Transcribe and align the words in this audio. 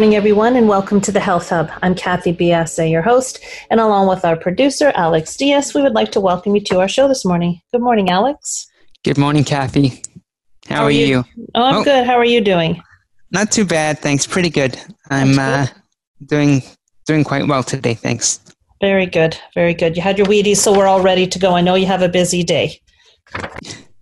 Morning, 0.00 0.16
everyone, 0.16 0.56
and 0.56 0.66
welcome 0.66 0.98
to 0.98 1.12
the 1.12 1.20
Health 1.20 1.50
Hub. 1.50 1.70
I'm 1.82 1.94
Kathy 1.94 2.32
Biase, 2.32 2.90
your 2.90 3.02
host, 3.02 3.38
and 3.68 3.78
along 3.78 4.08
with 4.08 4.24
our 4.24 4.34
producer, 4.34 4.92
Alex 4.94 5.36
Diaz, 5.36 5.74
we 5.74 5.82
would 5.82 5.92
like 5.92 6.10
to 6.12 6.20
welcome 6.20 6.54
you 6.54 6.62
to 6.62 6.80
our 6.80 6.88
show 6.88 7.06
this 7.06 7.22
morning. 7.22 7.60
Good 7.70 7.82
morning, 7.82 8.08
Alex. 8.08 8.66
Good 9.04 9.18
morning, 9.18 9.44
Kathy. 9.44 10.02
How, 10.66 10.76
How 10.76 10.84
are, 10.84 10.90
you? 10.90 11.04
you? 11.04 11.24
Oh, 11.54 11.62
I'm 11.62 11.74
oh, 11.74 11.84
good. 11.84 12.06
How 12.06 12.14
are 12.14 12.24
you 12.24 12.40
doing? 12.40 12.82
Not 13.30 13.52
too 13.52 13.66
bad, 13.66 13.98
thanks. 13.98 14.26
Pretty 14.26 14.48
good. 14.48 14.80
I'm 15.10 15.38
uh, 15.38 15.66
doing 16.24 16.62
doing 17.06 17.22
quite 17.22 17.46
well 17.46 17.62
today, 17.62 17.92
thanks. 17.92 18.40
Very 18.80 19.04
good, 19.04 19.36
very 19.54 19.74
good. 19.74 19.98
You 19.98 20.02
had 20.02 20.16
your 20.16 20.28
Wheaties, 20.28 20.56
so 20.56 20.74
we're 20.74 20.88
all 20.88 21.02
ready 21.02 21.26
to 21.26 21.38
go. 21.38 21.54
I 21.54 21.60
know 21.60 21.74
you 21.74 21.84
have 21.84 22.00
a 22.00 22.08
busy 22.08 22.42
day. 22.42 22.80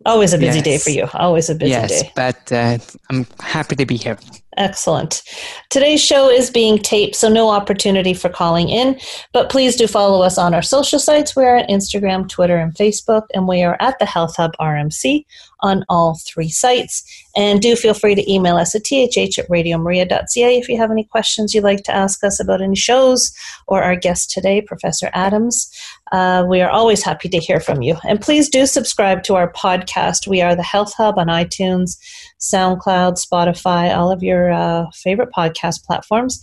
Always 0.07 0.33
a 0.33 0.39
busy 0.39 0.59
yes. 0.59 0.65
day 0.65 0.79
for 0.79 0.91
you. 0.91 1.09
Always 1.15 1.51
a 1.51 1.55
busy 1.55 1.71
yes, 1.71 1.91
day. 1.91 2.03
Yes, 2.05 2.13
but 2.15 2.53
uh, 2.53 2.79
I'm 3.11 3.27
happy 3.41 3.77
to 3.77 3.85
be 3.85 3.97
here. 3.97 4.17
Excellent. 4.57 5.23
Today's 5.71 6.03
show 6.03 6.29
is 6.29 6.51
being 6.51 6.79
taped, 6.79 7.15
so 7.15 7.29
no 7.29 7.49
opportunity 7.49 8.15
for 8.15 8.29
calling 8.29 8.69
in. 8.69 8.99
But 9.33 9.51
please 9.51 9.77
do 9.77 9.87
follow 9.87 10.23
us 10.23 10.39
on 10.39 10.55
our 10.55 10.63
social 10.63 10.99
sites. 10.99 11.37
We 11.37 11.45
are 11.45 11.59
on 11.59 11.65
Instagram, 11.65 12.29
Twitter, 12.29 12.57
and 12.57 12.75
Facebook, 12.75 13.23
and 13.35 13.47
we 13.47 13.63
are 13.63 13.77
at 13.81 13.99
the 13.99 14.07
Health 14.07 14.37
Hub 14.37 14.53
RMC 14.61 15.25
on 15.61 15.84
all 15.89 16.19
three 16.27 16.48
sites. 16.48 17.03
And 17.37 17.61
do 17.61 17.77
feel 17.77 17.95
free 17.95 18.14
to 18.14 18.31
email 18.31 18.56
us 18.56 18.75
at 18.75 18.84
thh 18.84 19.39
at 19.39 19.48
radiomaria.ca 19.48 20.59
if 20.59 20.69
you 20.69 20.77
have 20.77 20.91
any 20.91 21.05
questions 21.05 21.55
you'd 21.55 21.65
like 21.65 21.84
to 21.84 21.95
ask 21.95 22.23
us 22.25 22.41
about 22.41 22.62
any 22.62 22.77
shows 22.77 23.33
or 23.67 23.83
our 23.83 23.97
guest 23.97 24.31
today, 24.31 24.61
Professor 24.61 25.11
Adams. 25.12 25.70
Uh, 26.12 26.45
we 26.48 26.61
are 26.61 26.70
always 26.70 27.03
happy 27.03 27.28
to 27.28 27.39
hear 27.39 27.61
from 27.61 27.83
you. 27.83 27.97
And 28.09 28.20
please 28.20 28.48
do 28.48 28.67
subscribe 28.67 29.23
to 29.25 29.34
our 29.34 29.53
podcast. 29.53 30.27
We 30.27 30.41
are 30.41 30.56
the 30.56 30.62
Health 30.62 30.95
Hub 30.95 31.19
on 31.19 31.27
iTunes, 31.27 31.98
SoundCloud, 32.41 33.25
Spotify, 33.25 33.97
all 33.97 34.11
of 34.11 34.22
your 34.22 34.53
uh, 34.53 34.87
favorite 34.95 35.31
podcast 35.37 35.84
platforms. 35.84 36.41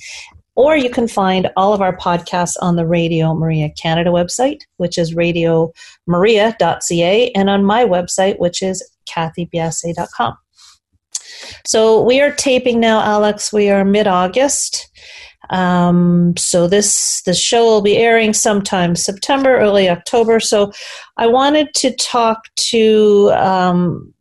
Or 0.56 0.78
you 0.78 0.90
can 0.90 1.10
find 1.10 1.52
all 1.58 1.74
of 1.74 1.82
our 1.82 1.98
podcasts 1.98 2.56
on 2.62 2.78
the 2.78 2.88
Radio 2.88 3.34
Maria 3.34 3.70
Canada 3.72 4.10
website, 4.10 4.62
which 4.78 4.98
is 4.98 5.14
radiomaria.ca, 5.14 7.32
and 7.32 7.50
on 7.50 7.66
my 7.66 7.84
website, 7.84 8.40
which 8.40 8.64
is 8.64 8.82
kathybiase.com. 9.06 10.38
So 11.66 12.02
we 12.02 12.22
are 12.22 12.32
taping 12.32 12.80
now, 12.80 13.02
Alex. 13.02 13.52
We 13.52 13.70
are 13.70 13.84
mid 13.84 14.08
August. 14.08 14.90
Um, 15.50 16.34
so 16.38 16.68
this 16.68 17.22
the 17.24 17.34
show 17.34 17.66
will 17.66 17.82
be 17.82 17.98
airing 17.98 18.34
sometime 18.34 18.96
September, 18.96 19.58
early 19.58 19.90
October. 19.90 20.40
So 20.40 20.72
I 21.18 21.28
wanted 21.28 21.74
to 21.76 21.96
talk 21.96 22.40
to 22.72 23.32
um, 23.36 24.14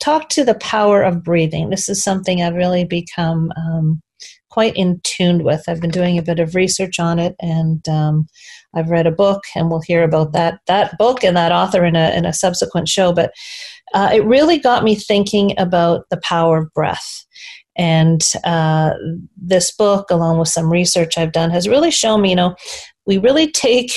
talk 0.00 0.28
to 0.30 0.44
the 0.44 0.54
power 0.54 1.02
of 1.02 1.22
breathing. 1.22 1.70
This 1.70 1.88
is 1.88 2.02
something 2.02 2.42
I've 2.42 2.54
really 2.54 2.84
become 2.84 3.52
um, 3.56 4.02
quite 4.50 4.76
in 4.76 5.00
tuned 5.04 5.44
with. 5.44 5.62
I've 5.68 5.80
been 5.80 5.90
doing 5.90 6.18
a 6.18 6.22
bit 6.22 6.38
of 6.38 6.54
research 6.54 6.98
on 6.98 7.18
it, 7.18 7.34
and 7.40 7.86
um, 7.88 8.26
I've 8.74 8.88
read 8.88 9.06
a 9.06 9.12
book, 9.12 9.42
and 9.54 9.70
we'll 9.70 9.82
hear 9.82 10.02
about 10.02 10.32
that 10.32 10.60
that 10.66 10.96
book 10.98 11.22
and 11.22 11.36
that 11.36 11.52
author 11.52 11.84
in 11.84 11.96
a 11.96 12.16
in 12.16 12.24
a 12.24 12.32
subsequent 12.32 12.88
show. 12.88 13.12
But 13.12 13.32
uh, 13.94 14.10
it 14.12 14.24
really 14.24 14.58
got 14.58 14.84
me 14.84 14.94
thinking 14.94 15.54
about 15.58 16.06
the 16.10 16.18
power 16.18 16.58
of 16.58 16.72
breath. 16.74 17.24
And 17.76 18.24
uh, 18.44 18.92
this 19.36 19.74
book, 19.74 20.10
along 20.10 20.38
with 20.38 20.48
some 20.48 20.72
research 20.72 21.18
I've 21.18 21.32
done, 21.32 21.50
has 21.50 21.68
really 21.68 21.90
shown 21.90 22.22
me, 22.22 22.30
you 22.30 22.36
know, 22.36 22.56
we 23.06 23.18
really 23.18 23.50
take 23.50 23.92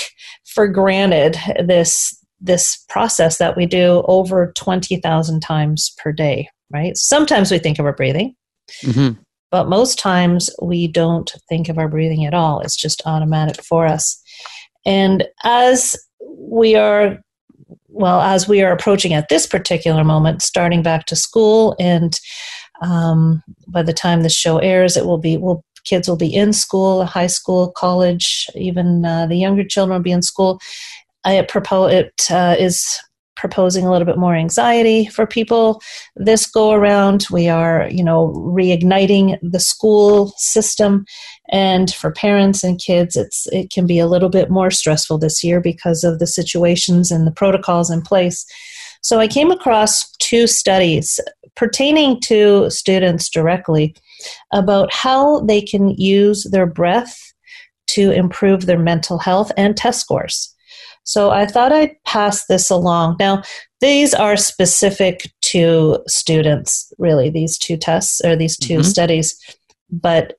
for 0.46 0.68
granted 0.68 1.38
this 1.64 2.16
this 2.42 2.86
process 2.88 3.38
that 3.38 3.58
we 3.58 3.66
do 3.66 4.02
over 4.08 4.54
20,000 4.56 5.42
times 5.42 5.94
per 5.98 6.14
day, 6.14 6.48
right? 6.72 6.96
Sometimes 6.96 7.52
we 7.52 7.60
think 7.60 7.80
of 7.80 7.86
our 7.86 7.94
breathing, 7.94 8.34
mm-hmm. 8.82 9.20
but 9.52 9.68
most 9.68 10.00
times 10.00 10.50
we 10.62 10.88
don't 10.88 11.34
think 11.50 11.68
of 11.68 11.78
our 11.78 11.90
breathing 11.90 12.26
at 12.26 12.34
all. 12.34 12.62
It's 12.62 12.78
just 12.78 13.02
automatic 13.06 13.62
for 13.62 13.86
us. 13.86 14.22
And 14.86 15.28
as 15.44 15.98
we 16.22 16.76
are 16.76 17.20
well, 17.88 18.22
as 18.22 18.48
we 18.48 18.62
are 18.62 18.72
approaching 18.72 19.14
at 19.14 19.30
this 19.30 19.46
particular 19.46 20.04
moment, 20.04 20.42
starting 20.42 20.82
back 20.82 21.06
to 21.08 21.16
school, 21.16 21.76
and 21.80 22.20
um, 22.82 23.44
by 23.68 23.84
the 23.84 23.94
time 23.94 24.24
the 24.24 24.30
show 24.30 24.58
airs, 24.58 24.96
it 24.98 25.06
will 25.06 25.18
be 25.18 25.38
will 25.38 25.64
kids 25.86 26.08
will 26.08 26.18
be 26.18 26.34
in 26.34 26.54
school, 26.54 27.06
high 27.06 27.28
school, 27.28 27.72
college, 27.72 28.48
even 28.56 29.06
uh, 29.06 29.26
the 29.26 29.36
younger 29.36 29.64
children 29.64 29.98
will 29.98 30.04
be 30.04 30.12
in 30.12 30.22
school. 30.22 30.60
I 31.26 31.42
propose 31.48 31.94
it 31.94 32.14
uh, 32.32 32.56
is 32.58 32.86
proposing 33.40 33.86
a 33.86 33.92
little 33.92 34.06
bit 34.06 34.18
more 34.18 34.36
anxiety 34.36 35.08
for 35.08 35.26
people 35.26 35.82
this 36.16 36.46
go 36.46 36.72
around. 36.72 37.26
We 37.32 37.48
are, 37.48 37.88
you 37.90 38.04
know, 38.04 38.34
reigniting 38.36 39.38
the 39.42 39.60
school 39.60 40.34
system, 40.38 41.06
and 41.50 41.94
for 41.94 42.12
parents 42.12 42.64
and 42.64 42.80
kids, 42.80 43.16
it's 43.16 43.48
it 43.48 43.72
can 43.72 43.88
be 43.88 44.00
a 44.00 44.08
little 44.08 44.30
bit 44.30 44.50
more 44.50 44.72
stressful 44.72 45.18
this 45.18 45.44
year 45.44 45.62
because 45.62 46.04
of 46.04 46.20
the 46.20 46.28
situations 46.28 47.12
and 47.12 47.26
the 47.26 47.32
protocols 47.32 47.90
in 47.90 48.02
place. 48.02 48.46
So 49.02 49.20
I 49.20 49.28
came 49.28 49.50
across 49.50 50.12
two 50.18 50.46
studies 50.46 51.20
pertaining 51.56 52.20
to 52.22 52.70
students 52.70 53.30
directly 53.30 53.96
about 54.52 54.94
how 54.94 55.40
they 55.42 55.62
can 55.62 55.90
use 55.92 56.46
their 56.52 56.66
breath 56.66 57.18
to 57.88 58.12
improve 58.12 58.66
their 58.66 58.78
mental 58.80 59.18
health 59.18 59.52
and 59.58 59.76
test 59.76 60.02
scores. 60.02 60.54
So 61.10 61.32
I 61.32 61.48
thought 61.48 61.72
I'd 61.72 61.96
pass 62.06 62.46
this 62.46 62.70
along. 62.70 63.16
Now, 63.20 63.42
these 63.82 64.14
are 64.14 64.38
specific 64.38 65.32
to 65.46 66.04
students, 66.08 66.94
really, 67.00 67.32
these 67.32 67.58
two 67.58 67.78
tests 67.78 68.22
or 68.24 68.36
these 68.36 68.56
2 68.56 68.74
mm-hmm. 68.76 68.84
studies, 68.84 69.36
but 69.90 70.38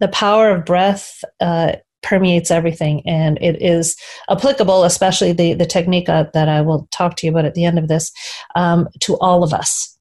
the 0.00 0.08
power 0.08 0.50
of 0.50 0.64
breath 0.64 1.22
uh, 1.38 1.76
permeates 2.02 2.50
everything 2.50 3.00
and 3.06 3.38
it 3.40 3.62
is 3.62 3.96
applicable, 4.28 4.82
especially 4.82 5.30
the, 5.30 5.54
the 5.54 5.66
technique 5.66 6.08
uh, 6.08 6.24
that 6.34 6.48
I 6.48 6.62
will 6.62 6.88
talk 6.90 7.14
to 7.18 7.26
you 7.26 7.30
about 7.30 7.44
at 7.44 7.54
the 7.54 7.64
end 7.64 7.78
of 7.78 7.86
this, 7.86 8.10
um, 8.56 8.88
to 9.02 9.16
all 9.18 9.44
of 9.44 9.54
us. 9.54 9.96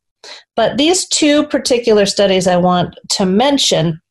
But 0.56 0.78
these 0.78 1.08
two 1.08 1.46
particular 1.46 2.08
studies 2.08 2.48
I 2.48 2.58
want 2.58 2.98
to 3.12 3.26
mention 3.28 4.02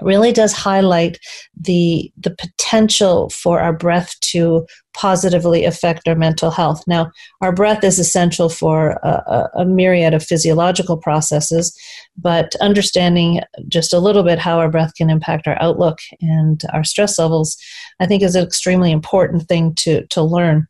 really 0.00 0.32
does 0.32 0.52
highlight 0.52 1.18
the 1.58 2.12
the 2.16 2.30
potential 2.30 3.30
for 3.30 3.60
our 3.60 3.72
breath 3.72 4.18
to 4.20 4.66
positively 4.94 5.64
affect 5.64 6.06
our 6.06 6.14
mental 6.14 6.50
health. 6.50 6.82
Now, 6.86 7.10
our 7.40 7.52
breath 7.52 7.82
is 7.82 7.98
essential 7.98 8.48
for 8.48 8.90
a, 9.02 9.48
a, 9.56 9.64
myriad 9.64 10.14
of 10.14 10.24
physiological 10.24 10.96
processes, 10.96 11.76
but 12.16 12.54
understanding 12.60 13.40
just 13.66 13.92
a 13.92 13.98
little 13.98 14.22
bit 14.22 14.38
how 14.38 14.58
our 14.58 14.70
breath 14.70 14.94
can 14.94 15.10
impact 15.10 15.48
our 15.48 15.60
outlook 15.60 15.98
and 16.20 16.62
our 16.72 16.84
stress 16.84 17.18
levels, 17.18 17.56
I 18.00 18.06
think, 18.06 18.22
is 18.22 18.36
an 18.36 18.44
extremely 18.44 18.92
important 18.92 19.48
thing 19.48 19.74
to 19.76 20.06
to 20.06 20.22
learn. 20.22 20.66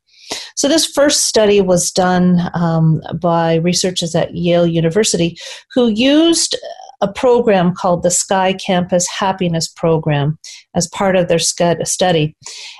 So, 0.56 0.69
this 0.69 0.87
first 0.87 1.26
study 1.26 1.61
was 1.61 1.91
done 1.91 2.50
um, 2.55 3.03
by 3.21 3.56
researchers 3.56 4.15
at 4.15 4.35
Yale 4.35 4.67
University 4.67 5.37
who 5.75 5.88
used 5.88 6.56
a 7.00 7.12
program 7.12 7.75
called 7.75 8.02
the 8.02 8.11
Sky 8.11 8.55
Campus 8.55 9.06
Happiness 9.08 9.69
Program 9.69 10.38
as 10.75 10.88
part 10.88 11.17
of 11.17 11.29
their 11.29 11.38
study. 11.38 12.37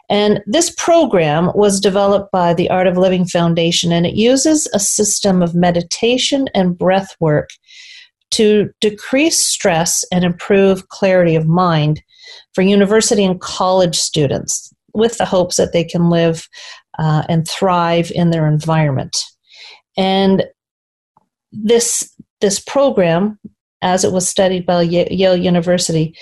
And 0.09 0.43
this 0.47 0.75
program 0.77 1.51
was 1.55 1.81
developed 1.81 2.31
by 2.33 2.55
the 2.55 2.71
Art 2.71 2.87
of 2.87 2.97
Living 2.97 3.27
Foundation, 3.27 3.93
and 3.93 4.07
it 4.07 4.15
uses 4.15 4.69
a 4.73 4.79
system 4.79 5.43
of 5.43 5.55
meditation 5.55 6.49
and 6.55 6.79
breath 6.79 7.17
work 7.21 7.51
to 8.33 8.71
decrease 8.81 9.39
stress 9.39 10.05
and 10.11 10.25
improve 10.25 10.89
clarity 10.89 11.37
of 11.37 11.47
mind 11.47 12.03
for 12.53 12.63
university 12.63 13.25
and 13.25 13.41
college 13.41 13.97
students 13.97 14.73
with 14.93 15.19
the 15.19 15.25
hopes 15.25 15.57
that 15.57 15.73
they 15.73 15.85
can 15.85 16.09
live 16.09 16.49
uh, 16.99 17.25
and 17.29 17.47
thrive 17.49 18.11
in 18.15 18.31
their 18.31 18.47
environment. 18.47 19.17
And 19.97 20.45
this 21.53 22.11
this 22.41 22.59
program, 22.59 23.39
as 23.85 24.03
it 24.03 24.13
was 24.13 24.27
studied 24.27 24.65
by 24.65 24.81
Yale 24.81 25.37
University, 25.37 26.17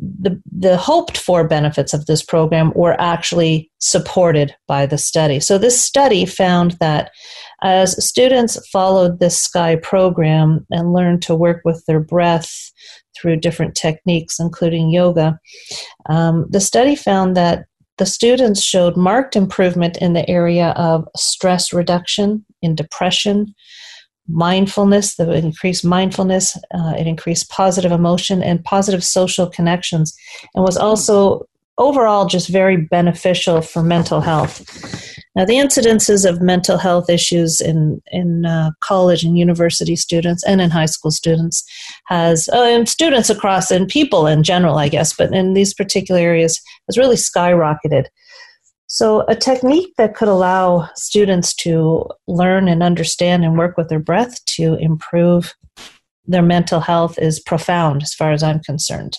the, 0.00 0.42
the 0.50 0.76
hoped 0.76 1.16
for 1.16 1.46
benefits 1.46 1.94
of 1.94 2.06
this 2.06 2.22
program 2.22 2.72
were 2.74 3.00
actually 3.00 3.70
supported 3.78 4.54
by 4.66 4.84
the 4.84 4.98
study. 4.98 5.38
So, 5.38 5.56
this 5.56 5.82
study 5.82 6.26
found 6.26 6.72
that 6.80 7.12
as 7.62 8.04
students 8.04 8.58
followed 8.68 9.20
this 9.20 9.40
SKY 9.40 9.76
program 9.76 10.66
and 10.70 10.92
learned 10.92 11.22
to 11.22 11.36
work 11.36 11.62
with 11.64 11.84
their 11.86 12.00
breath 12.00 12.50
through 13.16 13.36
different 13.36 13.76
techniques, 13.76 14.40
including 14.40 14.90
yoga, 14.90 15.38
um, 16.10 16.46
the 16.50 16.60
study 16.60 16.96
found 16.96 17.36
that 17.36 17.66
the 17.98 18.06
students 18.06 18.60
showed 18.60 18.96
marked 18.96 19.36
improvement 19.36 19.96
in 19.98 20.14
the 20.14 20.28
area 20.28 20.70
of 20.70 21.06
stress 21.14 21.72
reduction, 21.72 22.44
in 22.60 22.74
depression, 22.74 23.54
mindfulness, 24.28 25.16
the 25.16 25.30
increased 25.32 25.84
mindfulness, 25.84 26.56
uh, 26.74 26.94
it 26.98 27.06
increased 27.06 27.50
positive 27.50 27.92
emotion 27.92 28.42
and 28.42 28.64
positive 28.64 29.04
social 29.04 29.48
connections, 29.48 30.16
and 30.54 30.64
was 30.64 30.76
also 30.76 31.46
overall 31.78 32.26
just 32.26 32.48
very 32.48 32.76
beneficial 32.76 33.60
for 33.60 33.82
mental 33.82 34.20
health. 34.20 34.64
Now, 35.36 35.44
the 35.44 35.54
incidences 35.54 36.28
of 36.28 36.40
mental 36.40 36.78
health 36.78 37.10
issues 37.10 37.60
in 37.60 38.00
in 38.12 38.46
uh, 38.46 38.70
college 38.80 39.24
and 39.24 39.36
university 39.36 39.96
students 39.96 40.44
and 40.44 40.60
in 40.60 40.70
high 40.70 40.86
school 40.86 41.10
students 41.10 41.64
has, 42.06 42.48
uh, 42.52 42.62
and 42.62 42.88
students 42.88 43.30
across 43.30 43.72
and 43.72 43.88
people 43.88 44.28
in 44.28 44.44
general, 44.44 44.78
I 44.78 44.88
guess, 44.88 45.12
but 45.12 45.34
in 45.34 45.54
these 45.54 45.74
particular 45.74 46.20
areas 46.20 46.60
has 46.88 46.96
really 46.96 47.16
skyrocketed. 47.16 48.06
So, 48.94 49.24
a 49.26 49.34
technique 49.34 49.92
that 49.98 50.14
could 50.14 50.28
allow 50.28 50.88
students 50.94 51.52
to 51.54 52.06
learn 52.28 52.68
and 52.68 52.80
understand 52.80 53.44
and 53.44 53.58
work 53.58 53.76
with 53.76 53.88
their 53.88 53.98
breath 53.98 54.44
to 54.54 54.74
improve 54.74 55.52
their 56.26 56.42
mental 56.42 56.78
health 56.78 57.18
is 57.18 57.40
profound 57.40 58.04
as 58.04 58.14
far 58.14 58.30
as 58.30 58.44
I'm 58.44 58.60
concerned. 58.60 59.18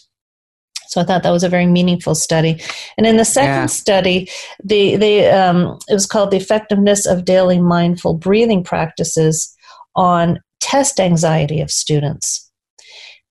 So 0.88 1.02
I 1.02 1.04
thought 1.04 1.24
that 1.24 1.32
was 1.32 1.44
a 1.44 1.50
very 1.50 1.66
meaningful 1.66 2.16
study. 2.16 2.62
And 2.98 3.06
in 3.06 3.18
the 3.18 3.26
second 3.26 3.50
yeah. 3.50 3.66
study, 3.66 4.30
the 4.64 4.96
the 4.96 5.26
um, 5.26 5.78
it 5.90 5.94
was 5.94 6.06
called 6.06 6.32
the 6.32 6.38
effectiveness 6.38 7.06
of 7.06 7.26
daily 7.26 7.60
mindful 7.60 8.14
breathing 8.14 8.64
practices 8.64 9.54
on 9.98 10.40
test 10.62 11.02
anxiety 11.02 11.60
of 11.60 11.70
students. 11.70 12.45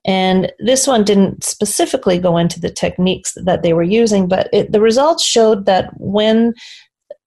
And 0.07 0.53
this 0.59 0.87
one 0.87 1.03
didn't 1.03 1.45
specifically 1.45 2.19
go 2.19 2.37
into 2.37 2.61
the 2.61 2.71
techniques 2.71 3.33
that 3.45 3.63
they 3.63 3.73
were 3.73 3.83
using, 3.83 4.29
but 4.29 4.51
it, 4.53 4.71
the 4.71 4.81
results 4.81 5.25
showed 5.25 5.65
that 5.67 5.91
when 5.97 6.53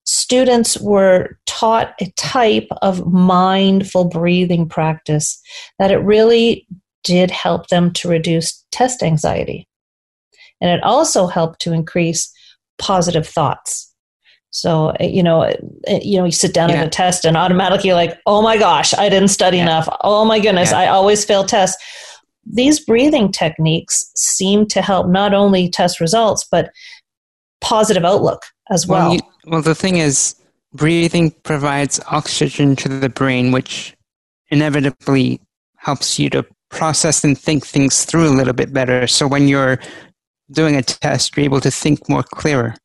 students 0.05 0.79
were 0.79 1.37
taught 1.47 1.95
a 1.99 2.11
type 2.11 2.67
of 2.81 3.11
mindful 3.11 4.05
breathing 4.05 4.69
practice, 4.69 5.41
that 5.79 5.91
it 5.91 5.97
really 5.97 6.67
did 7.03 7.31
help 7.31 7.67
them 7.67 7.91
to 7.93 8.07
reduce 8.07 8.63
test 8.71 9.01
anxiety. 9.01 9.67
And 10.61 10.69
it 10.69 10.83
also 10.83 11.27
helped 11.27 11.59
to 11.61 11.73
increase 11.73 12.31
positive 12.77 13.27
thoughts. 13.27 13.91
So, 14.51 14.93
you 14.99 15.21
know, 15.21 15.53
you 15.87 16.17
know, 16.17 16.25
you 16.25 16.31
sit 16.31 16.53
down 16.53 16.69
yeah. 16.69 16.77
at 16.77 16.87
a 16.87 16.89
test 16.89 17.25
and 17.25 17.35
automatically 17.35 17.89
you're 17.89 17.95
like, 17.95 18.17
oh 18.25 18.41
my 18.41 18.57
gosh, 18.57 18.93
I 18.93 19.09
didn't 19.09 19.27
study 19.27 19.57
yeah. 19.57 19.63
enough. 19.63 19.89
Oh 20.01 20.25
my 20.25 20.39
goodness, 20.39 20.71
yeah. 20.71 20.79
I 20.79 20.87
always 20.87 21.25
fail 21.25 21.43
tests 21.43 21.83
these 22.49 22.79
breathing 22.79 23.31
techniques 23.31 24.11
seem 24.15 24.65
to 24.67 24.81
help 24.81 25.07
not 25.07 25.33
only 25.33 25.69
test 25.69 25.99
results, 25.99 26.47
but 26.49 26.71
positive 27.61 28.05
outlook 28.05 28.43
as 28.69 28.87
well. 28.87 29.09
Well, 29.09 29.13
you, 29.15 29.19
well, 29.45 29.61
the 29.61 29.75
thing 29.75 29.97
is, 29.97 30.35
breathing 30.73 31.31
provides 31.43 31.99
oxygen 32.11 32.75
to 32.77 32.89
the 32.89 33.09
brain, 33.09 33.51
which 33.51 33.95
inevitably 34.49 35.41
helps 35.77 36.19
you 36.19 36.29
to 36.29 36.45
process 36.69 37.23
and 37.23 37.37
think 37.37 37.65
things 37.65 38.05
through 38.05 38.27
a 38.27 38.35
little 38.35 38.53
bit 38.53 38.73
better. 38.73 39.07
So 39.07 39.27
when 39.27 39.47
you're 39.47 39.79
doing 40.51 40.75
a 40.75 40.81
test, 40.81 41.35
you're 41.35 41.45
able 41.45 41.61
to 41.61 41.71
think 41.71 42.07
more 42.09 42.23
clearer 42.23 42.75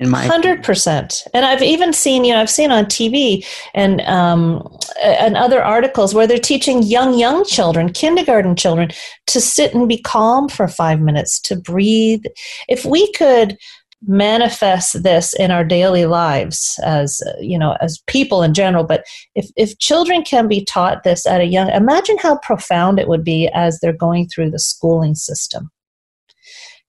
in 0.00 0.08
my 0.08 0.24
hundred 0.26 0.64
percent. 0.64 1.22
And 1.34 1.44
I've 1.44 1.62
even 1.62 1.92
seen, 1.92 2.24
you 2.24 2.32
know, 2.32 2.40
I've 2.40 2.50
seen 2.50 2.72
on 2.72 2.86
TV 2.86 3.46
and 3.74 4.00
um, 4.02 4.66
and 5.02 5.36
other 5.36 5.62
articles 5.62 6.14
where 6.14 6.26
they're 6.26 6.38
teaching 6.38 6.82
young 6.82 7.18
young 7.18 7.44
children, 7.44 7.92
kindergarten 7.92 8.56
children, 8.56 8.90
to 9.26 9.40
sit 9.40 9.74
and 9.74 9.88
be 9.88 9.98
calm 9.98 10.48
for 10.48 10.66
five 10.66 11.00
minutes, 11.00 11.38
to 11.42 11.56
breathe. 11.56 12.24
If 12.68 12.84
we 12.84 13.12
could 13.12 13.58
manifest 14.06 15.02
this 15.02 15.34
in 15.34 15.50
our 15.50 15.62
daily 15.62 16.06
lives 16.06 16.80
as 16.82 17.20
you 17.38 17.58
know 17.58 17.76
as 17.82 18.02
people 18.06 18.42
in 18.42 18.54
general 18.54 18.82
but 18.82 19.04
if 19.34 19.50
if 19.56 19.78
children 19.78 20.22
can 20.22 20.48
be 20.48 20.64
taught 20.64 21.04
this 21.04 21.26
at 21.26 21.42
a 21.42 21.44
young 21.44 21.68
imagine 21.68 22.16
how 22.16 22.38
profound 22.38 22.98
it 22.98 23.08
would 23.08 23.22
be 23.22 23.46
as 23.52 23.78
they're 23.78 23.92
going 23.92 24.26
through 24.26 24.50
the 24.50 24.58
schooling 24.58 25.14
system 25.14 25.70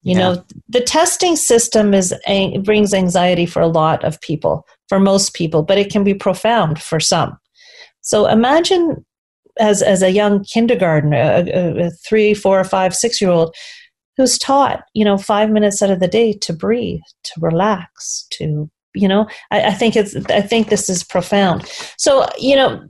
you 0.02 0.14
yeah. 0.14 0.18
know, 0.18 0.44
the 0.68 0.80
testing 0.80 1.36
system 1.36 1.94
is 1.94 2.14
brings 2.64 2.92
anxiety 2.92 3.46
for 3.46 3.62
a 3.62 3.68
lot 3.68 4.04
of 4.04 4.20
people, 4.20 4.66
for 4.88 4.98
most 4.98 5.34
people, 5.34 5.62
but 5.62 5.78
it 5.78 5.90
can 5.90 6.02
be 6.02 6.14
profound 6.14 6.82
for 6.82 6.98
some. 6.98 7.38
So 8.00 8.26
imagine 8.26 9.04
as 9.58 9.80
as 9.82 10.02
a 10.02 10.10
young 10.10 10.44
kindergarten, 10.44 11.12
a, 11.12 11.86
a 11.86 11.90
three, 11.90 12.34
four, 12.34 12.62
five, 12.64 12.94
six 12.94 13.20
year 13.20 13.30
old 13.30 13.54
who's 14.16 14.38
taught, 14.38 14.82
you 14.92 15.04
know, 15.04 15.16
five 15.16 15.50
minutes 15.50 15.82
out 15.82 15.90
of 15.90 16.00
the 16.00 16.08
day 16.08 16.32
to 16.32 16.52
breathe, 16.52 17.00
to 17.24 17.32
relax, 17.40 18.26
to 18.30 18.70
you 18.94 19.08
know, 19.08 19.26
I, 19.50 19.68
I 19.68 19.72
think 19.72 19.96
it's 19.96 20.14
I 20.26 20.40
think 20.40 20.68
this 20.68 20.88
is 20.90 21.04
profound. 21.04 21.70
So 21.96 22.26
you 22.38 22.56
know, 22.56 22.84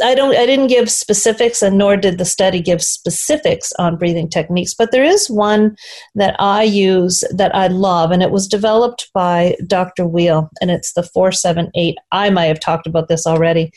I 0.00 0.14
don't 0.14 0.34
I 0.36 0.46
didn't 0.46 0.68
give 0.68 0.90
specifics 0.90 1.62
and 1.62 1.78
nor 1.78 1.96
did 1.96 2.18
the 2.18 2.24
study 2.24 2.60
give 2.60 2.82
specifics 2.82 3.72
on 3.78 3.96
breathing 3.96 4.28
techniques, 4.28 4.74
but 4.74 4.92
there 4.92 5.04
is 5.04 5.30
one 5.30 5.76
that 6.14 6.36
I 6.38 6.62
use 6.62 7.24
that 7.34 7.54
I 7.54 7.68
love 7.68 8.10
and 8.10 8.22
it 8.22 8.30
was 8.30 8.48
developed 8.48 9.10
by 9.14 9.56
Dr. 9.66 10.06
Weil 10.06 10.50
and 10.60 10.70
it's 10.70 10.92
the 10.92 11.02
478. 11.02 11.96
I 12.12 12.30
might 12.30 12.46
have 12.46 12.60
talked 12.60 12.86
about 12.86 13.08
this 13.08 13.26
already. 13.26 13.72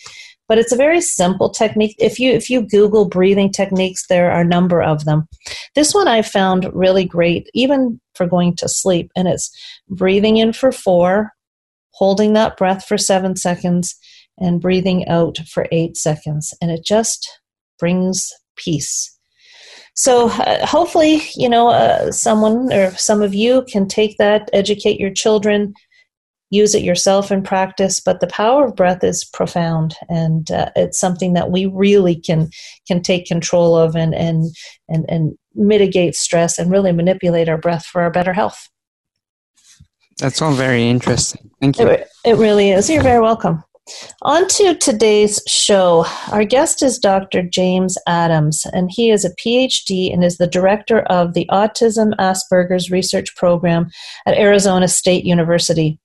But 0.50 0.58
it's 0.58 0.74
a 0.74 0.78
very 0.78 1.00
simple 1.00 1.50
technique. 1.50 1.96
If 2.00 2.20
you 2.20 2.32
if 2.32 2.50
you 2.50 2.68
Google 2.68 3.06
breathing 3.06 3.52
techniques, 3.52 4.08
there 4.08 4.30
are 4.30 4.42
a 4.42 4.46
number 4.46 4.82
of 4.82 5.06
them. 5.06 5.28
This 5.74 5.94
one 5.94 6.08
I 6.08 6.22
found 6.22 6.70
really 6.74 7.06
great, 7.06 7.50
even 7.54 8.00
for 8.14 8.28
going 8.28 8.56
to 8.58 8.68
sleep, 8.68 9.10
and 9.16 9.28
it's 9.28 9.50
breathing 9.90 10.38
in 10.38 10.52
for 10.52 10.72
four, 10.74 11.32
holding 11.92 12.34
that 12.34 12.58
breath 12.58 12.86
for 12.86 12.98
seven 12.98 13.38
seconds, 13.38 13.96
and 14.38 14.62
breathing 14.62 15.08
out 15.08 15.38
for 15.48 15.68
eight 15.72 15.98
seconds. 15.98 16.54
And 16.62 16.72
it 16.72 16.84
just 16.86 17.28
brings 17.80 18.32
peace. 18.56 19.10
So 19.96 20.30
uh, 20.30 20.66
hopefully, 20.66 21.22
you 21.36 21.48
know, 21.48 21.70
uh, 21.70 22.12
someone 22.12 22.74
or 22.74 22.92
some 22.96 23.22
of 23.22 23.34
you 23.34 23.64
can 23.70 23.88
take 23.88 24.18
that, 24.18 24.50
educate 24.52 25.00
your 25.00 25.12
children, 25.12 25.74
use 26.50 26.74
it 26.74 26.84
yourself 26.84 27.32
in 27.32 27.44
practice. 27.44 28.00
But 28.00 28.20
the 28.20 28.28
power 28.28 28.66
of 28.66 28.76
breath 28.76 29.04
is 29.04 29.24
profound, 29.24 29.96
and 30.10 30.50
uh, 30.50 30.72
it's 30.76 31.00
something 31.00 31.34
that 31.34 31.52
we 31.52 31.68
really 31.68 32.16
can 32.16 32.50
can 32.88 33.02
take 33.02 33.28
control 33.28 33.76
of 33.76 33.96
and 33.96 34.16
and 34.16 34.46
and 34.90 35.06
and 35.10 35.38
mitigate 35.54 36.16
stress 36.16 36.58
and 36.58 36.72
really 36.72 36.92
manipulate 36.92 37.48
our 37.48 37.58
breath 37.58 37.86
for 37.86 38.02
our 38.02 38.12
better 38.12 38.34
health. 38.34 38.70
That's 40.20 40.42
all 40.42 40.54
very 40.54 40.90
interesting. 40.90 41.52
Thank 41.60 41.80
you. 41.80 41.88
It, 41.88 42.08
it 42.26 42.38
really 42.38 42.72
is. 42.72 42.90
You're 42.90 43.04
very 43.04 43.22
welcome. 43.22 43.64
On 44.22 44.48
to 44.48 44.76
today's 44.76 45.42
show. 45.46 46.06
Our 46.32 46.46
guest 46.46 46.82
is 46.82 46.98
Dr. 46.98 47.44
James 47.44 47.98
Adams, 48.08 48.66
and 48.72 48.90
he 48.90 49.12
is 49.12 49.26
a 49.26 49.36
PhD 49.36 50.14
and 50.14 50.24
is 50.24 50.38
the 50.38 50.48
director 50.48 51.02
of 51.02 51.34
the 51.34 51.46
Autism 51.52 52.14
Asperger's 52.16 52.90
Research 52.90 53.36
Program 53.36 53.90
at 54.26 54.38
Arizona 54.38 54.88
State 54.88 55.26
University. 55.26 56.00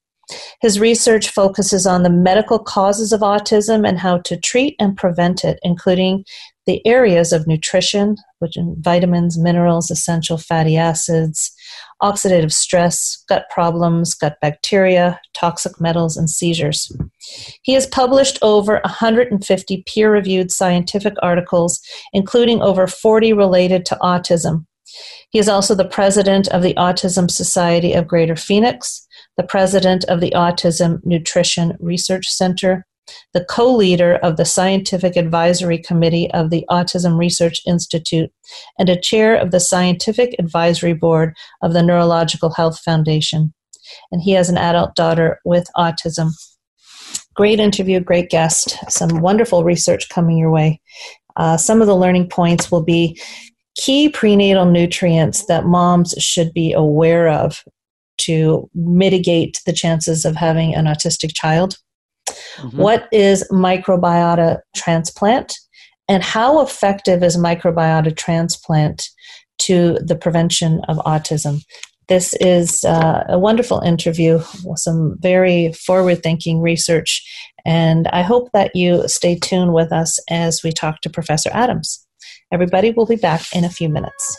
His 0.61 0.81
research 0.81 1.29
focuses 1.29 1.87
on 1.87 2.03
the 2.03 2.11
medical 2.11 2.59
causes 2.59 3.13
of 3.13 3.21
autism 3.21 3.89
and 3.89 3.99
how 3.99 4.19
to 4.19 4.37
treat 4.37 4.75
and 4.81 4.97
prevent 4.97 5.45
it, 5.45 5.59
including 5.63 6.25
the 6.67 6.85
areas 6.87 7.33
of 7.33 7.47
nutrition, 7.47 8.17
which 8.41 8.59
vitamins, 8.79 9.39
minerals, 9.39 9.91
essential 9.91 10.37
fatty 10.37 10.77
acids, 10.77 11.53
oxidative 12.03 12.53
stress, 12.53 13.25
gut 13.29 13.47
problems, 13.51 14.15
gut 14.15 14.37
bacteria, 14.41 15.21
toxic 15.35 15.81
metals, 15.81 16.17
and 16.17 16.31
seizures. 16.31 16.91
He 17.63 17.75
has 17.75 17.87
published 17.87 18.39
over 18.43 18.81
150 18.85 19.85
peer 19.87 20.13
reviewed 20.13 20.51
scientific 20.51 21.15
articles, 21.23 21.81
including 22.13 22.63
over 22.63 22.87
40 22.87 23.33
related 23.33 23.85
to 23.87 23.99
autism. 24.03 24.67
He 25.31 25.39
is 25.39 25.49
also 25.49 25.75
the 25.75 25.85
president 25.85 26.49
of 26.49 26.63
the 26.63 26.75
Autism 26.75 27.31
Society 27.31 27.93
of 27.93 28.09
Greater 28.09 28.37
Phoenix, 28.37 29.07
the 29.37 29.43
president 29.43 30.05
of 30.05 30.21
the 30.21 30.31
Autism 30.31 31.01
Nutrition 31.05 31.77
Research 31.81 32.27
Center, 32.27 32.87
the 33.33 33.45
co 33.45 33.75
leader 33.75 34.17
of 34.17 34.37
the 34.37 34.45
Scientific 34.45 35.17
Advisory 35.17 35.79
Committee 35.79 36.31
of 36.33 36.51
the 36.51 36.65
Autism 36.71 37.19
Research 37.19 37.61
Institute, 37.67 38.31
and 38.79 38.89
a 38.89 39.01
chair 39.01 39.37
of 39.37 39.51
the 39.51 39.61
Scientific 39.61 40.35
Advisory 40.39 40.95
Board 40.95 41.35
of 41.63 41.73
the 41.73 41.83
Neurological 41.83 42.51
Health 42.51 42.81
Foundation. 42.81 43.53
And 44.13 44.21
he 44.23 44.33
has 44.33 44.49
an 44.49 44.59
adult 44.59 44.95
daughter 44.95 45.41
with 45.45 45.69
autism. 45.77 46.31
Great 47.35 47.61
interview, 47.61 48.01
great 48.01 48.31
guest, 48.31 48.77
some 48.89 49.21
wonderful 49.21 49.65
research 49.65 50.09
coming 50.09 50.37
your 50.37 50.51
way. 50.51 50.81
Uh, 51.37 51.57
some 51.57 51.81
of 51.81 51.87
the 51.87 51.97
learning 51.97 52.29
points 52.29 52.71
will 52.71 52.83
be 52.83 53.19
key 53.77 54.09
prenatal 54.09 54.67
nutrients 54.67 55.47
that 55.47 55.65
moms 55.65 56.15
should 56.19 56.53
be 56.53 56.73
aware 56.73 57.29
of 57.29 57.63
to 58.19 58.69
mitigate 58.75 59.63
the 59.65 59.73
chances 59.73 60.25
of 60.25 60.37
having 60.37 60.75
an 60.75 60.87
autistic 60.87 61.33
child. 61.35 61.79
Mm-hmm. 62.57 62.79
What 62.79 63.09
is 63.13 63.47
microbiota 63.51 64.59
transplant? 64.77 65.55
And 66.09 66.23
how 66.23 66.63
effective 66.63 67.23
is 67.23 67.37
microbiota 67.37 68.17
transplant 68.17 69.09
to 69.61 69.99
the 70.03 70.17
prevention 70.17 70.81
of 70.89 70.97
autism? 70.99 71.63
This 72.09 72.35
is 72.41 72.85
uh, 72.85 73.25
a 73.29 73.39
wonderful 73.39 73.81
interview 73.81 74.41
some 74.77 75.17
very 75.21 75.75
forward 75.75 76.23
thinking 76.23 76.61
research. 76.61 77.23
And 77.67 78.09
I 78.09 78.23
hope 78.23 78.49
that 78.55 78.75
you 78.75 79.07
stay 79.09 79.35
tuned 79.39 79.75
with 79.75 79.93
us 79.93 80.19
as 80.31 80.63
we 80.65 80.73
talk 80.73 81.03
to 81.03 81.11
Professor 81.11 81.51
Adams. 81.53 82.07
Everybody 82.51 82.93
will 82.93 83.05
be 83.05 83.17
back 83.17 83.43
in 83.55 83.65
a 83.65 83.71
few 83.71 83.91
minutes. 83.91 84.39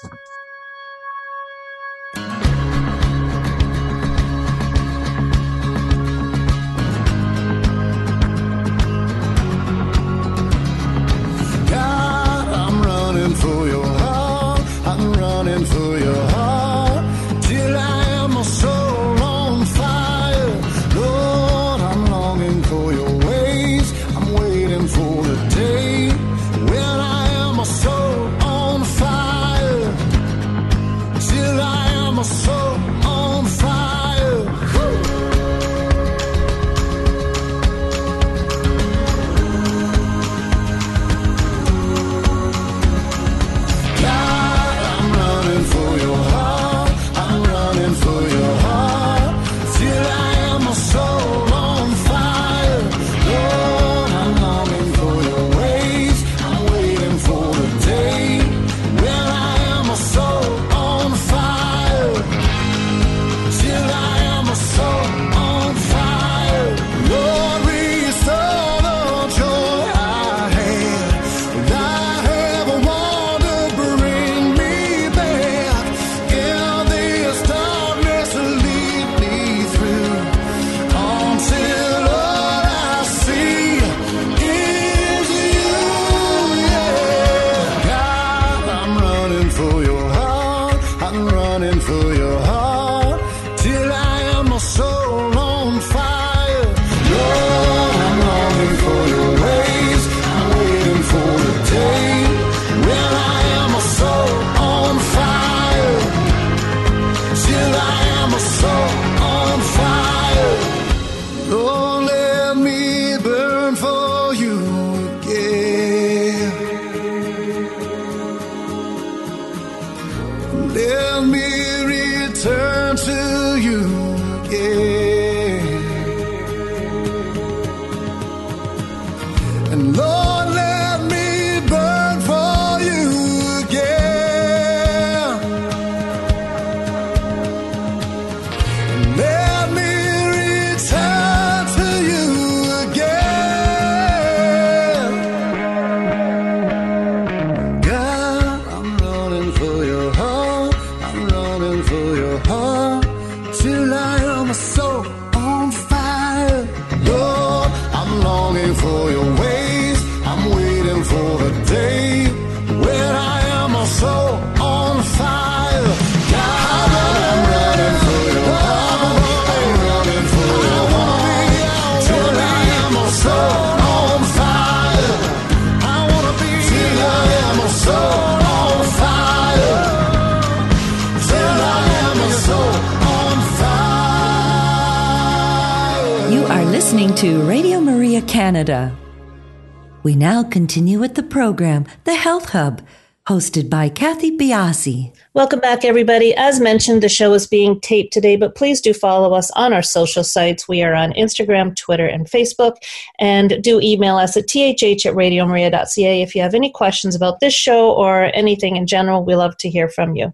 Now 190.40 190.48
continue 190.48 191.00
with 191.00 191.16
the 191.16 191.24
program, 191.24 191.86
The 192.06 192.16
Health 192.16 192.52
Hub, 192.52 192.82
hosted 193.28 193.70
by 193.70 193.90
Kathy 193.90 194.38
Biase. 194.38 195.14
Welcome 195.34 195.60
back, 195.60 195.84
everybody. 195.84 196.34
As 196.34 196.62
mentioned, 196.62 197.04
the 197.04 197.10
show 197.10 197.34
is 197.34 197.46
being 197.46 197.82
taped 197.82 198.14
today, 198.14 198.38
but 198.38 198.56
please 198.56 198.80
do 198.80 198.94
follow 198.94 199.34
us 199.34 199.52
on 199.52 199.74
our 199.74 199.82
social 199.82 200.24
sites. 200.24 200.66
We 200.66 200.82
are 200.82 200.94
on 200.94 201.12
Instagram, 201.12 201.76
Twitter, 201.76 202.06
and 202.06 202.26
Facebook. 202.26 202.76
And 203.20 203.62
do 203.62 203.82
email 203.82 204.16
us 204.16 204.38
at 204.38 204.48
thh 204.48 205.06
at 205.06 205.14
radiomaria.ca 205.14 206.22
if 206.22 206.34
you 206.34 206.42
have 206.42 206.56
any 206.56 206.72
questions 206.72 207.16
about 207.16 207.42
this 207.42 207.54
show 207.54 207.92
or 207.92 208.32
anything 208.34 208.78
in 208.78 208.88
general. 208.88 209.26
We 209.26 209.36
love 209.36 209.58
to 209.58 209.70
hear 209.70 209.90
from 209.90 210.16
you. 210.16 210.34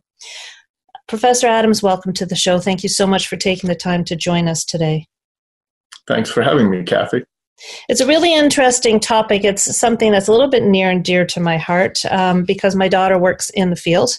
Professor 1.08 1.48
Adams, 1.48 1.82
welcome 1.82 2.14
to 2.14 2.28
the 2.28 2.36
show. 2.36 2.60
Thank 2.60 2.84
you 2.84 2.90
so 2.90 3.08
much 3.08 3.28
for 3.28 3.38
taking 3.38 3.70
the 3.70 3.76
time 3.76 4.04
to 4.04 4.16
join 4.16 4.48
us 4.48 4.64
today. 4.64 5.08
Thanks 6.06 6.30
for 6.30 6.44
having 6.44 6.70
me, 6.70 6.84
Kathy. 6.84 7.24
It's 7.88 8.02
a 8.02 8.08
really 8.08 8.34
interesting 8.34 9.00
topic. 9.00 9.44
It's 9.44 9.78
something 9.78 10.12
that's 10.12 10.28
a 10.28 10.32
little 10.32 10.50
bit 10.50 10.64
near 10.64 10.90
and 10.90 11.04
dear 11.04 11.26
to 11.28 11.40
my 11.40 11.58
heart 11.58 12.06
um, 12.12 12.44
because 12.44 12.76
my 12.76 12.88
daughter 12.88 13.18
works 13.18 13.50
in 13.52 13.70
the 13.70 13.76
field. 13.76 14.12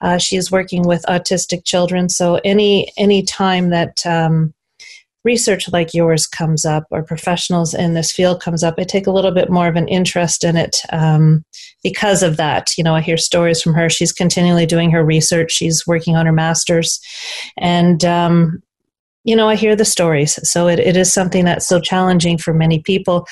Uh, 0.00 0.18
she 0.18 0.36
is 0.36 0.50
working 0.50 0.86
with 0.86 1.04
autistic 1.08 1.64
children. 1.64 2.08
So 2.08 2.40
any 2.44 2.92
any 2.96 3.22
time 3.22 3.70
that 3.70 4.04
um, 4.04 4.52
research 5.24 5.70
like 5.70 5.94
yours 5.94 6.26
comes 6.26 6.64
up 6.64 6.84
or 6.90 7.02
professionals 7.02 7.74
in 7.74 7.94
this 7.94 8.10
field 8.10 8.42
comes 8.42 8.64
up, 8.64 8.74
I 8.78 8.84
take 8.84 9.06
a 9.06 9.12
little 9.12 9.30
bit 9.30 9.50
more 9.50 9.68
of 9.68 9.76
an 9.76 9.88
interest 9.88 10.42
in 10.42 10.56
it 10.56 10.78
um, 10.90 11.44
because 11.82 12.22
of 12.22 12.36
that. 12.36 12.76
You 12.76 12.82
know, 12.82 12.94
I 12.94 13.00
hear 13.00 13.16
stories 13.16 13.62
from 13.62 13.74
her. 13.74 13.88
She's 13.88 14.12
continually 14.12 14.66
doing 14.66 14.90
her 14.90 15.04
research. 15.04 15.52
She's 15.52 15.86
working 15.86 16.16
on 16.16 16.26
her 16.26 16.32
master's, 16.32 17.00
and 17.58 18.04
um, 18.04 18.62
you 19.24 19.36
know, 19.36 19.48
I 19.48 19.54
hear 19.54 19.76
the 19.76 19.84
stories. 19.84 20.38
So 20.48 20.68
it, 20.68 20.78
it 20.78 20.96
is 20.96 21.12
something 21.12 21.44
that's 21.44 21.66
so 21.66 21.80
challenging 21.80 22.38
for 22.38 22.52
many 22.52 22.80
people. 22.80 23.26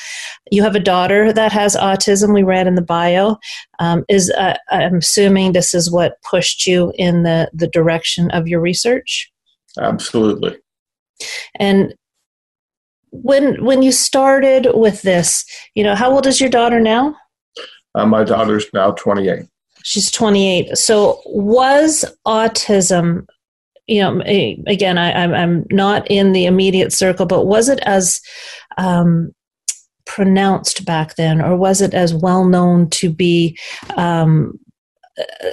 You 0.50 0.62
have 0.62 0.76
a 0.76 0.80
daughter 0.80 1.32
that 1.32 1.52
has 1.52 1.76
autism, 1.76 2.32
we 2.32 2.42
read 2.42 2.66
in 2.66 2.76
the 2.76 2.82
bio. 2.82 3.36
Um, 3.78 4.04
is 4.08 4.30
uh, 4.30 4.56
I'm 4.70 4.96
assuming 4.96 5.52
this 5.52 5.74
is 5.74 5.90
what 5.90 6.22
pushed 6.22 6.66
you 6.66 6.92
in 6.96 7.24
the, 7.24 7.50
the 7.52 7.66
direction 7.66 8.30
of 8.30 8.46
your 8.46 8.60
research? 8.60 9.30
Absolutely. 9.78 10.56
And 11.56 11.94
when 13.12 13.64
when 13.64 13.82
you 13.82 13.90
started 13.90 14.68
with 14.74 15.02
this, 15.02 15.44
you 15.74 15.82
know, 15.82 15.94
how 15.94 16.12
old 16.12 16.26
is 16.26 16.40
your 16.40 16.50
daughter 16.50 16.80
now? 16.80 17.16
Uh, 17.94 18.06
my 18.06 18.24
daughter's 18.24 18.66
now 18.72 18.92
28. 18.92 19.46
She's 19.82 20.10
28. 20.10 20.76
So, 20.76 21.20
was 21.26 22.04
autism, 22.26 23.26
you 23.90 24.00
know, 24.00 24.22
again, 24.68 24.98
I, 24.98 25.42
am 25.42 25.66
not 25.72 26.08
in 26.08 26.32
the 26.32 26.46
immediate 26.46 26.92
circle, 26.92 27.26
but 27.26 27.46
was 27.46 27.68
it 27.68 27.80
as 27.80 28.20
um, 28.78 29.32
pronounced 30.06 30.84
back 30.84 31.16
then, 31.16 31.42
or 31.42 31.56
was 31.56 31.80
it 31.80 31.92
as 31.92 32.14
well 32.14 32.44
known 32.44 32.88
to 32.90 33.12
be? 33.12 33.58
Um, 33.96 34.60
uh, 35.18 35.50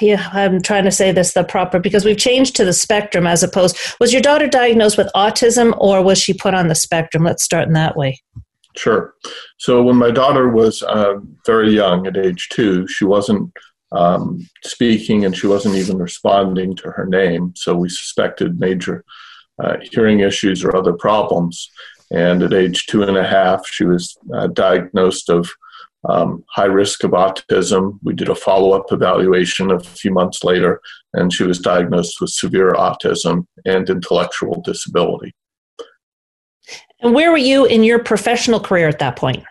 yeah, 0.00 0.30
I'm 0.32 0.62
trying 0.62 0.84
to 0.84 0.92
say 0.92 1.10
this 1.10 1.32
the 1.32 1.42
proper 1.42 1.80
because 1.80 2.04
we've 2.04 2.16
changed 2.16 2.54
to 2.56 2.64
the 2.64 2.72
spectrum 2.72 3.26
as 3.26 3.42
opposed. 3.42 3.76
Was 3.98 4.12
your 4.12 4.22
daughter 4.22 4.46
diagnosed 4.46 4.96
with 4.96 5.10
autism, 5.16 5.76
or 5.78 6.04
was 6.04 6.18
she 6.18 6.32
put 6.32 6.54
on 6.54 6.68
the 6.68 6.76
spectrum? 6.76 7.24
Let's 7.24 7.42
start 7.42 7.66
in 7.66 7.74
that 7.74 7.96
way. 7.96 8.22
Sure. 8.76 9.12
So 9.58 9.82
when 9.82 9.96
my 9.96 10.12
daughter 10.12 10.48
was 10.48 10.84
uh, 10.84 11.14
very 11.44 11.74
young, 11.74 12.06
at 12.06 12.16
age 12.16 12.48
two, 12.50 12.86
she 12.86 13.04
wasn't 13.04 13.52
um, 13.92 14.48
speaking 14.64 15.24
and 15.24 15.36
she 15.36 15.46
wasn't 15.46 15.74
even 15.74 15.98
responding 15.98 16.76
to 16.76 16.90
her 16.90 17.06
name. 17.06 17.52
So 17.56 17.74
we 17.74 17.88
suspected 17.88 18.60
major 18.60 19.04
uh, 19.62 19.76
hearing 19.82 20.20
issues 20.20 20.64
or 20.64 20.76
other 20.76 20.92
problems. 20.92 21.70
And 22.12 22.42
at 22.42 22.52
age 22.52 22.86
two 22.86 23.02
and 23.02 23.16
a 23.16 23.26
half, 23.26 23.66
she 23.66 23.84
was 23.84 24.16
uh, 24.34 24.48
diagnosed 24.48 25.28
of 25.28 25.48
um, 26.08 26.44
high 26.48 26.64
risk 26.64 27.04
of 27.04 27.10
autism. 27.10 27.98
We 28.02 28.14
did 28.14 28.28
a 28.28 28.34
follow 28.34 28.72
up 28.72 28.90
evaluation 28.90 29.70
a 29.70 29.80
few 29.80 30.12
months 30.12 30.42
later, 30.42 30.80
and 31.12 31.32
she 31.32 31.44
was 31.44 31.58
diagnosed 31.58 32.20
with 32.20 32.30
severe 32.30 32.72
autism 32.72 33.46
and 33.64 33.88
intellectual 33.88 34.62
disability. 34.62 35.34
And 37.00 37.14
where 37.14 37.30
were 37.30 37.36
you 37.36 37.64
in 37.64 37.84
your 37.84 37.98
professional 37.98 38.60
career 38.60 38.88
at 38.88 38.98
that 38.98 39.16
point? 39.16 39.44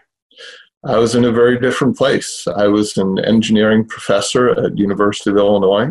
I 0.86 0.98
was 0.98 1.14
in 1.14 1.26
a 1.26 1.32
very 1.32 1.60
different 1.60 1.98
place. 1.98 2.48
I 2.48 2.68
was 2.68 2.98
an 2.98 3.20
engineering 3.26 3.86
professor 3.86 4.52
at 4.52 4.78
University 4.78 5.30
of 5.30 5.38
Illinois. 5.38 5.90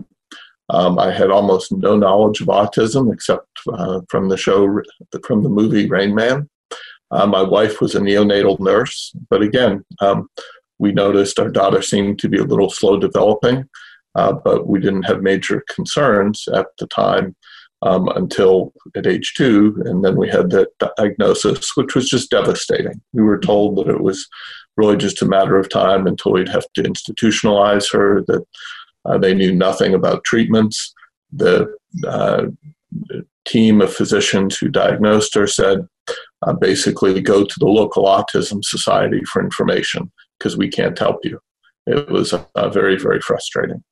Um, 0.71 0.99
I 0.99 1.12
had 1.12 1.30
almost 1.30 1.73
no 1.73 1.97
knowledge 1.97 2.40
of 2.40 2.49
autism 2.49 3.12
except 3.12 3.47
uh, 3.73 4.00
from 4.09 4.28
the 4.28 4.37
show, 4.37 4.80
from 5.26 5.42
the 5.42 5.49
movie 5.50 5.88
Rain 5.88 6.14
Man. 6.14 6.49
Uh, 7.11 7.26
my 7.26 7.42
wife 7.42 7.80
was 7.80 7.95
a 7.95 8.00
neonatal 8.00 8.61
nurse, 8.61 9.12
but 9.30 9.42
again, 9.42 9.85
um, 10.00 10.28
we 10.78 10.92
noticed 10.92 11.38
our 11.38 11.49
daughter 11.50 11.83
seemed 11.83 12.18
to 12.21 12.28
be 12.28 12.38
a 12.38 12.45
little 12.45 12.71
slow 12.71 12.99
developing, 12.99 13.64
uh, 14.14 14.33
but 14.33 14.66
we 14.66 14.78
didn't 14.78 15.04
have 15.04 15.23
major 15.23 15.64
concerns 15.75 16.47
at 16.54 16.66
the 16.78 16.87
time 16.87 17.35
um, 17.83 18.09
until 18.09 18.73
at 18.95 19.07
age 19.07 19.35
two. 19.37 19.80
And 19.87 20.04
then 20.04 20.16
we 20.16 20.28
had 20.28 20.50
that 20.50 20.68
diagnosis, 20.97 21.76
which 21.76 21.95
was 21.95 22.09
just 22.09 22.30
devastating. 22.30 23.00
We 23.12 23.23
were 23.23 23.38
told 23.38 23.76
that 23.76 23.88
it 23.88 24.00
was 24.00 24.26
really 24.78 24.97
just 24.97 25.20
a 25.20 25.26
matter 25.26 25.58
of 25.58 25.68
time 25.68 26.06
until 26.06 26.32
we'd 26.32 26.49
have 26.49 26.66
to 26.75 26.82
institutionalize 26.82 27.92
her, 27.92 28.23
that 28.28 28.47
uh, 29.04 29.18
they 29.18 29.35
knew 29.35 29.54
nothing 29.54 29.92
about 29.92 30.25
treatments. 30.25 30.94
The 31.32 31.75
uh, 32.06 32.47
team 33.44 33.82
of 33.82 33.92
physicians 33.92 34.56
who 34.56 34.68
diagnosed 34.68 35.35
her 35.35 35.47
said, 35.47 35.87
uh, 36.47 36.52
basically, 36.54 37.20
go 37.20 37.44
to 37.44 37.58
the 37.58 37.66
local 37.66 38.04
autism 38.04 38.64
society 38.64 39.23
for 39.25 39.42
information 39.42 40.11
because 40.38 40.56
we 40.56 40.68
can't 40.68 40.99
help 40.99 41.25
you. 41.25 41.40
It 41.87 42.08
was 42.08 42.32
uh, 42.32 42.68
very, 42.70 42.99
very 42.99 43.20
frustrating. 43.20 43.82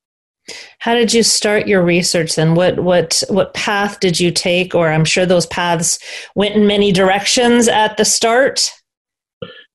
How 0.78 0.94
did 0.94 1.12
you 1.12 1.22
start 1.22 1.66
your 1.66 1.82
research 1.82 2.36
then? 2.36 2.54
What 2.54 2.78
what 2.78 3.22
what 3.28 3.54
path 3.54 3.98
did 3.98 4.20
you 4.20 4.30
take? 4.30 4.74
Or 4.74 4.88
I'm 4.88 5.04
sure 5.04 5.26
those 5.26 5.46
paths 5.46 5.98
went 6.36 6.54
in 6.54 6.68
many 6.68 6.92
directions 6.92 7.66
at 7.66 7.96
the 7.96 8.04
start. 8.04 8.70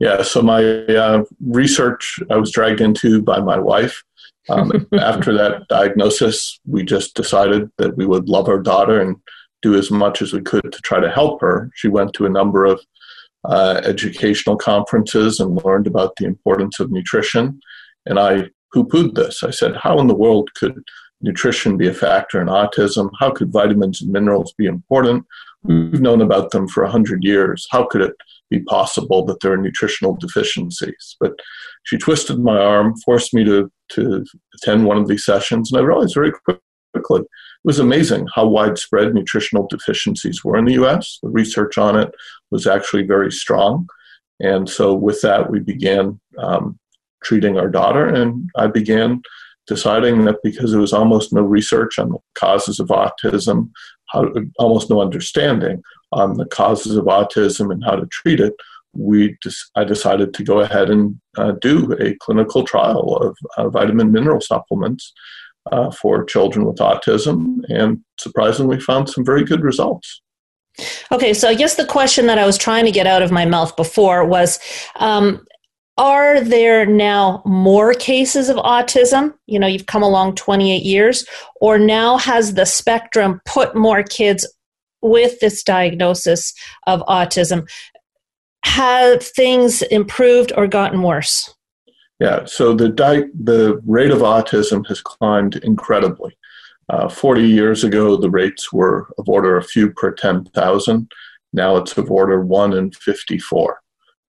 Yeah, 0.02 0.24
so 0.24 0.42
my 0.42 0.64
uh, 0.64 1.26
research 1.46 2.20
I 2.32 2.38
was 2.38 2.50
dragged 2.50 2.82
into 2.82 3.22
by 3.22 3.40
my 3.40 3.60
wife. 3.60 4.02
Um, 4.50 4.88
after 5.00 5.32
that 5.38 5.68
diagnosis, 5.70 6.60
we 6.66 6.84
just 6.84 7.14
decided 7.14 7.70
that 7.78 7.96
we 7.98 8.08
would 8.08 8.28
love 8.28 8.50
our 8.50 8.60
daughter 8.60 9.00
and 9.00 9.16
do 9.62 9.76
as 9.76 9.92
much 9.92 10.24
as 10.24 10.34
we 10.34 10.42
could 10.42 10.72
to 10.72 10.82
try 10.82 11.00
to 11.00 11.12
help 11.12 11.40
her. 11.42 11.70
She 11.76 11.88
went 11.88 12.14
to 12.14 12.26
a 12.26 12.32
number 12.32 12.66
of 12.66 12.82
uh, 13.44 13.82
educational 13.84 14.56
conferences 14.56 15.40
and 15.40 15.64
learned 15.64 15.86
about 15.86 16.16
the 16.16 16.26
importance 16.26 16.80
of 16.80 16.92
nutrition. 16.92 17.60
And 18.08 18.18
I 18.18 18.50
poo 18.74 18.88
pooed 18.88 19.14
this. 19.14 19.44
I 19.44 19.52
said, 19.52 19.76
How 19.76 20.00
in 20.00 20.08
the 20.08 20.16
world 20.16 20.50
could 20.56 20.84
nutrition 21.22 21.78
be 21.78 21.88
a 21.88 21.94
factor 21.94 22.42
in 22.42 22.48
autism? 22.48 23.12
How 23.20 23.30
could 23.30 23.52
vitamins 23.52 24.02
and 24.02 24.12
minerals 24.12 24.52
be 24.58 24.66
important? 24.66 25.28
We've 25.62 26.02
known 26.02 26.22
about 26.22 26.50
them 26.50 26.68
for 26.68 26.82
100 26.82 27.24
years. 27.24 27.68
How 27.70 27.86
could 27.86 28.02
it 28.02 28.16
be 28.52 28.62
possible 28.64 29.26
that 29.26 29.40
there 29.40 29.54
are 29.54 29.58
nutritional 29.58 30.16
deficiencies? 30.16 31.18
But 31.20 31.34
she 31.84 31.98
twisted 31.98 32.38
my 32.40 32.58
arm, 32.58 32.96
forced 33.04 33.34
me 33.34 33.44
to, 33.46 33.72
to 33.94 34.24
attend 34.56 34.86
one 34.86 34.98
of 34.98 35.08
these 35.08 35.26
sessions, 35.26 35.72
and 35.72 35.82
I 35.82 35.84
realized 35.84 36.14
very 36.14 36.32
quickly 36.32 37.22
it 37.22 37.28
was 37.64 37.80
amazing 37.80 38.28
how 38.36 38.48
widespread 38.48 39.14
nutritional 39.14 39.68
deficiencies 39.68 40.44
were 40.44 40.58
in 40.58 40.66
the 40.66 40.84
US. 40.84 41.20
The 41.24 41.30
research 41.30 41.78
on 41.78 41.98
it 41.98 42.12
was 42.52 42.68
actually 42.68 43.04
very 43.04 43.32
strong. 43.32 43.88
And 44.40 44.70
so, 44.70 44.94
with 44.94 45.22
that, 45.22 45.50
we 45.52 45.60
began 45.60 46.20
um, 46.38 46.80
treating 47.24 47.58
our 47.58 47.70
daughter. 47.70 48.08
And 48.08 48.50
I 48.58 48.68
began 48.68 49.22
deciding 49.68 50.26
that 50.26 50.38
because 50.44 50.72
there 50.72 50.82
was 50.82 50.94
almost 50.94 51.32
no 51.32 51.42
research 51.42 52.00
on 52.00 52.10
the 52.10 52.18
causes 52.34 52.80
of 52.80 52.88
autism, 52.88 53.70
how, 54.10 54.28
almost 54.58 54.90
no 54.90 55.00
understanding 55.00 55.82
on 56.12 56.38
the 56.38 56.46
causes 56.46 56.96
of 56.96 57.06
autism 57.06 57.72
and 57.72 57.84
how 57.84 57.96
to 57.96 58.06
treat 58.08 58.40
it, 58.40 58.54
we 58.94 59.38
I 59.76 59.84
decided 59.84 60.34
to 60.34 60.44
go 60.44 60.60
ahead 60.60 60.90
and 60.90 61.20
uh, 61.38 61.54
do 61.62 61.94
a 62.00 62.16
clinical 62.20 62.64
trial 62.64 63.16
of 63.18 63.38
uh, 63.58 63.70
vitamin 63.70 64.12
mineral 64.12 64.42
supplements 64.42 65.14
uh, 65.72 65.92
for 65.92 66.24
children 66.26 66.66
with 66.66 66.78
autism, 66.78 67.60
and 67.70 68.00
surprisingly 68.20 68.80
found 68.80 69.10
some 69.10 69.24
very 69.24 69.44
good 69.44 69.62
results. 69.62 70.22
Okay, 71.12 71.34
so 71.34 71.48
I 71.48 71.54
guess 71.54 71.76
the 71.76 71.86
question 71.86 72.28
that 72.28 72.38
I 72.38 72.46
was 72.46 72.58
trying 72.58 72.86
to 72.86 72.92
get 72.92 73.08
out 73.08 73.22
of 73.22 73.32
my 73.32 73.46
mouth 73.46 73.76
before 73.76 74.26
was 74.26 74.60
um, 74.96 75.46
are 75.98 76.42
there 76.42 76.86
now 76.86 77.44
more 77.46 77.94
cases 77.94 78.50
of 78.50 78.58
autism? 78.58 79.34
You 79.46 79.60
know, 79.60 79.68
you've 79.68 79.86
come 79.86 80.02
along 80.02 80.36
28 80.36 80.84
years, 80.84 81.26
or 81.60 81.78
now 81.78 82.18
has 82.18 82.54
the 82.54 82.66
spectrum 82.66 83.42
put 83.46 83.76
more 83.76 84.02
kids 84.02 84.48
with 85.02 85.40
this 85.40 85.64
diagnosis 85.64 86.54
of 86.88 87.02
autism? 87.02 87.70
Have 88.64 89.24
things 89.24 89.82
improved 89.84 90.54
or 90.56 90.68
gotten 90.68 91.02
worse? 91.02 91.54
Yeah, 92.20 92.46
so 92.46 92.76
the, 92.76 92.90
di- 92.90 93.32
the 93.34 93.82
rate 93.86 94.12
of 94.12 94.20
autism 94.20 94.86
has 94.88 95.02
climbed 95.02 95.56
incredibly. 95.58 96.38
Uh, 96.90 97.10
40 97.10 97.42
years 97.48 97.84
ago, 97.84 98.16
the 98.16 98.30
rates 98.30 98.72
were 98.72 99.08
of 99.18 99.28
order 99.28 99.58
a 99.58 99.64
few 99.64 99.92
per 99.92 100.12
10,000. 100.12 101.12
Now 101.54 101.78
it's 101.78 101.98
of 101.98 102.12
order 102.12 102.42
1 102.42 102.74
in 102.74 102.92
54. 102.92 103.82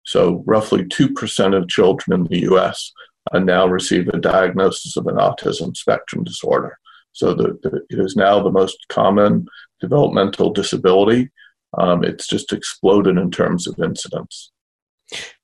So, 0.05 0.43
roughly 0.47 0.85
2% 0.85 1.57
of 1.57 1.69
children 1.69 2.21
in 2.21 2.27
the 2.29 2.51
US 2.53 2.93
uh, 3.33 3.41
now 3.41 3.67
receive 3.67 4.09
a 4.09 4.19
diagnosis 4.19 4.97
of 4.97 5.07
an 5.07 5.17
autism 5.17 5.77
spectrum 5.77 6.25
disorder. 6.25 6.79
So, 7.13 7.35
the, 7.35 7.59
the, 7.63 7.83
it 7.91 7.99
is 7.99 8.17
now 8.17 8.43
the 8.43 8.51
most 8.51 8.79
common 8.89 9.47
developmental 9.83 10.51
disability. 10.51 11.31
Um, 11.77 12.05
it's 12.05 12.27
just 12.27 12.53
exploded 12.53 13.19
in 13.19 13.31
terms 13.31 13.67
of 13.67 13.79
incidence. 13.79 14.51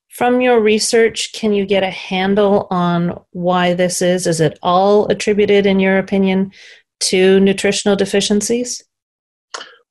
From 0.07 0.41
your 0.41 0.59
research, 0.59 1.31
can 1.33 1.53
you 1.53 1.65
get 1.65 1.83
a 1.83 1.89
handle 1.89 2.67
on 2.71 3.19
why 3.31 3.73
this 3.73 4.01
is? 4.01 4.25
Is 4.25 4.41
it 4.41 4.57
all 4.63 5.07
attributed, 5.07 5.65
in 5.65 5.79
your 5.79 5.97
opinion, 5.97 6.51
to 7.01 7.39
nutritional 7.39 7.95
deficiencies? 7.95 8.83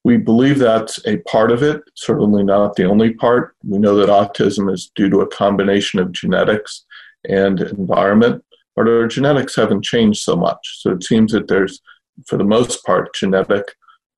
We 0.04 0.16
believe 0.16 0.58
that's 0.58 1.04
a 1.06 1.18
part 1.18 1.50
of 1.50 1.62
it, 1.62 1.82
certainly 1.94 2.42
not 2.42 2.76
the 2.76 2.84
only 2.84 3.14
part. 3.14 3.54
We 3.64 3.78
know 3.78 3.96
that 3.96 4.08
autism 4.08 4.72
is 4.72 4.90
due 4.94 5.10
to 5.10 5.20
a 5.20 5.28
combination 5.28 5.98
of 5.98 6.12
genetics 6.12 6.84
and 7.28 7.60
environment, 7.60 8.44
but 8.76 8.88
our 8.88 9.08
genetics 9.08 9.56
haven't 9.56 9.84
changed 9.84 10.22
so 10.22 10.36
much. 10.36 10.60
So 10.80 10.92
it 10.92 11.04
seems 11.04 11.32
that 11.32 11.48
there's, 11.48 11.80
for 12.26 12.36
the 12.36 12.44
most 12.44 12.84
part, 12.84 13.14
genetic 13.14 13.74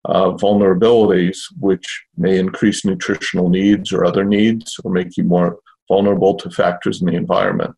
uh, 0.07 0.31
vulnerabilities 0.33 1.39
which 1.59 2.05
may 2.17 2.39
increase 2.39 2.85
nutritional 2.85 3.49
needs 3.49 3.93
or 3.93 4.05
other 4.05 4.25
needs 4.25 4.77
or 4.85 4.93
make 4.93 5.17
you 5.17 5.25
more 5.25 5.59
vulnerable 5.89 6.35
to 6.35 6.51
factors 6.51 7.01
in 7.01 7.07
the 7.07 7.15
environment. 7.15 7.75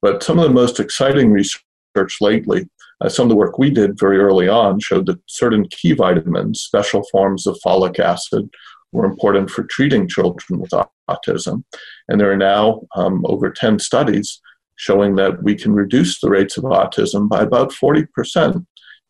But 0.00 0.22
some 0.22 0.38
of 0.38 0.44
the 0.44 0.54
most 0.54 0.78
exciting 0.78 1.32
research 1.32 2.20
lately 2.20 2.68
uh, 3.00 3.08
some 3.08 3.24
of 3.24 3.28
the 3.28 3.36
work 3.36 3.58
we 3.58 3.70
did 3.70 3.98
very 3.98 4.18
early 4.18 4.48
on 4.48 4.80
showed 4.80 5.06
that 5.06 5.20
certain 5.26 5.66
key 5.68 5.92
vitamins, 5.92 6.60
special 6.60 7.04
forms 7.10 7.46
of 7.46 7.58
folic 7.64 7.98
acid, 7.98 8.50
were 8.92 9.04
important 9.04 9.50
for 9.50 9.64
treating 9.64 10.08
children 10.08 10.58
with 10.58 10.72
autism. 11.08 11.62
And 12.08 12.20
there 12.20 12.32
are 12.32 12.36
now 12.36 12.82
um, 12.96 13.24
over 13.26 13.50
10 13.50 13.78
studies 13.78 14.40
showing 14.76 15.16
that 15.16 15.42
we 15.42 15.54
can 15.54 15.72
reduce 15.72 16.20
the 16.20 16.30
rates 16.30 16.56
of 16.56 16.64
autism 16.64 17.28
by 17.28 17.42
about 17.42 17.70
40% 17.70 18.64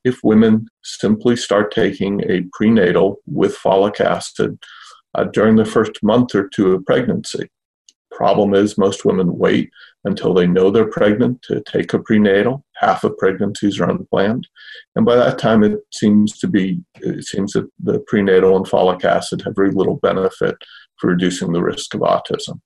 if 0.09 0.19
women 0.25 0.67
simply 0.83 1.37
start 1.37 1.73
taking 1.73 2.23
a 2.29 2.43
prenatal 2.53 3.21
with 3.27 3.57
folic 3.57 4.01
acid 4.01 4.59
uh, 5.15 5.25
during 5.25 5.57
the 5.57 5.65
first 5.65 6.03
month 6.03 6.35
or 6.35 6.49
two 6.49 6.73
of 6.73 6.85
pregnancy. 6.85 7.49
Problem 8.11 8.55
is, 8.55 8.79
most 8.79 9.05
women 9.05 9.39
wait 9.39 9.71
until 10.05 10.35
they 10.35 10.47
know 10.47 10.71
they're 10.71 10.91
pregnant 10.91 11.41
to 11.43 11.63
take 11.71 11.93
a 11.93 12.01
prenatal. 12.01 12.65
Half 12.77 13.05
of 13.05 13.17
pregnancies 13.17 13.79
are 13.79 13.91
unplanned, 13.91 14.49
and 14.97 15.07
by 15.07 15.15
that 15.15 15.39
time, 15.39 15.63
it 15.63 15.79
seems 15.93 16.37
to 16.39 16.49
be 16.49 16.81
it 16.97 17.25
seems 17.25 17.53
that 17.53 17.69
the 17.79 18.01
prenatal 18.09 18.57
and 18.57 18.67
folic 18.67 19.05
acid 19.05 19.43
have 19.43 19.55
very 19.55 19.71
little 19.71 19.97
benefit 19.97 20.57
for 20.97 21.11
reducing 21.11 21.53
the 21.53 21.63
risk 21.63 21.95
of 21.95 22.01
autism. 22.01 22.61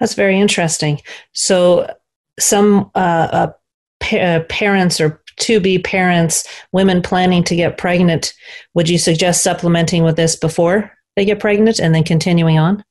That's 0.00 0.14
very 0.14 0.40
interesting. 0.40 1.00
So, 1.32 1.94
some 2.40 2.90
uh, 2.94 3.28
uh, 3.30 3.52
pa- 4.00 4.16
uh, 4.16 4.40
parents 4.44 5.00
or 5.00 5.22
to 5.40 5.60
be 5.60 5.78
parents, 5.78 6.46
women 6.72 7.02
planning 7.02 7.44
to 7.44 7.56
get 7.56 7.78
pregnant, 7.78 8.34
would 8.74 8.88
you 8.88 8.98
suggest 8.98 9.42
supplementing 9.42 10.04
with 10.04 10.16
this 10.16 10.36
before 10.36 10.92
they 11.16 11.24
get 11.24 11.40
pregnant 11.40 11.78
and 11.78 11.94
then 11.94 12.04
continuing 12.04 12.58
on? 12.58 12.84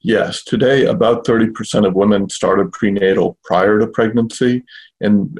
Yes, 0.00 0.44
today 0.44 0.84
about 0.84 1.26
30% 1.26 1.86
of 1.86 1.94
women 1.94 2.28
started 2.28 2.70
prenatal 2.72 3.38
prior 3.44 3.78
to 3.78 3.86
pregnancy, 3.86 4.62
and 5.00 5.38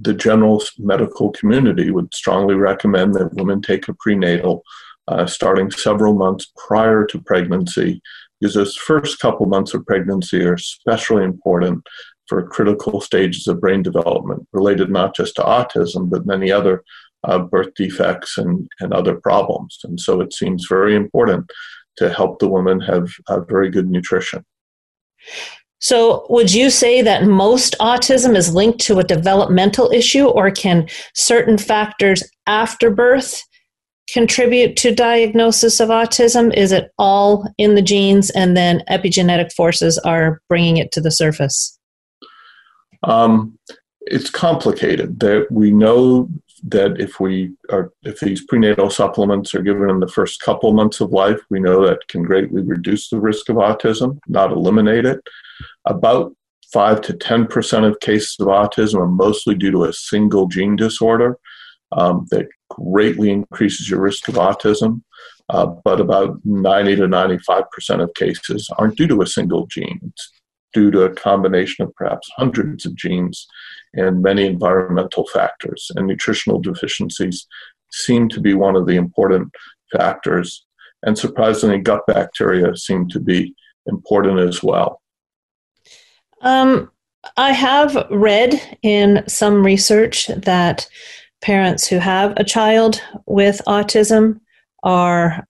the 0.00 0.12
general 0.12 0.62
medical 0.78 1.30
community 1.30 1.90
would 1.90 2.14
strongly 2.14 2.54
recommend 2.54 3.14
that 3.14 3.34
women 3.34 3.62
take 3.62 3.88
a 3.88 3.94
prenatal 3.94 4.62
uh, 5.08 5.26
starting 5.26 5.70
several 5.70 6.14
months 6.14 6.52
prior 6.56 7.04
to 7.06 7.20
pregnancy 7.20 8.00
because 8.40 8.54
those 8.54 8.76
first 8.76 9.20
couple 9.20 9.46
months 9.46 9.72
of 9.72 9.86
pregnancy 9.86 10.44
are 10.44 10.54
especially 10.54 11.24
important 11.24 11.84
for 12.32 12.42
critical 12.46 13.02
stages 13.02 13.46
of 13.46 13.60
brain 13.60 13.82
development 13.82 14.48
related 14.54 14.90
not 14.90 15.14
just 15.14 15.36
to 15.36 15.42
autism 15.42 16.08
but 16.08 16.24
many 16.24 16.50
other 16.50 16.82
uh, 17.24 17.38
birth 17.38 17.74
defects 17.76 18.38
and, 18.38 18.66
and 18.80 18.94
other 18.94 19.16
problems. 19.16 19.78
And 19.84 20.00
so 20.00 20.22
it 20.22 20.32
seems 20.32 20.66
very 20.66 20.96
important 20.96 21.50
to 21.98 22.10
help 22.10 22.38
the 22.38 22.48
woman 22.48 22.80
have 22.80 23.10
very 23.50 23.68
good 23.68 23.90
nutrition. 23.90 24.46
So, 25.78 26.24
would 26.30 26.54
you 26.54 26.70
say 26.70 27.02
that 27.02 27.24
most 27.24 27.76
autism 27.80 28.34
is 28.34 28.54
linked 28.54 28.80
to 28.86 28.98
a 28.98 29.04
developmental 29.04 29.90
issue, 29.90 30.26
or 30.26 30.50
can 30.50 30.88
certain 31.14 31.58
factors 31.58 32.22
after 32.46 32.90
birth 32.90 33.42
contribute 34.10 34.76
to 34.76 34.94
diagnosis 34.94 35.80
of 35.80 35.90
autism? 35.90 36.56
Is 36.56 36.72
it 36.72 36.92
all 36.98 37.46
in 37.58 37.74
the 37.74 37.82
genes 37.82 38.30
and 38.30 38.56
then 38.56 38.82
epigenetic 38.88 39.52
forces 39.52 39.98
are 39.98 40.40
bringing 40.48 40.78
it 40.78 40.92
to 40.92 41.00
the 41.02 41.10
surface? 41.10 41.78
Um, 43.02 43.58
it's 44.02 44.30
complicated. 44.30 45.20
That 45.20 45.46
we 45.50 45.70
know 45.70 46.28
that 46.64 47.00
if 47.00 47.18
we 47.18 47.52
are 47.70 47.92
if 48.02 48.20
these 48.20 48.44
prenatal 48.44 48.90
supplements 48.90 49.54
are 49.54 49.62
given 49.62 49.90
in 49.90 50.00
the 50.00 50.08
first 50.08 50.40
couple 50.40 50.72
months 50.72 51.00
of 51.00 51.12
life, 51.12 51.40
we 51.50 51.60
know 51.60 51.84
that 51.86 52.06
can 52.08 52.22
greatly 52.22 52.62
reduce 52.62 53.08
the 53.08 53.20
risk 53.20 53.48
of 53.48 53.56
autism, 53.56 54.18
not 54.28 54.52
eliminate 54.52 55.04
it. 55.04 55.20
About 55.86 56.32
five 56.72 57.00
to 57.02 57.12
ten 57.12 57.46
percent 57.46 57.84
of 57.84 58.00
cases 58.00 58.36
of 58.40 58.46
autism 58.48 59.00
are 59.00 59.08
mostly 59.08 59.54
due 59.54 59.72
to 59.72 59.84
a 59.84 59.92
single 59.92 60.46
gene 60.46 60.76
disorder 60.76 61.38
um, 61.92 62.26
that 62.30 62.48
greatly 62.70 63.30
increases 63.30 63.90
your 63.90 64.00
risk 64.00 64.28
of 64.28 64.34
autism. 64.34 65.02
Uh, 65.48 65.66
but 65.84 66.00
about 66.00 66.38
90 66.44 66.96
to 66.96 67.08
95 67.08 67.64
percent 67.72 68.00
of 68.00 68.14
cases 68.14 68.70
aren't 68.78 68.96
due 68.96 69.08
to 69.08 69.22
a 69.22 69.26
single 69.26 69.66
gene. 69.66 70.00
It's 70.06 70.32
due 70.72 70.90
to 70.90 71.02
a 71.02 71.14
combination 71.14 71.84
of 71.84 71.94
perhaps 71.94 72.30
hundreds 72.36 72.86
of 72.86 72.94
genes 72.94 73.46
and 73.94 74.22
many 74.22 74.46
environmental 74.46 75.26
factors. 75.26 75.90
And 75.96 76.06
nutritional 76.06 76.60
deficiencies 76.60 77.46
seem 77.90 78.28
to 78.30 78.40
be 78.40 78.54
one 78.54 78.76
of 78.76 78.86
the 78.86 78.96
important 78.96 79.52
factors. 79.96 80.64
And 81.02 81.18
surprisingly, 81.18 81.78
gut 81.78 82.06
bacteria 82.06 82.76
seem 82.76 83.08
to 83.10 83.20
be 83.20 83.54
important 83.86 84.38
as 84.38 84.62
well. 84.62 85.00
Um, 86.40 86.90
I 87.36 87.52
have 87.52 88.06
read 88.10 88.60
in 88.82 89.24
some 89.28 89.64
research 89.64 90.28
that 90.28 90.88
parents 91.40 91.86
who 91.86 91.98
have 91.98 92.34
a 92.36 92.44
child 92.44 93.00
with 93.26 93.60
autism 93.66 94.40
are 94.82 95.46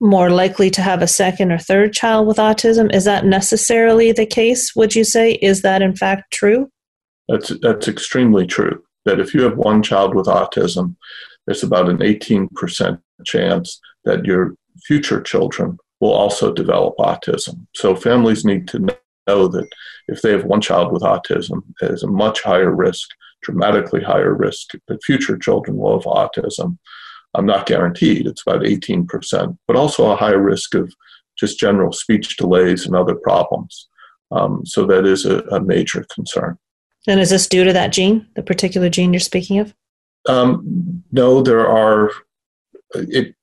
more 0.00 0.30
likely 0.30 0.70
to 0.70 0.82
have 0.82 1.02
a 1.02 1.06
second 1.06 1.52
or 1.52 1.58
third 1.58 1.92
child 1.92 2.26
with 2.26 2.36
autism. 2.36 2.94
Is 2.94 3.04
that 3.04 3.24
necessarily 3.24 4.12
the 4.12 4.26
case, 4.26 4.74
would 4.76 4.94
you 4.94 5.04
say? 5.04 5.32
Is 5.42 5.62
that 5.62 5.82
in 5.82 5.96
fact 5.96 6.32
true? 6.32 6.70
That's, 7.28 7.52
that's 7.60 7.88
extremely 7.88 8.46
true. 8.46 8.82
That 9.04 9.20
if 9.20 9.34
you 9.34 9.42
have 9.42 9.56
one 9.56 9.82
child 9.82 10.14
with 10.14 10.26
autism, 10.26 10.96
there's 11.46 11.62
about 11.62 11.88
an 11.88 11.98
18% 11.98 13.00
chance 13.24 13.80
that 14.04 14.24
your 14.24 14.54
future 14.84 15.20
children 15.20 15.78
will 16.00 16.12
also 16.12 16.52
develop 16.52 16.96
autism. 16.98 17.66
So 17.74 17.94
families 17.94 18.44
need 18.44 18.68
to 18.68 18.80
know 19.26 19.48
that 19.48 19.68
if 20.08 20.22
they 20.22 20.32
have 20.32 20.44
one 20.44 20.60
child 20.60 20.92
with 20.92 21.02
autism, 21.02 21.62
there's 21.80 22.02
a 22.02 22.08
much 22.08 22.42
higher 22.42 22.74
risk, 22.74 23.08
dramatically 23.42 24.02
higher 24.02 24.34
risk 24.34 24.72
that 24.88 25.02
future 25.04 25.38
children 25.38 25.76
will 25.76 25.98
have 25.98 26.04
autism. 26.04 26.78
I'm 27.36 27.46
not 27.46 27.66
guaranteed, 27.66 28.26
it's 28.26 28.42
about 28.46 28.62
18%, 28.62 29.56
but 29.66 29.76
also 29.76 30.10
a 30.10 30.16
higher 30.16 30.40
risk 30.40 30.74
of 30.74 30.92
just 31.38 31.58
general 31.58 31.92
speech 31.92 32.36
delays 32.36 32.86
and 32.86 32.96
other 32.96 33.14
problems. 33.14 33.88
Um, 34.30 34.64
so 34.64 34.86
that 34.86 35.06
is 35.06 35.26
a, 35.26 35.40
a 35.50 35.60
major 35.60 36.04
concern. 36.12 36.58
And 37.06 37.20
is 37.20 37.30
this 37.30 37.46
due 37.46 37.64
to 37.64 37.72
that 37.72 37.92
gene, 37.92 38.26
the 38.34 38.42
particular 38.42 38.88
gene 38.88 39.12
you're 39.12 39.20
speaking 39.20 39.58
of? 39.58 39.74
Um, 40.28 41.04
no, 41.12 41.40
there 41.42 41.68
are. 41.68 42.10
It 42.94 43.34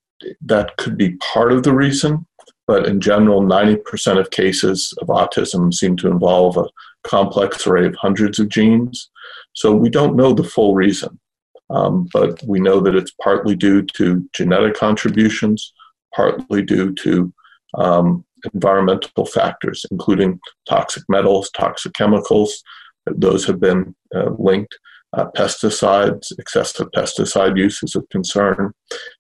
that 0.42 0.78
could 0.78 0.98
be 0.98 1.16
part 1.18 1.52
of 1.52 1.64
the 1.64 1.74
reason, 1.74 2.26
but 2.68 2.86
in 2.86 3.02
general, 3.02 3.42
90% 3.42 4.20
of 4.20 4.32
cases 4.32 4.94
of 5.02 5.08
autism 5.08 5.74
seem 5.74 5.98
to 5.98 6.08
involve 6.08 6.58
a 6.58 6.70
complex 7.04 7.68
array 7.68 7.86
of 7.86 7.96
hundreds 7.96 8.40
of 8.40 8.50
genes. 8.50 9.10
So 9.54 9.76
we 9.76 9.90
don't 9.90 10.16
know 10.16 10.34
the 10.34 10.44
full 10.44 10.76
reason, 10.76 11.20
um, 11.69 12.08
but 12.13 12.41
we 12.45 12.60
know 12.60 12.80
that 12.80 12.95
it's 12.95 13.13
partly 13.21 13.56
due 13.56 13.82
to 13.82 14.28
genetic 14.34 14.76
contributions, 14.76 15.73
partly 16.15 16.62
due 16.62 16.93
to 16.95 17.34
um, 17.76 18.23
environmental 18.54 19.26
factors, 19.26 19.86
including 19.89 20.39
toxic 20.67 21.04
metals, 21.08 21.49
toxic 21.56 21.93
chemicals, 21.93 22.63
those 23.06 23.45
have 23.45 23.60
been 23.60 23.95
uh, 24.15 24.30
linked. 24.38 24.78
Uh, 25.15 25.30
pesticides, 25.38 26.32
excessive 26.39 26.88
pesticide 26.95 27.56
use 27.56 27.84
is 27.84 27.95
a 27.95 28.02
concern, 28.10 28.73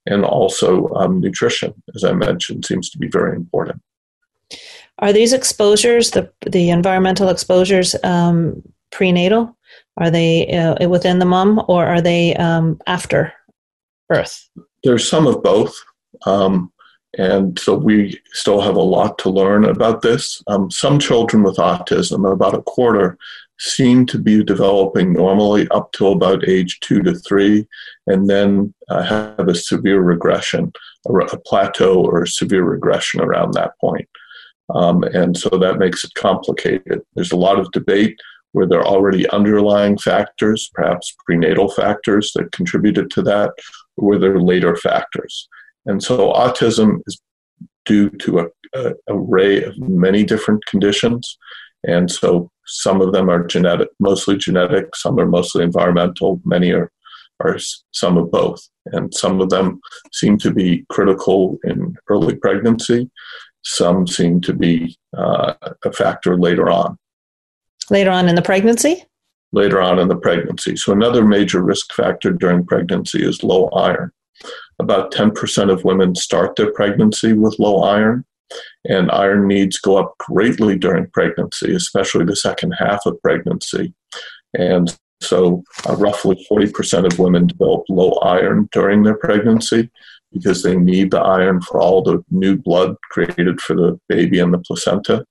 and 0.07 0.25
also 0.25 0.89
um, 0.95 1.19
nutrition, 1.19 1.71
as 1.93 2.03
I 2.03 2.13
mentioned, 2.13 2.65
seems 2.65 2.89
to 2.89 2.97
be 2.97 3.07
very 3.07 3.35
important. 3.35 3.79
Are 4.97 5.13
these 5.13 5.33
exposures, 5.33 6.09
the 6.11 6.31
the 6.49 6.71
environmental 6.71 7.29
exposures, 7.29 7.95
um, 8.03 8.63
prenatal? 8.89 9.55
Are 9.97 10.09
they 10.09 10.47
uh, 10.47 10.87
within 10.89 11.19
the 11.19 11.25
mom, 11.25 11.63
or 11.67 11.85
are 11.85 12.01
they 12.01 12.35
um, 12.35 12.79
after 12.87 13.33
birth? 14.09 14.49
There's 14.83 15.07
some 15.07 15.27
of 15.27 15.43
both. 15.43 15.75
Um, 16.25 16.71
and 17.17 17.59
so 17.59 17.75
we 17.75 18.19
still 18.31 18.59
have 18.61 18.75
a 18.75 18.81
lot 18.81 19.19
to 19.19 19.29
learn 19.29 19.65
about 19.65 20.01
this. 20.01 20.41
Um, 20.47 20.71
some 20.71 20.97
children 20.97 21.43
with 21.43 21.57
autism, 21.57 22.31
about 22.31 22.55
a 22.55 22.63
quarter, 22.63 23.17
seem 23.59 24.05
to 24.07 24.17
be 24.17 24.43
developing 24.43 25.13
normally 25.13 25.67
up 25.69 25.91
to 25.93 26.07
about 26.07 26.47
age 26.47 26.79
two 26.79 27.03
to 27.03 27.13
three, 27.13 27.67
and 28.07 28.29
then 28.29 28.73
uh, 28.89 29.03
have 29.03 29.47
a 29.47 29.55
severe 29.55 30.01
regression, 30.01 30.73
a, 31.07 31.13
a, 31.13 31.39
plateau 31.39 32.03
or 32.03 32.23
a 32.23 32.27
severe 32.27 32.63
regression 32.63 33.21
around 33.21 33.53
that 33.53 33.77
point. 33.79 34.09
Um, 34.73 35.03
and 35.03 35.37
so 35.37 35.49
that 35.49 35.77
makes 35.77 36.03
it 36.03 36.13
complicated. 36.15 37.01
There's 37.13 37.31
a 37.31 37.37
lot 37.37 37.59
of 37.59 37.71
debate 37.71 38.19
where 38.53 38.67
there 38.67 38.85
already 38.85 39.29
underlying 39.29 39.97
factors, 39.97 40.69
perhaps 40.73 41.15
prenatal 41.25 41.69
factors 41.69 42.31
that 42.35 42.51
contributed 42.51 43.11
to 43.11 43.21
that, 43.23 43.51
or 43.97 44.07
were 44.07 44.19
there 44.19 44.39
later 44.39 44.75
factors. 44.75 45.47
And 45.85 46.01
so 46.01 46.31
autism 46.31 46.99
is 47.05 47.19
due 47.85 48.09
to 48.09 48.39
a, 48.39 48.45
a 48.75 48.93
array 49.09 49.63
of 49.63 49.77
many 49.77 50.23
different 50.23 50.65
conditions. 50.65 51.37
And 51.83 52.09
so 52.09 52.49
some 52.65 53.01
of 53.01 53.11
them 53.11 53.29
are 53.29 53.45
genetic, 53.45 53.89
mostly 53.99 54.37
genetic, 54.37 54.95
some 54.95 55.19
are 55.19 55.25
mostly 55.25 55.63
environmental, 55.63 56.39
many 56.45 56.71
are, 56.71 56.89
are 57.41 57.57
some 57.91 58.17
of 58.17 58.31
both. 58.31 58.61
And 58.85 59.13
some 59.13 59.41
of 59.41 59.49
them 59.49 59.81
seem 60.13 60.37
to 60.39 60.51
be 60.51 60.85
critical 60.89 61.57
in 61.63 61.95
early 62.07 62.35
pregnancy, 62.35 63.09
some 63.63 64.07
seem 64.07 64.41
to 64.41 64.53
be 64.53 64.97
uh, 65.17 65.53
a 65.83 65.91
factor 65.91 66.37
later 66.37 66.69
on. 66.69 66.97
Later 67.89 68.11
on 68.11 68.29
in 68.29 68.35
the 68.35 68.41
pregnancy? 68.41 69.03
Later 69.51 69.81
on 69.81 69.99
in 69.99 70.07
the 70.07 70.15
pregnancy. 70.15 70.75
So, 70.75 70.91
another 70.91 71.23
major 71.25 71.61
risk 71.61 71.93
factor 71.93 72.31
during 72.31 72.65
pregnancy 72.65 73.23
is 73.23 73.43
low 73.43 73.67
iron. 73.69 74.11
About 74.79 75.11
10% 75.11 75.71
of 75.71 75.83
women 75.83 76.15
start 76.15 76.55
their 76.55 76.71
pregnancy 76.71 77.33
with 77.33 77.59
low 77.59 77.83
iron, 77.83 78.25
and 78.85 79.11
iron 79.11 79.47
needs 79.47 79.77
go 79.79 79.97
up 79.97 80.15
greatly 80.17 80.77
during 80.77 81.09
pregnancy, 81.11 81.73
especially 81.73 82.25
the 82.25 82.35
second 82.35 82.71
half 82.71 83.05
of 83.05 83.21
pregnancy. 83.21 83.93
And 84.57 84.95
so, 85.21 85.63
uh, 85.87 85.95
roughly 85.95 86.45
40% 86.49 87.11
of 87.11 87.19
women 87.19 87.47
develop 87.47 87.83
low 87.89 88.13
iron 88.23 88.67
during 88.71 89.03
their 89.03 89.17
pregnancy 89.17 89.89
because 90.31 90.63
they 90.63 90.75
need 90.75 91.11
the 91.11 91.21
iron 91.21 91.61
for 91.61 91.79
all 91.79 92.01
the 92.01 92.23
new 92.31 92.57
blood 92.57 92.95
created 93.11 93.61
for 93.61 93.75
the 93.75 93.99
baby 94.09 94.39
and 94.39 94.53
the 94.53 94.57
placenta. 94.57 95.23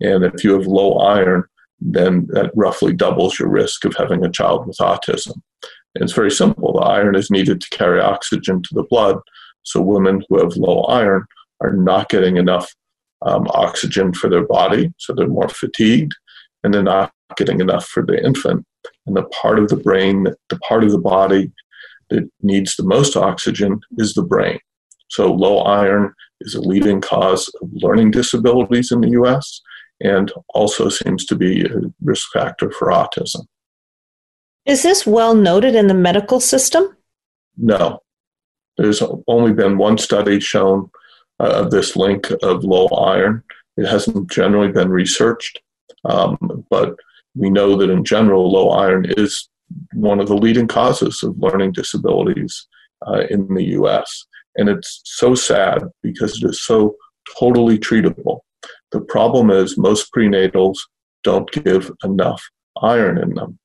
And 0.00 0.24
if 0.24 0.42
you 0.42 0.52
have 0.54 0.66
low 0.66 0.98
iron, 0.98 1.44
then 1.80 2.26
that 2.30 2.52
roughly 2.54 2.92
doubles 2.92 3.38
your 3.38 3.48
risk 3.48 3.84
of 3.84 3.94
having 3.96 4.24
a 4.24 4.30
child 4.30 4.66
with 4.66 4.76
autism. 4.78 5.34
And 5.94 6.04
it's 6.04 6.12
very 6.12 6.30
simple. 6.30 6.74
The 6.74 6.80
iron 6.80 7.14
is 7.14 7.30
needed 7.30 7.60
to 7.60 7.76
carry 7.76 8.00
oxygen 8.00 8.62
to 8.62 8.74
the 8.74 8.84
blood. 8.84 9.18
So 9.62 9.80
women 9.80 10.22
who 10.28 10.38
have 10.38 10.56
low 10.56 10.82
iron 10.84 11.24
are 11.60 11.72
not 11.72 12.08
getting 12.08 12.36
enough 12.36 12.72
um, 13.22 13.46
oxygen 13.50 14.12
for 14.14 14.30
their 14.30 14.46
body, 14.46 14.92
so 14.98 15.12
they're 15.12 15.26
more 15.26 15.48
fatigued, 15.48 16.12
and 16.64 16.72
they're 16.72 16.82
not 16.82 17.12
getting 17.36 17.60
enough 17.60 17.86
for 17.86 18.04
the 18.04 18.24
infant. 18.24 18.64
And 19.06 19.16
the 19.16 19.24
part 19.24 19.58
of 19.58 19.68
the 19.68 19.76
brain, 19.76 20.26
the 20.48 20.58
part 20.60 20.84
of 20.84 20.90
the 20.90 20.98
body 20.98 21.52
that 22.08 22.28
needs 22.42 22.76
the 22.76 22.82
most 22.82 23.16
oxygen 23.16 23.80
is 23.98 24.14
the 24.14 24.22
brain. 24.22 24.58
So 25.08 25.32
low 25.32 25.58
iron 25.58 26.14
is 26.40 26.54
a 26.54 26.60
leading 26.60 27.00
cause 27.00 27.48
of 27.60 27.68
learning 27.72 28.12
disabilities 28.12 28.90
in 28.90 29.00
the 29.00 29.10
US 29.22 29.60
and 30.00 30.32
also 30.54 30.88
seems 30.88 31.24
to 31.26 31.36
be 31.36 31.64
a 31.64 31.80
risk 32.02 32.30
factor 32.32 32.70
for 32.70 32.88
autism. 32.88 33.46
Is 34.66 34.82
this 34.82 35.06
well 35.06 35.34
noted 35.34 35.74
in 35.74 35.86
the 35.86 35.94
medical 35.94 36.40
system? 36.40 36.96
No. 37.56 38.00
There's 38.76 39.02
only 39.26 39.52
been 39.52 39.78
one 39.78 39.98
study 39.98 40.40
shown 40.40 40.90
uh, 41.38 41.64
of 41.64 41.70
this 41.70 41.96
link 41.96 42.30
of 42.42 42.64
low 42.64 42.86
iron. 42.88 43.42
It 43.76 43.86
hasn't 43.86 44.30
generally 44.30 44.72
been 44.72 44.90
researched, 44.90 45.60
um, 46.04 46.64
but 46.70 46.96
we 47.34 47.50
know 47.50 47.76
that 47.76 47.90
in 47.90 48.04
general, 48.04 48.50
low 48.50 48.70
iron 48.70 49.06
is 49.16 49.48
one 49.92 50.20
of 50.20 50.28
the 50.28 50.36
leading 50.36 50.66
causes 50.66 51.22
of 51.22 51.38
learning 51.38 51.72
disabilities 51.72 52.66
uh, 53.06 53.24
in 53.30 53.52
the 53.54 53.64
US. 53.78 54.26
And 54.56 54.68
it's 54.68 55.00
so 55.04 55.34
sad 55.34 55.82
because 56.02 56.42
it 56.42 56.48
is 56.48 56.62
so 56.62 56.96
totally 57.38 57.78
treatable. 57.78 58.40
The 58.92 59.00
problem 59.00 59.50
is 59.50 59.78
most 59.78 60.12
prenatals 60.12 60.78
don't 61.22 61.50
give 61.50 61.90
enough 62.04 62.42
iron 62.82 63.18
in 63.18 63.34
them. 63.34 63.58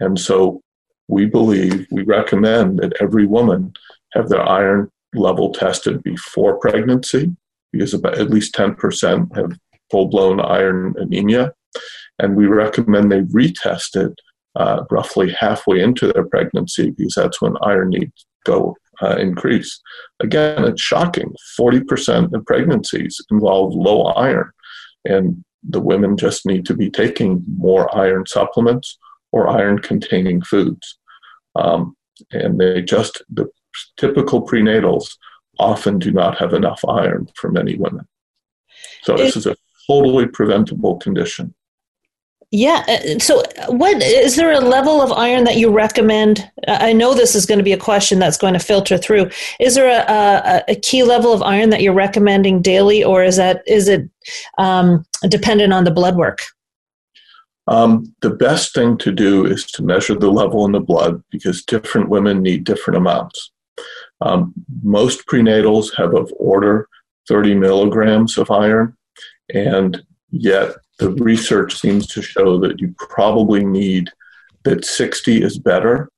And 0.00 0.18
so 0.18 0.60
we 1.08 1.26
believe, 1.26 1.86
we 1.90 2.02
recommend 2.02 2.78
that 2.80 2.94
every 3.00 3.26
woman 3.26 3.72
have 4.12 4.28
their 4.28 4.46
iron 4.46 4.90
level 5.14 5.52
tested 5.52 6.02
before 6.02 6.58
pregnancy 6.58 7.34
because 7.72 7.94
about 7.94 8.18
at 8.18 8.30
least 8.30 8.54
10% 8.54 9.36
have 9.36 9.58
full 9.90 10.08
blown 10.08 10.40
iron 10.40 10.94
anemia. 10.98 11.52
And 12.18 12.36
we 12.36 12.46
recommend 12.46 13.12
they 13.12 13.20
retest 13.22 13.96
it 13.96 14.18
uh, 14.56 14.84
roughly 14.90 15.32
halfway 15.32 15.80
into 15.80 16.12
their 16.12 16.24
pregnancy 16.24 16.90
because 16.90 17.14
that's 17.14 17.40
when 17.40 17.56
iron 17.62 17.90
needs 17.90 18.26
go 18.44 18.74
uh, 19.02 19.16
increase. 19.16 19.80
Again, 20.20 20.64
it's 20.64 20.80
shocking. 20.80 21.34
40% 21.60 22.32
of 22.32 22.46
pregnancies 22.46 23.20
involve 23.30 23.74
low 23.74 24.04
iron, 24.04 24.50
and 25.06 25.44
the 25.68 25.80
women 25.80 26.16
just 26.16 26.46
need 26.46 26.64
to 26.66 26.74
be 26.74 26.90
taking 26.90 27.44
more 27.58 27.94
iron 27.96 28.26
supplements 28.26 28.98
or 29.32 29.48
iron 29.48 29.78
containing 29.78 30.42
foods. 30.42 30.98
Um, 31.56 31.96
and 32.30 32.58
they 32.58 32.82
just, 32.82 33.22
the 33.28 33.46
typical 33.96 34.46
prenatals 34.46 35.16
often 35.58 35.98
do 35.98 36.10
not 36.10 36.38
have 36.38 36.52
enough 36.52 36.84
iron 36.88 37.28
for 37.34 37.50
many 37.50 37.76
women. 37.76 38.06
So, 39.02 39.16
this 39.16 39.36
is 39.36 39.46
a 39.46 39.56
totally 39.86 40.26
preventable 40.26 40.96
condition. 40.96 41.54
Yeah. 42.52 42.84
Uh, 42.88 43.18
so, 43.18 43.42
what 43.68 44.00
is 44.02 44.36
there 44.36 44.52
a 44.52 44.60
level 44.60 45.02
of 45.02 45.12
iron 45.12 45.44
that 45.44 45.56
you 45.56 45.70
recommend? 45.70 46.48
I 46.68 46.92
know 46.92 47.12
this 47.12 47.34
is 47.34 47.44
going 47.44 47.58
to 47.58 47.64
be 47.64 47.72
a 47.72 47.78
question 47.78 48.18
that's 48.18 48.38
going 48.38 48.52
to 48.52 48.60
filter 48.60 48.96
through. 48.96 49.30
Is 49.58 49.74
there 49.74 49.88
a, 49.88 50.12
a, 50.12 50.72
a 50.72 50.74
key 50.76 51.02
level 51.02 51.32
of 51.32 51.42
iron 51.42 51.70
that 51.70 51.82
you're 51.82 51.92
recommending 51.92 52.62
daily, 52.62 53.02
or 53.02 53.24
is 53.24 53.36
that 53.36 53.62
is 53.66 53.88
it 53.88 54.08
um, 54.58 55.04
dependent 55.28 55.72
on 55.72 55.84
the 55.84 55.90
blood 55.90 56.16
work? 56.16 56.38
Um, 57.68 58.14
the 58.22 58.30
best 58.30 58.72
thing 58.74 58.96
to 58.98 59.10
do 59.10 59.44
is 59.44 59.66
to 59.72 59.82
measure 59.82 60.14
the 60.14 60.30
level 60.30 60.64
in 60.64 60.72
the 60.72 60.80
blood 60.80 61.22
because 61.32 61.64
different 61.64 62.08
women 62.08 62.42
need 62.42 62.62
different 62.62 62.96
amounts. 62.96 63.50
Um, 64.20 64.54
most 64.84 65.26
prenatals 65.26 65.94
have 65.96 66.14
of 66.14 66.32
order 66.38 66.88
30 67.28 67.56
milligrams 67.56 68.38
of 68.38 68.52
iron, 68.52 68.96
and 69.52 70.00
yet 70.30 70.76
the 70.98 71.10
research 71.10 71.78
seems 71.78 72.06
to 72.08 72.22
show 72.22 72.58
that 72.60 72.80
you 72.80 72.94
probably 72.98 73.64
need 73.64 74.10
that 74.64 74.84
60 74.84 75.42
is 75.42 75.58
better. 75.58 76.10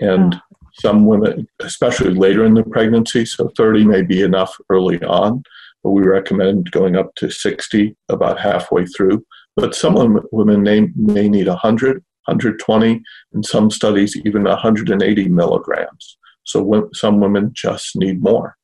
And 0.00 0.34
oh. 0.34 0.56
some 0.74 1.06
women, 1.06 1.48
especially 1.60 2.14
later 2.14 2.44
in 2.44 2.54
the 2.54 2.62
pregnancy, 2.62 3.24
so 3.24 3.50
30 3.56 3.84
may 3.84 4.02
be 4.02 4.22
enough 4.22 4.56
early 4.70 5.02
on, 5.02 5.42
but 5.82 5.90
we 5.90 6.02
recommend 6.02 6.70
going 6.70 6.96
up 6.96 7.14
to 7.16 7.30
60 7.30 7.96
about 8.08 8.40
halfway 8.40 8.86
through. 8.86 9.24
But 9.56 9.74
some 9.74 10.22
women 10.30 10.62
may, 10.62 10.88
may 10.94 11.28
need 11.28 11.48
100, 11.48 11.94
120, 12.26 13.02
in 13.34 13.42
some 13.42 13.70
studies, 13.70 14.16
even 14.24 14.44
180 14.44 15.28
milligrams. 15.28 16.16
So 16.44 16.88
some 16.94 17.20
women 17.20 17.50
just 17.54 17.96
need 17.96 18.22
more, 18.22 18.56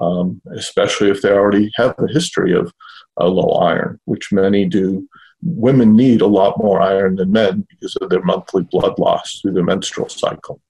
um, 0.00 0.40
especially 0.54 1.10
if 1.10 1.20
they 1.20 1.32
already 1.32 1.70
have 1.74 1.94
a 1.98 2.12
history 2.12 2.54
of 2.54 2.72
uh, 3.20 3.26
low 3.26 3.58
iron, 3.60 4.00
which 4.04 4.32
many 4.32 4.66
do. 4.66 5.08
Women 5.42 5.94
need 5.94 6.22
a 6.22 6.26
lot 6.26 6.58
more 6.58 6.80
iron 6.80 7.16
than 7.16 7.30
men 7.32 7.66
because 7.68 7.94
of 7.96 8.10
their 8.10 8.22
monthly 8.22 8.62
blood 8.62 8.98
loss 8.98 9.40
through 9.40 9.52
their 9.52 9.64
menstrual 9.64 10.08
cycle. 10.08 10.60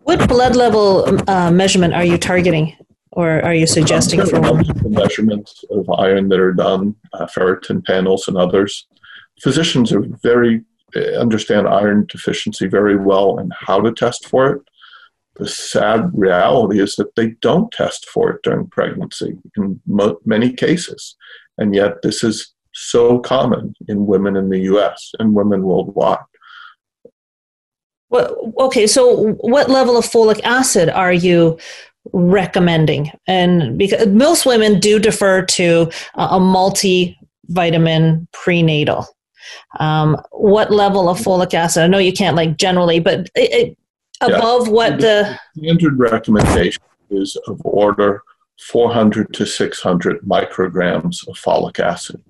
What 0.00 0.28
blood 0.28 0.56
level 0.56 1.04
uh, 1.28 1.50
measurement 1.50 1.94
are 1.94 2.04
you 2.04 2.16
targeting 2.16 2.76
or 3.12 3.42
are 3.44 3.54
you 3.54 3.66
suggesting 3.66 4.20
um, 4.20 4.26
for 4.26 4.40
women? 4.40 4.64
measurements 4.84 5.64
of 5.70 5.88
iron 5.90 6.28
that 6.28 6.40
are 6.40 6.52
done, 6.52 6.94
uh, 7.12 7.26
ferritin 7.26 7.84
panels 7.84 8.28
and 8.28 8.36
others. 8.36 8.86
Physicians 9.42 9.92
are 9.92 10.04
very 10.22 10.62
uh, 10.96 11.00
understand 11.18 11.68
iron 11.68 12.06
deficiency 12.08 12.66
very 12.66 12.96
well 12.96 13.38
and 13.38 13.52
how 13.58 13.80
to 13.80 13.92
test 13.92 14.26
for 14.26 14.50
it. 14.50 14.62
The 15.36 15.48
sad 15.48 16.10
reality 16.12 16.80
is 16.80 16.96
that 16.96 17.14
they 17.14 17.28
don't 17.40 17.72
test 17.72 18.08
for 18.08 18.30
it 18.30 18.42
during 18.42 18.66
pregnancy 18.66 19.38
in 19.56 19.80
mo- 19.86 20.18
many 20.24 20.52
cases. 20.52 21.16
And 21.60 21.74
yet, 21.74 22.02
this 22.02 22.24
is 22.24 22.52
so 22.72 23.18
common 23.20 23.74
in 23.86 24.06
women 24.06 24.36
in 24.36 24.48
the 24.48 24.58
US 24.60 25.12
and 25.18 25.34
women 25.34 25.62
worldwide. 25.62 26.18
Well, 28.08 28.52
okay, 28.58 28.86
so 28.86 29.32
what 29.34 29.70
level 29.70 29.96
of 29.96 30.04
folic 30.04 30.40
acid 30.42 30.88
are 30.88 31.12
you 31.12 31.58
recommending? 32.12 33.12
And 33.26 33.78
because 33.78 34.08
most 34.08 34.46
women 34.46 34.80
do 34.80 34.98
defer 34.98 35.42
to 35.42 35.90
a 36.14 36.40
multivitamin 36.40 38.26
prenatal. 38.32 39.06
Um, 39.78 40.20
what 40.32 40.72
level 40.72 41.08
of 41.08 41.18
folic 41.18 41.54
acid? 41.54 41.84
I 41.84 41.86
know 41.86 41.98
you 41.98 42.12
can't 42.12 42.36
like 42.36 42.56
generally, 42.56 42.98
but 42.98 43.28
it, 43.36 43.68
it, 43.68 43.78
above 44.20 44.66
yeah. 44.66 44.72
what 44.72 45.00
the 45.00 45.38
the 45.54 45.62
standard 45.62 45.98
recommendation 45.98 46.82
is 47.10 47.36
of 47.46 47.60
order 47.64 48.22
400 48.68 49.32
to 49.34 49.46
600 49.46 50.20
micrograms 50.22 51.26
of 51.26 51.36
folic 51.36 51.80
acid. 51.80 52.22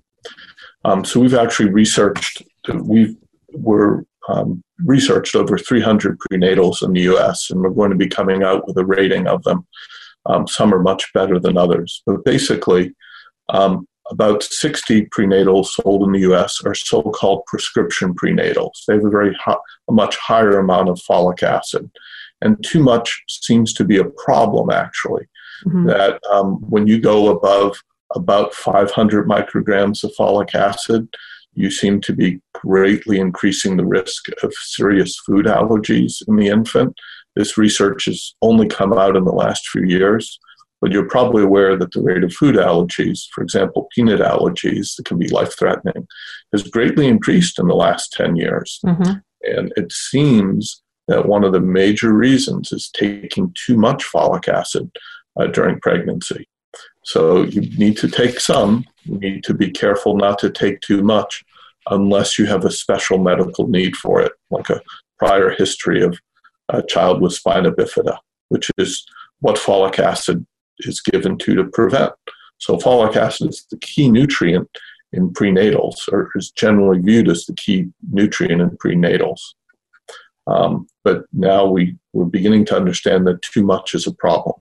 Um, 0.84 1.04
so 1.04 1.20
we've 1.20 1.34
actually 1.34 1.70
researched, 1.70 2.42
we 2.72 3.16
were 3.52 4.04
um, 4.28 4.62
researched 4.84 5.34
over 5.34 5.58
300 5.58 6.18
prenatals 6.18 6.82
in 6.82 6.92
the 6.92 7.02
US, 7.12 7.50
and 7.50 7.60
we're 7.60 7.70
going 7.70 7.90
to 7.90 7.96
be 7.96 8.08
coming 8.08 8.42
out 8.42 8.66
with 8.66 8.76
a 8.78 8.84
rating 8.84 9.26
of 9.26 9.42
them. 9.42 9.66
Um, 10.26 10.46
some 10.46 10.72
are 10.72 10.82
much 10.82 11.12
better 11.12 11.38
than 11.38 11.56
others. 11.56 12.02
But 12.06 12.24
basically, 12.24 12.94
um, 13.48 13.86
about 14.10 14.42
60 14.42 15.06
prenatals 15.06 15.66
sold 15.66 16.02
in 16.02 16.12
the 16.12 16.32
US 16.32 16.62
are 16.64 16.74
so 16.74 17.02
called 17.02 17.44
prescription 17.46 18.14
prenatals. 18.14 18.84
They 18.86 18.94
have 18.94 19.04
a 19.04 19.10
very 19.10 19.34
high, 19.34 19.56
a 19.88 19.92
much 19.92 20.16
higher 20.16 20.58
amount 20.58 20.88
of 20.88 21.00
folic 21.00 21.42
acid. 21.42 21.90
And 22.42 22.62
too 22.64 22.82
much 22.82 23.22
seems 23.28 23.72
to 23.74 23.84
be 23.84 23.98
a 23.98 24.04
problem, 24.04 24.70
actually. 24.70 25.28
Mm-hmm. 25.66 25.86
That 25.86 26.20
um, 26.32 26.56
when 26.68 26.86
you 26.86 27.00
go 27.00 27.28
above 27.28 27.82
about 28.14 28.54
500 28.54 29.28
micrograms 29.28 30.02
of 30.04 30.12
folic 30.18 30.54
acid, 30.54 31.08
you 31.54 31.70
seem 31.70 32.00
to 32.02 32.12
be 32.12 32.40
greatly 32.54 33.18
increasing 33.18 33.76
the 33.76 33.86
risk 33.86 34.26
of 34.42 34.52
serious 34.54 35.18
food 35.26 35.46
allergies 35.46 36.22
in 36.28 36.36
the 36.36 36.48
infant. 36.48 36.94
This 37.36 37.58
research 37.58 38.06
has 38.06 38.34
only 38.42 38.66
come 38.66 38.92
out 38.92 39.16
in 39.16 39.24
the 39.24 39.32
last 39.32 39.68
few 39.68 39.84
years, 39.84 40.38
but 40.80 40.92
you're 40.92 41.08
probably 41.08 41.42
aware 41.42 41.76
that 41.76 41.92
the 41.92 42.02
rate 42.02 42.24
of 42.24 42.32
food 42.32 42.56
allergies, 42.56 43.22
for 43.32 43.42
example, 43.42 43.88
peanut 43.94 44.20
allergies 44.20 44.96
that 44.96 45.06
can 45.06 45.18
be 45.18 45.28
life 45.28 45.56
threatening, 45.58 46.06
has 46.52 46.62
greatly 46.62 47.06
increased 47.06 47.58
in 47.58 47.68
the 47.68 47.74
last 47.74 48.12
10 48.12 48.36
years. 48.36 48.80
Mm-hmm. 48.84 49.12
And 49.42 49.72
it 49.76 49.92
seems 49.92 50.82
that 51.08 51.26
one 51.26 51.44
of 51.44 51.52
the 51.52 51.60
major 51.60 52.12
reasons 52.12 52.72
is 52.72 52.90
taking 52.90 53.54
too 53.66 53.76
much 53.76 54.04
folic 54.04 54.48
acid 54.48 54.90
uh, 55.40 55.46
during 55.46 55.80
pregnancy. 55.80 56.46
So 57.04 57.42
you 57.42 57.62
need 57.78 57.96
to 57.98 58.08
take 58.08 58.38
some. 58.38 58.84
You 59.04 59.18
need 59.18 59.44
to 59.44 59.54
be 59.54 59.70
careful 59.70 60.16
not 60.16 60.38
to 60.40 60.50
take 60.50 60.80
too 60.80 61.02
much 61.02 61.44
unless 61.90 62.38
you 62.38 62.46
have 62.46 62.64
a 62.64 62.70
special 62.70 63.18
medical 63.18 63.66
need 63.66 63.96
for 63.96 64.20
it, 64.20 64.32
like 64.50 64.68
a 64.70 64.82
prior 65.18 65.50
history 65.50 66.02
of 66.02 66.18
a 66.68 66.82
child 66.82 67.20
with 67.20 67.32
spina 67.32 67.72
bifida, 67.72 68.18
which 68.48 68.70
is 68.78 69.04
what 69.40 69.56
folic 69.56 69.98
acid 69.98 70.46
is 70.80 71.00
given 71.00 71.38
to 71.38 71.54
to 71.54 71.64
prevent. 71.64 72.12
So 72.58 72.76
folic 72.76 73.16
acid 73.16 73.48
is 73.48 73.66
the 73.70 73.78
key 73.78 74.10
nutrient 74.10 74.68
in 75.12 75.32
prenatals, 75.32 76.08
or 76.12 76.30
is 76.36 76.50
generally 76.50 77.00
viewed 77.00 77.28
as 77.28 77.46
the 77.46 77.54
key 77.54 77.88
nutrient 78.12 78.60
in 78.62 78.70
prenatals. 78.70 79.40
Um, 80.46 80.86
but 81.02 81.24
now 81.32 81.66
we, 81.66 81.96
we're 82.12 82.24
beginning 82.24 82.64
to 82.66 82.76
understand 82.76 83.26
that 83.26 83.42
too 83.42 83.64
much 83.64 83.94
is 83.94 84.06
a 84.06 84.14
problem. 84.14 84.56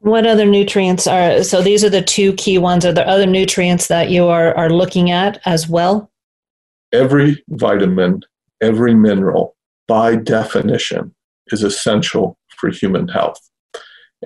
What 0.00 0.26
other 0.26 0.46
nutrients 0.46 1.06
are 1.06 1.42
so 1.42 1.60
these 1.60 1.84
are 1.84 1.90
the 1.90 2.02
two 2.02 2.32
key 2.34 2.56
ones. 2.56 2.86
Are 2.86 2.92
there 2.92 3.06
other 3.06 3.26
nutrients 3.26 3.88
that 3.88 4.08
you 4.10 4.26
are, 4.26 4.56
are 4.56 4.70
looking 4.70 5.10
at 5.10 5.40
as 5.44 5.68
well? 5.68 6.10
Every 6.92 7.42
vitamin, 7.48 8.22
every 8.62 8.94
mineral, 8.94 9.56
by 9.86 10.16
definition, 10.16 11.14
is 11.48 11.62
essential 11.62 12.38
for 12.56 12.70
human 12.70 13.08
health. 13.08 13.38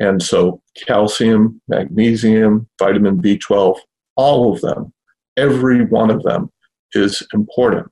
And 0.01 0.23
so 0.23 0.63
calcium, 0.87 1.61
magnesium, 1.69 2.69
vitamin 2.79 3.21
B12, 3.21 3.79
all 4.17 4.53
of 4.53 4.61
them, 4.61 4.93
every 5.37 5.85
one 5.85 6.11
of 6.11 6.23
them 6.23 6.51
is 6.95 7.27
important. 7.33 7.91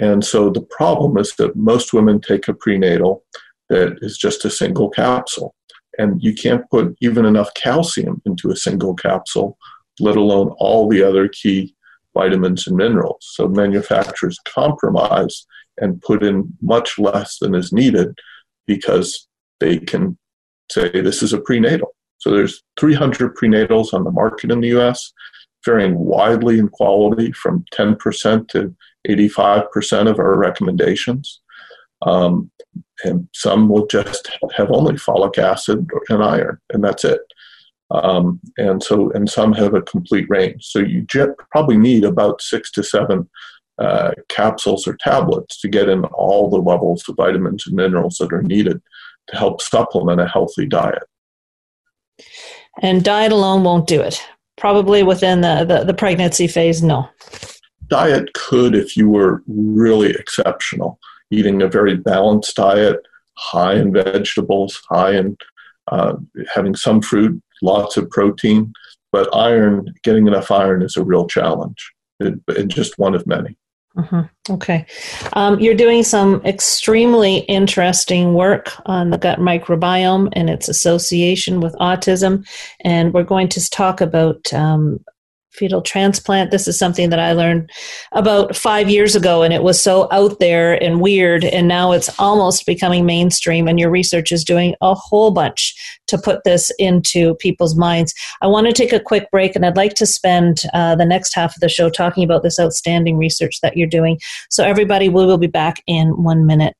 And 0.00 0.24
so 0.24 0.50
the 0.50 0.62
problem 0.62 1.18
is 1.18 1.34
that 1.36 1.56
most 1.56 1.92
women 1.92 2.20
take 2.20 2.48
a 2.48 2.54
prenatal 2.54 3.24
that 3.68 3.98
is 4.00 4.16
just 4.16 4.44
a 4.44 4.50
single 4.50 4.88
capsule. 4.88 5.54
And 5.98 6.22
you 6.22 6.34
can't 6.34 6.68
put 6.70 6.96
even 7.00 7.24
enough 7.24 7.52
calcium 7.54 8.22
into 8.24 8.50
a 8.50 8.56
single 8.56 8.94
capsule, 8.94 9.58
let 10.00 10.16
alone 10.16 10.54
all 10.58 10.88
the 10.88 11.02
other 11.02 11.28
key 11.28 11.74
vitamins 12.14 12.66
and 12.66 12.76
minerals. 12.76 13.18
So 13.34 13.48
manufacturers 13.48 14.38
compromise 14.46 15.46
and 15.78 16.00
put 16.02 16.22
in 16.22 16.52
much 16.60 16.98
less 16.98 17.38
than 17.38 17.54
is 17.54 17.72
needed 17.72 18.18
because 18.66 19.26
they 19.60 19.78
can 19.78 20.18
say 20.70 20.90
this 20.90 21.22
is 21.22 21.32
a 21.32 21.40
prenatal. 21.40 21.94
So 22.18 22.30
there's 22.30 22.62
300 22.78 23.36
prenatals 23.36 23.92
on 23.92 24.04
the 24.04 24.10
market 24.10 24.50
in 24.50 24.60
the 24.60 24.78
US, 24.78 25.12
varying 25.64 25.98
widely 25.98 26.58
in 26.58 26.68
quality 26.68 27.32
from 27.32 27.64
10% 27.74 28.48
to 28.48 28.74
85% 29.08 30.10
of 30.10 30.18
our 30.18 30.36
recommendations. 30.36 31.41
Um, 32.06 32.50
and 33.04 33.28
some 33.32 33.68
will 33.68 33.86
just 33.86 34.30
have 34.56 34.70
only 34.70 34.94
folic 34.94 35.38
acid 35.38 35.88
and 36.08 36.22
iron, 36.22 36.58
and 36.72 36.82
that's 36.82 37.04
it. 37.04 37.20
Um, 37.90 38.40
and 38.56 38.82
so, 38.82 39.10
and 39.12 39.28
some 39.28 39.52
have 39.52 39.74
a 39.74 39.82
complete 39.82 40.26
range. 40.28 40.64
So 40.64 40.78
you 40.78 41.06
probably 41.50 41.76
need 41.76 42.04
about 42.04 42.40
six 42.40 42.70
to 42.72 42.82
seven 42.82 43.28
uh, 43.78 44.12
capsules 44.28 44.86
or 44.86 44.96
tablets 45.00 45.60
to 45.60 45.68
get 45.68 45.88
in 45.88 46.04
all 46.04 46.48
the 46.48 46.58
levels 46.58 47.04
of 47.08 47.16
vitamins 47.16 47.66
and 47.66 47.76
minerals 47.76 48.16
that 48.18 48.32
are 48.32 48.42
needed 48.42 48.80
to 49.28 49.36
help 49.36 49.60
supplement 49.60 50.20
a 50.20 50.28
healthy 50.28 50.66
diet. 50.66 51.04
And 52.80 53.04
diet 53.04 53.32
alone 53.32 53.64
won't 53.64 53.86
do 53.86 54.00
it. 54.00 54.22
Probably 54.56 55.02
within 55.02 55.40
the, 55.40 55.64
the, 55.64 55.84
the 55.84 55.94
pregnancy 55.94 56.46
phase, 56.46 56.82
no. 56.82 57.08
Diet 57.88 58.32
could 58.34 58.74
if 58.74 58.96
you 58.96 59.08
were 59.08 59.42
really 59.46 60.10
exceptional, 60.10 60.98
eating 61.32 61.62
a 61.62 61.68
very 61.68 61.96
balanced 61.96 62.56
diet, 62.56 63.00
high 63.36 63.74
in 63.74 63.92
vegetables, 63.92 64.80
high 64.88 65.16
in 65.16 65.36
uh, 65.90 66.14
having 66.54 66.76
some 66.76 67.00
fruit, 67.00 67.42
lots 67.62 67.96
of 67.96 68.08
protein. 68.10 68.72
But 69.10 69.34
iron, 69.34 69.92
getting 70.04 70.26
enough 70.26 70.50
iron 70.50 70.82
is 70.82 70.96
a 70.96 71.04
real 71.04 71.26
challenge. 71.26 71.92
and 72.20 72.70
just 72.70 72.98
one 72.98 73.14
of 73.14 73.26
many. 73.26 73.56
Mm-hmm. 73.96 74.54
Okay. 74.54 74.86
Um, 75.34 75.60
you're 75.60 75.74
doing 75.74 76.02
some 76.02 76.40
extremely 76.46 77.38
interesting 77.40 78.32
work 78.34 78.72
on 78.86 79.10
the 79.10 79.18
gut 79.18 79.38
microbiome 79.38 80.30
and 80.32 80.48
its 80.48 80.68
association 80.68 81.60
with 81.60 81.74
autism. 81.74 82.46
And 82.80 83.12
we're 83.12 83.24
going 83.24 83.48
to 83.48 83.70
talk 83.70 84.00
about 84.00 84.52
um, 84.54 85.04
fecal 85.52 85.82
transplant. 85.82 86.50
This 86.50 86.66
is 86.66 86.78
something 86.78 87.10
that 87.10 87.18
I 87.18 87.32
learned 87.32 87.70
about 88.12 88.56
five 88.56 88.88
years 88.88 89.14
ago, 89.14 89.42
and 89.42 89.52
it 89.52 89.62
was 89.62 89.80
so 89.80 90.08
out 90.10 90.38
there 90.40 90.82
and 90.82 91.00
weird. 91.00 91.44
And 91.44 91.68
now 91.68 91.92
it's 91.92 92.10
almost 92.18 92.66
becoming 92.66 93.06
mainstream, 93.06 93.68
and 93.68 93.78
your 93.78 93.90
research 93.90 94.32
is 94.32 94.44
doing 94.44 94.74
a 94.80 94.94
whole 94.94 95.30
bunch 95.30 95.74
to 96.08 96.18
put 96.18 96.44
this 96.44 96.70
into 96.78 97.34
people's 97.36 97.76
minds. 97.76 98.14
I 98.40 98.46
want 98.46 98.66
to 98.66 98.72
take 98.72 98.92
a 98.92 99.00
quick 99.00 99.30
break, 99.30 99.54
and 99.54 99.64
I'd 99.64 99.76
like 99.76 99.94
to 99.94 100.06
spend 100.06 100.62
uh, 100.74 100.94
the 100.94 101.06
next 101.06 101.34
half 101.34 101.54
of 101.54 101.60
the 101.60 101.68
show 101.68 101.90
talking 101.90 102.24
about 102.24 102.42
this 102.42 102.58
outstanding 102.58 103.18
research 103.18 103.60
that 103.62 103.76
you're 103.76 103.86
doing. 103.86 104.18
So, 104.50 104.64
everybody, 104.64 105.08
we 105.08 105.26
will 105.26 105.38
be 105.38 105.46
back 105.46 105.82
in 105.86 106.22
one 106.22 106.46
minute. 106.46 106.76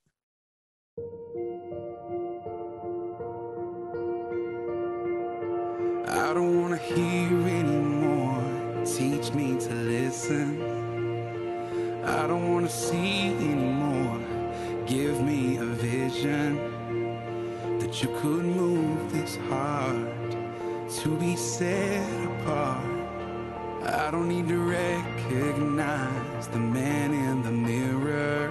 See 12.73 13.29
anymore. 13.29 14.19
Give 14.87 15.21
me 15.21 15.59
a 15.59 15.65
vision 15.65 16.57
that 17.79 18.03
you 18.03 18.09
could 18.21 18.45
move 18.45 19.13
this 19.13 19.37
heart 19.49 20.31
to 21.01 21.09
be 21.19 21.37
set 21.37 22.25
apart. 22.25 22.85
I 23.85 24.11
don't 24.11 24.27
need 24.27 24.49
to 24.49 24.59
recognize 24.59 26.49
the 26.49 26.59
man 26.59 27.13
in 27.13 27.43
the 27.43 27.53
mirror. 27.53 28.51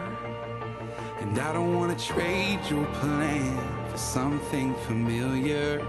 And 1.19 1.37
I 1.39 1.51
don't 1.51 1.75
want 1.75 1.97
to 1.97 2.05
trade 2.05 2.59
your 2.69 2.85
plan 3.01 3.57
for 3.89 3.97
something 3.97 4.75
familiar. 4.87 5.83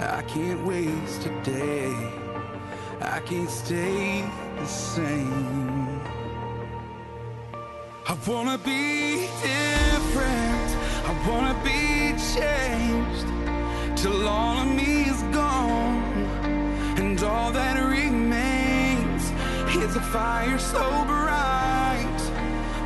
I 0.00 0.22
can't 0.22 0.66
waste 0.66 1.26
a 1.26 1.42
day 1.44 1.94
I 3.00 3.20
can't 3.20 3.50
stay 3.50 4.24
the 4.56 4.66
same. 4.66 5.95
I 8.08 8.16
wanna 8.24 8.56
be 8.58 9.26
different. 9.42 10.68
I 11.10 11.12
wanna 11.28 11.56
be 11.64 12.14
changed 12.34 13.26
till 14.00 14.28
all 14.28 14.58
of 14.58 14.68
me 14.68 15.10
is 15.10 15.20
gone, 15.34 16.04
and 16.98 17.20
all 17.24 17.50
that 17.50 17.76
remains 17.82 19.24
is 19.74 19.96
a 19.96 20.00
fire 20.00 20.56
so 20.56 20.84
bright 21.04 22.20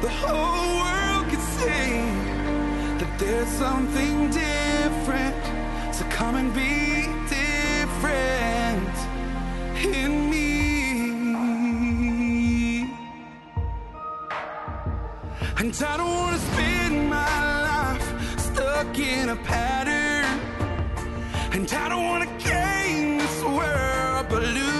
the 0.01 0.09
whole 0.09 0.71
world 0.85 1.29
can 1.29 1.43
see 1.59 2.01
that 3.01 3.13
there's 3.19 3.49
something 3.49 4.31
different. 4.31 5.45
So 5.95 6.07
come 6.09 6.37
and 6.37 6.51
be 6.55 7.09
different 7.29 8.97
in 9.85 10.20
And 15.61 15.75
I 15.83 15.97
don't 15.99 16.09
wanna 16.09 16.39
spend 16.39 17.11
my 17.11 17.63
life 17.71 18.41
stuck 18.41 18.99
in 18.99 19.29
a 19.29 19.37
pattern. 19.37 20.41
And 21.53 21.71
I 21.71 21.89
don't 21.91 22.07
wanna 22.07 22.31
gain 22.39 23.19
this 23.19 23.43
world 23.43 24.27
but 24.31 24.43
lose 24.43 24.80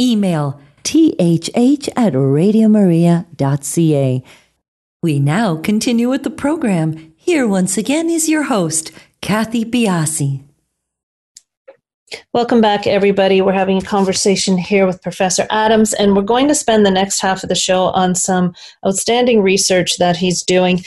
email 0.00 0.60
thh 0.82 1.88
at 1.96 2.14
radiomaria.ca. 2.14 4.24
We 5.02 5.18
now 5.18 5.56
continue 5.56 6.08
with 6.08 6.22
the 6.24 6.30
program. 6.30 7.12
Here 7.16 7.46
once 7.46 7.76
again 7.78 8.10
is 8.10 8.28
your 8.28 8.42
host, 8.44 8.92
Kathy 9.20 9.64
Biase. 9.64 10.42
Welcome 12.32 12.60
back, 12.60 12.88
everybody. 12.88 13.40
We're 13.40 13.52
having 13.52 13.78
a 13.78 13.82
conversation 13.82 14.58
here 14.58 14.84
with 14.86 15.02
Professor 15.02 15.46
Adams, 15.50 15.94
and 15.94 16.16
we're 16.16 16.22
going 16.22 16.48
to 16.48 16.56
spend 16.56 16.84
the 16.84 16.90
next 16.90 17.20
half 17.20 17.44
of 17.44 17.48
the 17.48 17.54
show 17.54 17.84
on 17.84 18.16
some 18.16 18.52
outstanding 18.84 19.42
research 19.42 19.98
that 19.98 20.16
he's 20.16 20.42
doing. 20.42 20.84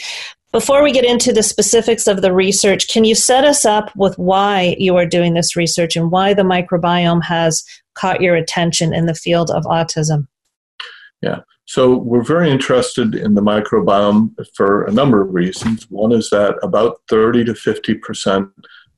Before 0.52 0.84
we 0.84 0.92
get 0.92 1.04
into 1.04 1.32
the 1.32 1.42
specifics 1.42 2.06
of 2.06 2.20
the 2.20 2.32
research, 2.32 2.88
can 2.88 3.04
you 3.04 3.14
set 3.14 3.44
us 3.44 3.64
up 3.64 3.90
with 3.96 4.18
why 4.18 4.76
you 4.78 4.96
are 4.96 5.06
doing 5.06 5.34
this 5.34 5.56
research 5.56 5.96
and 5.96 6.10
why 6.10 6.34
the 6.34 6.42
microbiome 6.42 7.24
has 7.24 7.64
caught 7.94 8.20
your 8.20 8.34
attention 8.34 8.94
in 8.94 9.06
the 9.06 9.14
field 9.14 9.50
of 9.50 9.64
autism? 9.64 10.26
Yeah. 11.22 11.40
So 11.66 11.96
we're 11.96 12.22
very 12.22 12.50
interested 12.50 13.14
in 13.14 13.34
the 13.34 13.40
microbiome 13.40 14.34
for 14.54 14.84
a 14.84 14.92
number 14.92 15.22
of 15.22 15.32
reasons. 15.32 15.90
One 15.90 16.12
is 16.12 16.28
that 16.30 16.58
about 16.62 17.00
30 17.08 17.44
to 17.44 17.54
50 17.54 17.94
percent 17.94 18.48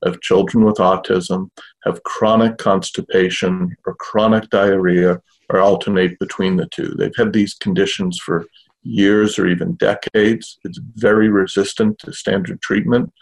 of 0.03 0.21
children 0.21 0.65
with 0.65 0.77
autism 0.77 1.51
have 1.85 2.03
chronic 2.03 2.59
constipation 2.59 3.75
or 3.87 3.95
chronic 3.95 4.51
diarrhea 4.51 5.21
or 5.51 5.61
alternate 5.61 6.19
between 6.19 6.57
the 6.57 6.67
two. 6.67 6.95
They've 6.99 7.17
had 7.17 7.33
these 7.33 7.55
conditions 7.55 8.19
for 8.19 8.47
years 8.83 9.39
or 9.39 9.47
even 9.47 9.75
decades. 9.75 10.59
It's 10.65 10.81
very 10.95 11.29
resistant 11.29 11.99
to 12.01 12.13
standard 12.13 12.61
treatment. 12.61 13.13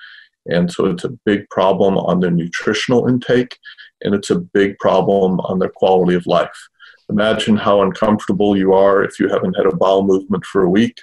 And 0.47 0.71
so 0.71 0.87
it's 0.87 1.05
a 1.05 1.19
big 1.25 1.49
problem 1.51 1.97
on 1.97 2.21
their 2.21 2.31
nutritional 2.31 3.07
intake 3.07 3.59
and 4.03 4.15
it's 4.15 4.31
a 4.31 4.39
big 4.39 4.79
problem 4.79 5.41
on 5.41 5.59
their 5.59 5.71
quality 5.71 6.15
of 6.15 6.27
life. 6.27 6.69
Imagine 7.11 7.57
how 7.57 7.83
uncomfortable 7.83 8.57
you 8.57 8.73
are 8.73 9.03
if 9.03 9.21
you 9.21 9.29
haven't 9.29 9.55
had 9.55 9.67
a 9.67 9.77
bowel 9.77 10.05
movement 10.05 10.45
for 10.45 10.63
a 10.63 10.71
week 10.71 10.97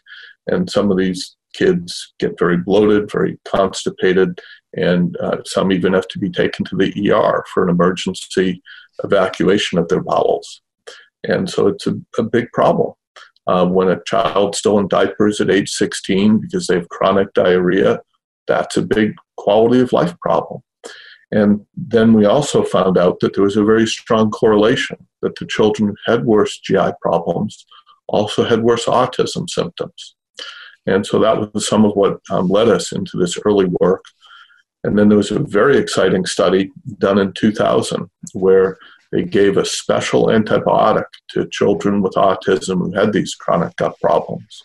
and 0.48 0.70
some 0.70 0.92
of 0.92 0.98
these 0.98 1.36
kids 1.54 2.14
get 2.20 2.40
very 2.40 2.58
bloated, 2.58 3.12
very 3.12 3.38
constipated, 3.46 4.40
and 4.74 5.18
uh, 5.18 5.38
some 5.46 5.72
even 5.72 5.94
have 5.94 6.08
to 6.08 6.20
be 6.20 6.30
taken 6.30 6.66
to 6.66 6.76
the 6.76 7.12
ER 7.12 7.44
for 7.54 7.64
an 7.64 7.70
emergency 7.70 8.62
evacuation 9.04 9.78
of 9.78 9.88
their 9.88 10.02
bowels. 10.02 10.62
And 11.24 11.50
so 11.50 11.68
it's 11.68 11.88
a, 11.88 11.96
a 12.18 12.24
big 12.24 12.52
problem. 12.54 12.94
Uh, 13.48 13.66
when 13.66 13.90
a 13.90 14.02
child's 14.06 14.60
still 14.60 14.80
in 14.80 14.88
diapers 14.88 15.42
at 15.42 15.50
age 15.50 15.70
16 15.70 16.40
because 16.40 16.68
they 16.68 16.76
have 16.76 16.90
chronic 16.90 17.34
diarrhea, 17.34 18.00
that's 18.48 18.78
a 18.78 18.82
big 18.82 19.16
quality 19.36 19.82
of 19.82 19.94
life 19.94 20.18
problem. 20.20 20.62
And 21.32 21.66
then 21.76 22.14
we 22.14 22.26
also 22.26 22.64
found 22.64 22.98
out 22.98 23.20
that 23.22 23.34
there 23.34 23.44
was 23.44 23.56
a 23.56 23.64
very 23.64 23.88
strong 23.88 24.32
correlation 24.32 24.98
that 25.22 25.36
the 25.38 25.46
children 25.46 25.90
who 25.90 26.12
had 26.12 26.26
worse 26.26 26.60
GI 26.60 26.92
problems 27.02 27.66
also 28.08 28.44
had 28.44 28.64
worse 28.64 28.86
autism 28.86 29.50
symptoms. 29.50 30.16
And 30.86 31.06
so 31.06 31.20
that 31.20 31.54
was 31.54 31.68
some 31.68 31.86
of 31.86 31.94
what 31.96 32.20
um, 32.30 32.50
led 32.50 32.68
us 32.68 32.92
into 32.92 33.18
this 33.18 33.38
early 33.46 33.70
work. 33.80 34.04
And 34.84 34.98
then 34.98 35.10
there 35.10 35.18
was 35.18 35.32
a 35.32 35.40
very 35.40 35.78
exciting 35.78 36.26
study 36.26 36.72
done 36.98 37.20
in 37.20 37.34
2000 37.34 38.10
where 38.34 38.78
they 39.12 39.24
gave 39.24 39.58
a 39.58 39.66
special 39.66 40.28
antibiotic 40.28 41.06
to 41.30 41.48
children 41.50 42.02
with 42.02 42.14
autism 42.14 42.80
who 42.80 42.94
had 42.94 43.14
these 43.14 43.36
chronic 43.36 43.76
gut 43.76 43.96
problems. 44.02 44.64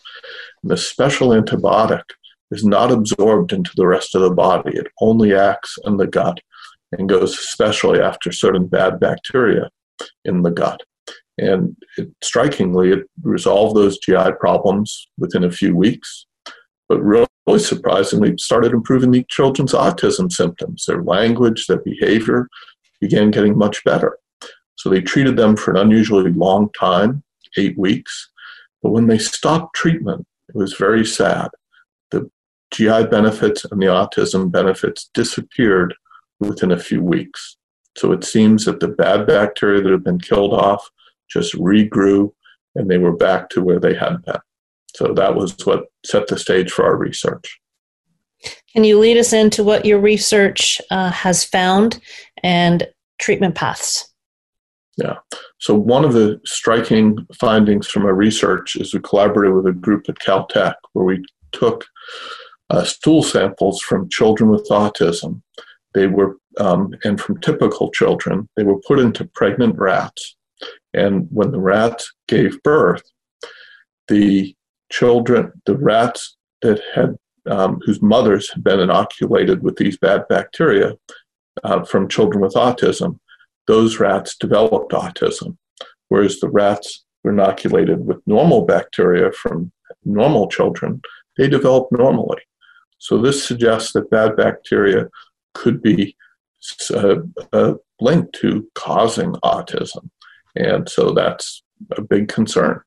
And 0.63 0.71
the 0.71 0.77
special 0.77 1.29
antibiotic 1.29 2.03
is 2.51 2.63
not 2.63 2.91
absorbed 2.91 3.53
into 3.53 3.71
the 3.75 3.87
rest 3.87 4.15
of 4.15 4.21
the 4.21 4.31
body, 4.31 4.77
it 4.77 4.87
only 5.01 5.35
acts 5.35 5.77
in 5.83 5.97
the 5.97 6.07
gut 6.07 6.39
and 6.91 7.09
goes 7.09 7.33
especially 7.33 7.99
after 7.99 8.31
certain 8.31 8.67
bad 8.67 8.99
bacteria 8.99 9.69
in 10.25 10.43
the 10.43 10.51
gut. 10.51 10.81
And 11.37 11.75
it, 11.97 12.09
strikingly, 12.23 12.91
it 12.91 13.09
resolved 13.21 13.75
those 13.75 13.99
GI 13.99 14.31
problems 14.39 15.07
within 15.17 15.43
a 15.43 15.51
few 15.51 15.75
weeks. 15.75 16.25
But 16.89 17.01
really 17.01 17.27
surprisingly, 17.57 18.35
started 18.37 18.73
improving 18.73 19.11
the 19.11 19.25
children's 19.29 19.73
autism 19.73 20.31
symptoms. 20.31 20.85
Their 20.85 21.03
language, 21.03 21.67
their 21.67 21.81
behavior 21.81 22.47
began 22.99 23.31
getting 23.31 23.57
much 23.57 23.83
better. 23.83 24.17
So 24.75 24.89
they 24.89 25.01
treated 25.01 25.37
them 25.37 25.55
for 25.55 25.71
an 25.71 25.77
unusually 25.77 26.31
long 26.31 26.69
time, 26.79 27.23
eight 27.57 27.77
weeks. 27.77 28.29
But 28.81 28.91
when 28.91 29.07
they 29.07 29.17
stopped 29.17 29.75
treatment, 29.75 30.25
it 30.49 30.55
was 30.55 30.73
very 30.73 31.05
sad. 31.05 31.49
The 32.11 32.29
GI 32.71 33.07
benefits 33.07 33.65
and 33.65 33.81
the 33.81 33.87
autism 33.87 34.51
benefits 34.51 35.09
disappeared 35.13 35.93
within 36.39 36.71
a 36.71 36.79
few 36.79 37.01
weeks. 37.01 37.57
So 37.97 38.11
it 38.11 38.23
seems 38.23 38.65
that 38.65 38.79
the 38.79 38.87
bad 38.87 39.25
bacteria 39.25 39.81
that 39.81 39.91
had 39.91 40.03
been 40.03 40.19
killed 40.19 40.53
off 40.53 40.89
just 41.29 41.55
regrew 41.55 42.31
and 42.75 42.89
they 42.89 42.97
were 42.97 43.15
back 43.15 43.49
to 43.49 43.61
where 43.61 43.79
they 43.79 43.95
had 43.95 44.23
been. 44.23 44.39
So 44.95 45.13
that 45.13 45.35
was 45.35 45.55
what 45.65 45.85
set 46.05 46.27
the 46.27 46.37
stage 46.37 46.71
for 46.71 46.85
our 46.85 46.95
research. 46.95 47.59
Can 48.73 48.83
you 48.83 48.99
lead 48.99 49.17
us 49.17 49.33
into 49.33 49.63
what 49.63 49.85
your 49.85 49.99
research 49.99 50.79
uh, 50.91 51.09
has 51.09 51.43
found 51.43 51.99
and 52.43 52.87
treatment 53.19 53.55
paths? 53.55 54.13
Yeah. 54.97 55.17
So 55.59 55.75
one 55.75 56.05
of 56.05 56.13
the 56.13 56.39
striking 56.45 57.17
findings 57.39 57.87
from 57.87 58.05
our 58.05 58.13
research 58.13 58.75
is 58.75 58.93
we 58.93 58.99
collaborated 58.99 59.55
with 59.55 59.67
a 59.67 59.71
group 59.71 60.09
at 60.09 60.19
Caltech 60.19 60.75
where 60.93 61.05
we 61.05 61.23
took 61.51 61.85
uh, 62.69 62.83
stool 62.83 63.23
samples 63.23 63.81
from 63.81 64.09
children 64.09 64.49
with 64.49 64.67
autism. 64.69 65.41
They 65.93 66.07
were, 66.07 66.37
um, 66.59 66.93
and 67.03 67.19
from 67.19 67.39
typical 67.39 67.91
children, 67.91 68.47
they 68.55 68.63
were 68.63 68.79
put 68.87 68.99
into 68.99 69.25
pregnant 69.25 69.77
rats 69.77 70.37
and 70.93 71.27
when 71.31 71.51
the 71.51 71.59
rats 71.59 72.11
gave 72.27 72.61
birth, 72.63 73.03
the 74.07 74.55
children, 74.91 75.51
the 75.65 75.77
rats 75.77 76.37
that 76.61 76.81
had 76.93 77.15
um, 77.49 77.79
whose 77.85 78.01
mothers 78.01 78.49
had 78.51 78.63
been 78.63 78.79
inoculated 78.79 79.63
with 79.63 79.77
these 79.77 79.97
bad 79.97 80.27
bacteria 80.27 80.95
uh, 81.63 81.83
from 81.85 82.09
children 82.09 82.41
with 82.41 82.55
autism, 82.55 83.19
those 83.67 83.99
rats 83.99 84.35
developed 84.35 84.91
autism, 84.91 85.55
whereas 86.09 86.39
the 86.39 86.49
rats 86.49 87.05
were 87.23 87.31
inoculated 87.31 88.05
with 88.05 88.25
normal 88.25 88.65
bacteria 88.65 89.31
from 89.31 89.71
normal 90.03 90.49
children, 90.49 91.01
they 91.37 91.47
developed 91.47 91.91
normally. 91.93 92.41
So 92.97 93.17
this 93.17 93.45
suggests 93.45 93.93
that 93.93 94.09
bad 94.09 94.35
bacteria 94.35 95.07
could 95.57 95.81
be 95.81 96.15
uh, 96.93 97.17
uh, 97.53 97.73
linked 97.99 98.33
to 98.41 98.49
causing 98.75 99.33
autism. 99.43 100.09
And 100.55 100.87
so 100.89 101.11
that's 101.11 101.63
a 101.95 102.01
big 102.01 102.27
concern. 102.27 102.81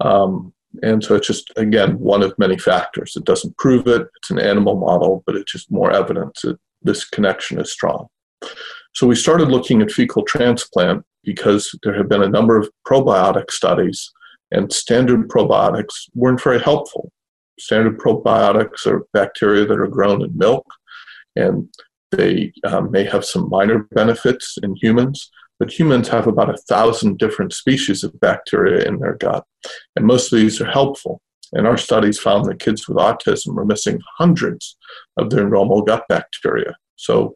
Um, 0.00 0.52
and 0.82 1.02
so 1.02 1.14
it's 1.16 1.26
just, 1.26 1.50
again, 1.56 1.98
one 1.98 2.22
of 2.22 2.38
many 2.38 2.58
factors. 2.58 3.14
It 3.16 3.24
doesn't 3.24 3.56
prove 3.56 3.86
it, 3.86 4.06
it's 4.16 4.30
an 4.30 4.38
animal 4.38 4.76
model, 4.76 5.22
but 5.26 5.34
it's 5.36 5.52
just 5.52 5.70
more 5.70 5.90
evidence 5.92 6.42
that 6.42 6.58
this 6.82 7.08
connection 7.08 7.60
is 7.60 7.72
strong. 7.72 8.08
So 8.94 9.06
we 9.06 9.14
started 9.14 9.48
looking 9.48 9.80
at 9.82 9.90
fecal 9.90 10.24
transplant 10.24 11.04
because 11.24 11.76
there 11.82 11.96
have 11.96 12.08
been 12.08 12.22
a 12.22 12.28
number 12.28 12.56
of 12.58 12.70
probiotic 12.86 13.50
studies, 13.50 14.10
and 14.50 14.72
standard 14.72 15.28
probiotics 15.28 15.94
weren't 16.14 16.42
very 16.42 16.60
helpful. 16.60 17.12
Standard 17.58 17.98
probiotics 17.98 18.86
are 18.86 19.06
bacteria 19.12 19.66
that 19.66 19.78
are 19.78 19.88
grown 19.88 20.22
in 20.22 20.36
milk, 20.36 20.66
and 21.36 21.68
they 22.10 22.52
um, 22.64 22.90
may 22.90 23.04
have 23.04 23.24
some 23.24 23.48
minor 23.50 23.80
benefits 23.92 24.56
in 24.62 24.74
humans, 24.76 25.30
but 25.58 25.76
humans 25.76 26.08
have 26.08 26.26
about 26.26 26.50
a 26.50 26.62
thousand 26.68 27.18
different 27.18 27.52
species 27.52 28.04
of 28.04 28.18
bacteria 28.20 28.86
in 28.86 28.98
their 28.98 29.16
gut, 29.16 29.44
and 29.96 30.06
most 30.06 30.32
of 30.32 30.38
these 30.38 30.60
are 30.60 30.70
helpful. 30.70 31.20
And 31.52 31.66
our 31.66 31.78
studies 31.78 32.18
found 32.18 32.44
that 32.44 32.60
kids 32.60 32.86
with 32.86 32.98
autism 32.98 33.54
were 33.54 33.64
missing 33.64 34.00
hundreds 34.18 34.76
of 35.16 35.30
their 35.30 35.48
normal 35.48 35.80
gut 35.80 36.04
bacteria. 36.08 36.76
So, 36.96 37.34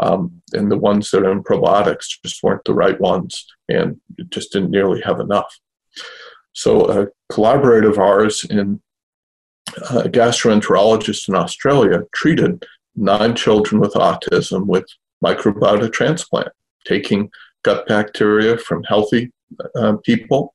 um, 0.00 0.42
and 0.52 0.70
the 0.70 0.76
ones 0.76 1.10
that 1.10 1.22
are 1.22 1.30
in 1.30 1.44
probiotics 1.44 2.06
just 2.24 2.42
weren't 2.42 2.64
the 2.64 2.74
right 2.74 3.00
ones, 3.00 3.46
and 3.68 4.00
just 4.30 4.52
didn't 4.52 4.70
nearly 4.70 5.00
have 5.02 5.20
enough. 5.20 5.58
So, 6.52 7.02
a 7.02 7.06
collaborator 7.32 7.88
of 7.88 7.98
ours 7.98 8.44
in 8.44 8.80
a 9.90 10.08
gastroenterologist 10.08 11.28
in 11.28 11.34
Australia 11.34 12.02
treated 12.14 12.64
nine 12.96 13.34
children 13.34 13.80
with 13.80 13.94
autism 13.94 14.66
with 14.66 14.86
microbiota 15.24 15.92
transplant, 15.92 16.48
taking 16.86 17.30
gut 17.62 17.86
bacteria 17.86 18.58
from 18.58 18.82
healthy 18.84 19.30
uh, 19.76 19.96
people, 20.04 20.52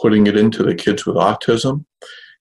putting 0.00 0.26
it 0.26 0.36
into 0.36 0.62
the 0.62 0.74
kids 0.74 1.06
with 1.06 1.16
autism. 1.16 1.84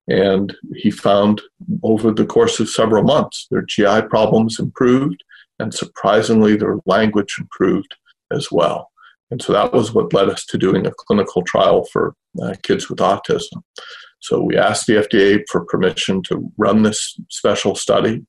And 0.07 0.55
he 0.75 0.89
found 0.89 1.41
over 1.83 2.11
the 2.11 2.25
course 2.25 2.59
of 2.59 2.69
several 2.69 3.03
months, 3.03 3.47
their 3.51 3.63
GI 3.63 4.03
problems 4.09 4.57
improved, 4.59 5.21
and 5.59 5.73
surprisingly, 5.73 6.55
their 6.55 6.77
language 6.85 7.35
improved 7.39 7.95
as 8.31 8.47
well. 8.51 8.89
And 9.31 9.41
so 9.41 9.51
that 9.51 9.73
was 9.73 9.93
what 9.93 10.13
led 10.13 10.29
us 10.29 10.45
to 10.45 10.57
doing 10.57 10.85
a 10.87 10.91
clinical 10.91 11.41
trial 11.43 11.85
for 11.91 12.13
uh, 12.41 12.53
kids 12.63 12.89
with 12.89 12.99
autism. 12.99 13.63
So 14.19 14.41
we 14.41 14.57
asked 14.57 14.87
the 14.87 14.93
FDA 14.93 15.43
for 15.51 15.65
permission 15.65 16.23
to 16.23 16.51
run 16.57 16.83
this 16.83 17.19
special 17.29 17.75
study. 17.75 18.25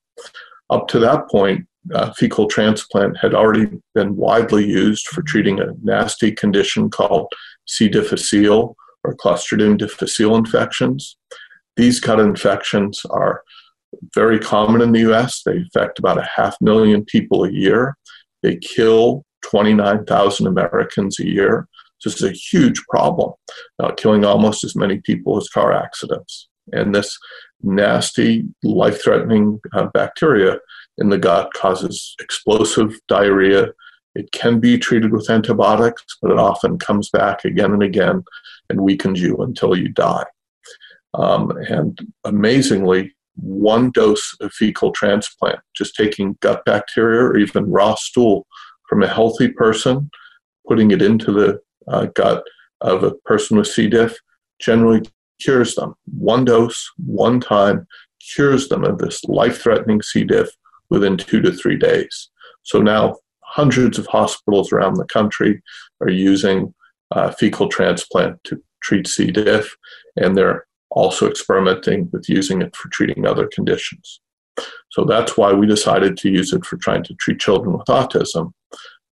Up 0.70 0.88
to 0.88 0.98
that 0.98 1.28
point, 1.30 1.66
uh, 1.94 2.12
fecal 2.12 2.46
transplant 2.46 3.16
had 3.18 3.34
already 3.34 3.66
been 3.94 4.16
widely 4.16 4.66
used 4.66 5.06
for 5.08 5.22
treating 5.22 5.60
a 5.60 5.72
nasty 5.82 6.30
condition 6.32 6.90
called 6.90 7.32
C. 7.66 7.88
difficile 7.88 8.76
or 9.04 9.14
Clostridium 9.16 9.78
difficile 9.78 10.36
infections. 10.36 11.16
These 11.76 12.00
gut 12.00 12.20
infections 12.20 13.02
are 13.10 13.42
very 14.14 14.38
common 14.38 14.82
in 14.82 14.92
the 14.92 15.10
US. 15.10 15.42
They 15.44 15.58
affect 15.58 15.98
about 15.98 16.18
a 16.18 16.28
half 16.36 16.56
million 16.60 17.04
people 17.04 17.44
a 17.44 17.52
year. 17.52 17.96
They 18.42 18.56
kill 18.56 19.24
29,000 19.42 20.46
Americans 20.46 21.18
a 21.18 21.26
year. 21.26 21.68
This 22.04 22.20
is 22.20 22.22
a 22.22 22.32
huge 22.32 22.80
problem, 22.88 23.32
uh, 23.82 23.92
killing 23.92 24.24
almost 24.24 24.62
as 24.62 24.76
many 24.76 25.00
people 25.00 25.36
as 25.38 25.48
car 25.48 25.72
accidents. 25.72 26.47
And 26.72 26.94
this 26.94 27.18
nasty, 27.62 28.44
life 28.62 29.02
threatening 29.02 29.60
uh, 29.72 29.86
bacteria 29.94 30.58
in 30.98 31.08
the 31.08 31.18
gut 31.18 31.52
causes 31.54 32.14
explosive 32.20 32.98
diarrhea. 33.08 33.68
It 34.14 34.32
can 34.32 34.58
be 34.58 34.78
treated 34.78 35.12
with 35.12 35.30
antibiotics, 35.30 36.04
but 36.20 36.30
it 36.30 36.38
often 36.38 36.78
comes 36.78 37.08
back 37.10 37.44
again 37.44 37.72
and 37.72 37.82
again 37.82 38.24
and 38.68 38.80
weakens 38.80 39.20
you 39.20 39.36
until 39.36 39.76
you 39.76 39.88
die. 39.88 40.24
Um, 41.14 41.50
and 41.68 41.98
amazingly, 42.24 43.14
one 43.36 43.90
dose 43.92 44.36
of 44.40 44.52
fecal 44.52 44.90
transplant, 44.92 45.60
just 45.74 45.94
taking 45.94 46.36
gut 46.40 46.64
bacteria 46.64 47.22
or 47.22 47.36
even 47.36 47.70
raw 47.70 47.94
stool 47.94 48.46
from 48.88 49.02
a 49.02 49.08
healthy 49.08 49.48
person, 49.48 50.10
putting 50.66 50.90
it 50.90 51.00
into 51.00 51.32
the 51.32 51.60
uh, 51.86 52.06
gut 52.14 52.42
of 52.80 53.04
a 53.04 53.14
person 53.24 53.56
with 53.56 53.68
C. 53.68 53.88
diff, 53.88 54.18
generally 54.60 55.02
cures 55.40 55.74
them. 55.74 55.94
One 56.18 56.44
dose, 56.44 56.90
one 57.04 57.40
time, 57.40 57.86
cures 58.34 58.68
them 58.68 58.84
of 58.84 58.98
this 58.98 59.24
life 59.24 59.60
threatening 59.60 60.02
C. 60.02 60.24
diff 60.24 60.50
within 60.90 61.16
two 61.16 61.40
to 61.42 61.52
three 61.52 61.76
days. 61.76 62.30
So 62.62 62.80
now 62.80 63.16
hundreds 63.42 63.98
of 63.98 64.06
hospitals 64.06 64.72
around 64.72 64.94
the 64.94 65.06
country 65.06 65.62
are 66.00 66.10
using 66.10 66.74
uh, 67.10 67.30
fecal 67.30 67.68
transplant 67.68 68.42
to 68.44 68.62
treat 68.82 69.06
C. 69.06 69.30
diff, 69.30 69.76
and 70.16 70.36
they're 70.36 70.66
also 70.90 71.28
experimenting 71.28 72.08
with 72.12 72.28
using 72.28 72.62
it 72.62 72.74
for 72.76 72.88
treating 72.88 73.26
other 73.26 73.48
conditions. 73.52 74.20
So 74.90 75.04
that's 75.04 75.36
why 75.36 75.52
we 75.52 75.66
decided 75.66 76.16
to 76.18 76.30
use 76.30 76.52
it 76.52 76.64
for 76.64 76.76
trying 76.76 77.04
to 77.04 77.14
treat 77.14 77.40
children 77.40 77.76
with 77.76 77.86
autism. 77.86 78.52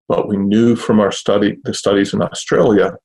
But 0.08 0.28
we 0.28 0.38
knew 0.38 0.76
from 0.76 1.00
our 1.00 1.12
study, 1.12 1.58
the 1.64 1.74
studies 1.74 2.14
in 2.14 2.22
Australia, 2.22 2.96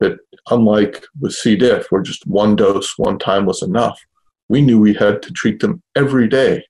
that 0.00 0.18
unlike 0.50 1.04
with 1.20 1.32
C. 1.32 1.56
diff, 1.56 1.86
where 1.90 2.02
just 2.02 2.26
one 2.26 2.56
dose, 2.56 2.98
one 2.98 3.18
time 3.18 3.46
was 3.46 3.62
enough, 3.62 4.00
we 4.48 4.60
knew 4.60 4.80
we 4.80 4.94
had 4.94 5.22
to 5.22 5.32
treat 5.32 5.60
them 5.60 5.82
every 5.94 6.28
day 6.28 6.64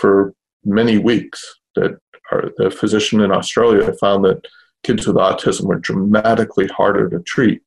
for 0.00 0.34
many 0.64 0.98
weeks. 0.98 1.42
That 1.74 1.98
our, 2.30 2.50
the 2.56 2.70
physician 2.70 3.20
in 3.20 3.32
Australia 3.32 3.92
found 4.00 4.24
that 4.24 4.46
kids 4.84 5.06
with 5.06 5.16
autism 5.16 5.64
were 5.64 5.78
dramatically 5.78 6.68
harder 6.68 7.08
to 7.10 7.20
treat 7.20 7.60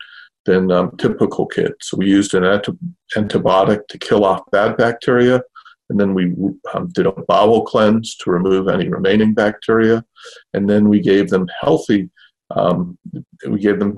than 0.45 0.71
um, 0.71 0.95
typical 0.97 1.45
kids. 1.45 1.75
So 1.81 1.97
we 1.97 2.07
used 2.07 2.33
an 2.33 2.45
anti- 2.45 2.71
antibiotic 3.15 3.87
to 3.89 3.97
kill 3.97 4.23
off 4.23 4.49
bad 4.51 4.77
bacteria, 4.77 5.41
and 5.89 5.99
then 5.99 6.13
we 6.13 6.33
um, 6.73 6.89
did 6.89 7.05
a 7.05 7.11
bowel 7.11 7.65
cleanse 7.65 8.15
to 8.17 8.31
remove 8.31 8.67
any 8.67 8.87
remaining 8.87 9.33
bacteria, 9.33 10.05
and 10.53 10.69
then 10.69 10.89
we 10.89 11.01
gave 11.01 11.29
them 11.29 11.47
healthy. 11.59 12.09
Um, 12.55 12.97
we 13.47 13.59
gave 13.59 13.79
them 13.79 13.93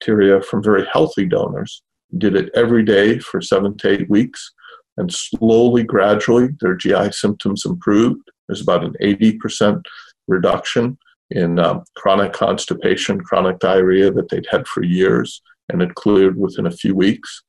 bacteria 0.00 0.40
from 0.40 0.62
very 0.62 0.86
healthy 0.92 1.26
donors. 1.26 1.82
Did 2.16 2.34
it 2.34 2.50
every 2.54 2.84
day 2.84 3.18
for 3.18 3.40
seven 3.40 3.76
to 3.78 3.90
eight 3.90 4.10
weeks, 4.10 4.52
and 4.96 5.12
slowly, 5.12 5.84
gradually, 5.84 6.48
their 6.60 6.74
GI 6.74 7.12
symptoms 7.12 7.64
improved. 7.64 8.22
There's 8.48 8.62
about 8.62 8.84
an 8.84 8.94
80% 9.00 9.82
reduction 10.26 10.98
in 11.30 11.58
um, 11.58 11.84
chronic 11.96 12.32
constipation, 12.32 13.20
chronic 13.20 13.60
diarrhea 13.60 14.10
that 14.10 14.28
they'd 14.28 14.48
had 14.50 14.66
for 14.66 14.82
years 14.82 15.40
and 15.68 15.80
it 15.80 15.94
cleared 15.94 16.36
within 16.36 16.66
a 16.66 16.72
few 16.72 16.96
weeks. 16.96 17.42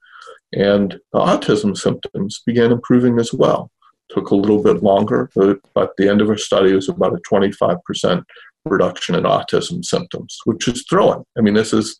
And 0.54 1.00
the 1.12 1.20
autism 1.20 1.76
symptoms 1.76 2.44
began 2.46 2.72
improving 2.72 3.20
as 3.20 3.34
well. 3.34 3.72
Took 4.12 4.30
a 4.30 4.36
little 4.36 4.62
bit 4.62 4.84
longer, 4.84 5.32
but 5.34 5.60
at 5.76 5.90
the 5.98 6.08
end 6.08 6.22
of 6.22 6.30
our 6.30 6.38
study, 6.38 6.72
it 6.72 6.76
was 6.76 6.90
about 6.90 7.16
a 7.16 7.34
25% 7.34 8.24
reduction 8.66 9.16
in 9.16 9.24
autism 9.24 9.84
symptoms, 9.84 10.38
which 10.46 10.68
is 10.68 10.86
thrilling. 10.88 11.24
I 11.36 11.42
mean, 11.42 11.56
this 11.56 11.74
is 11.74 11.98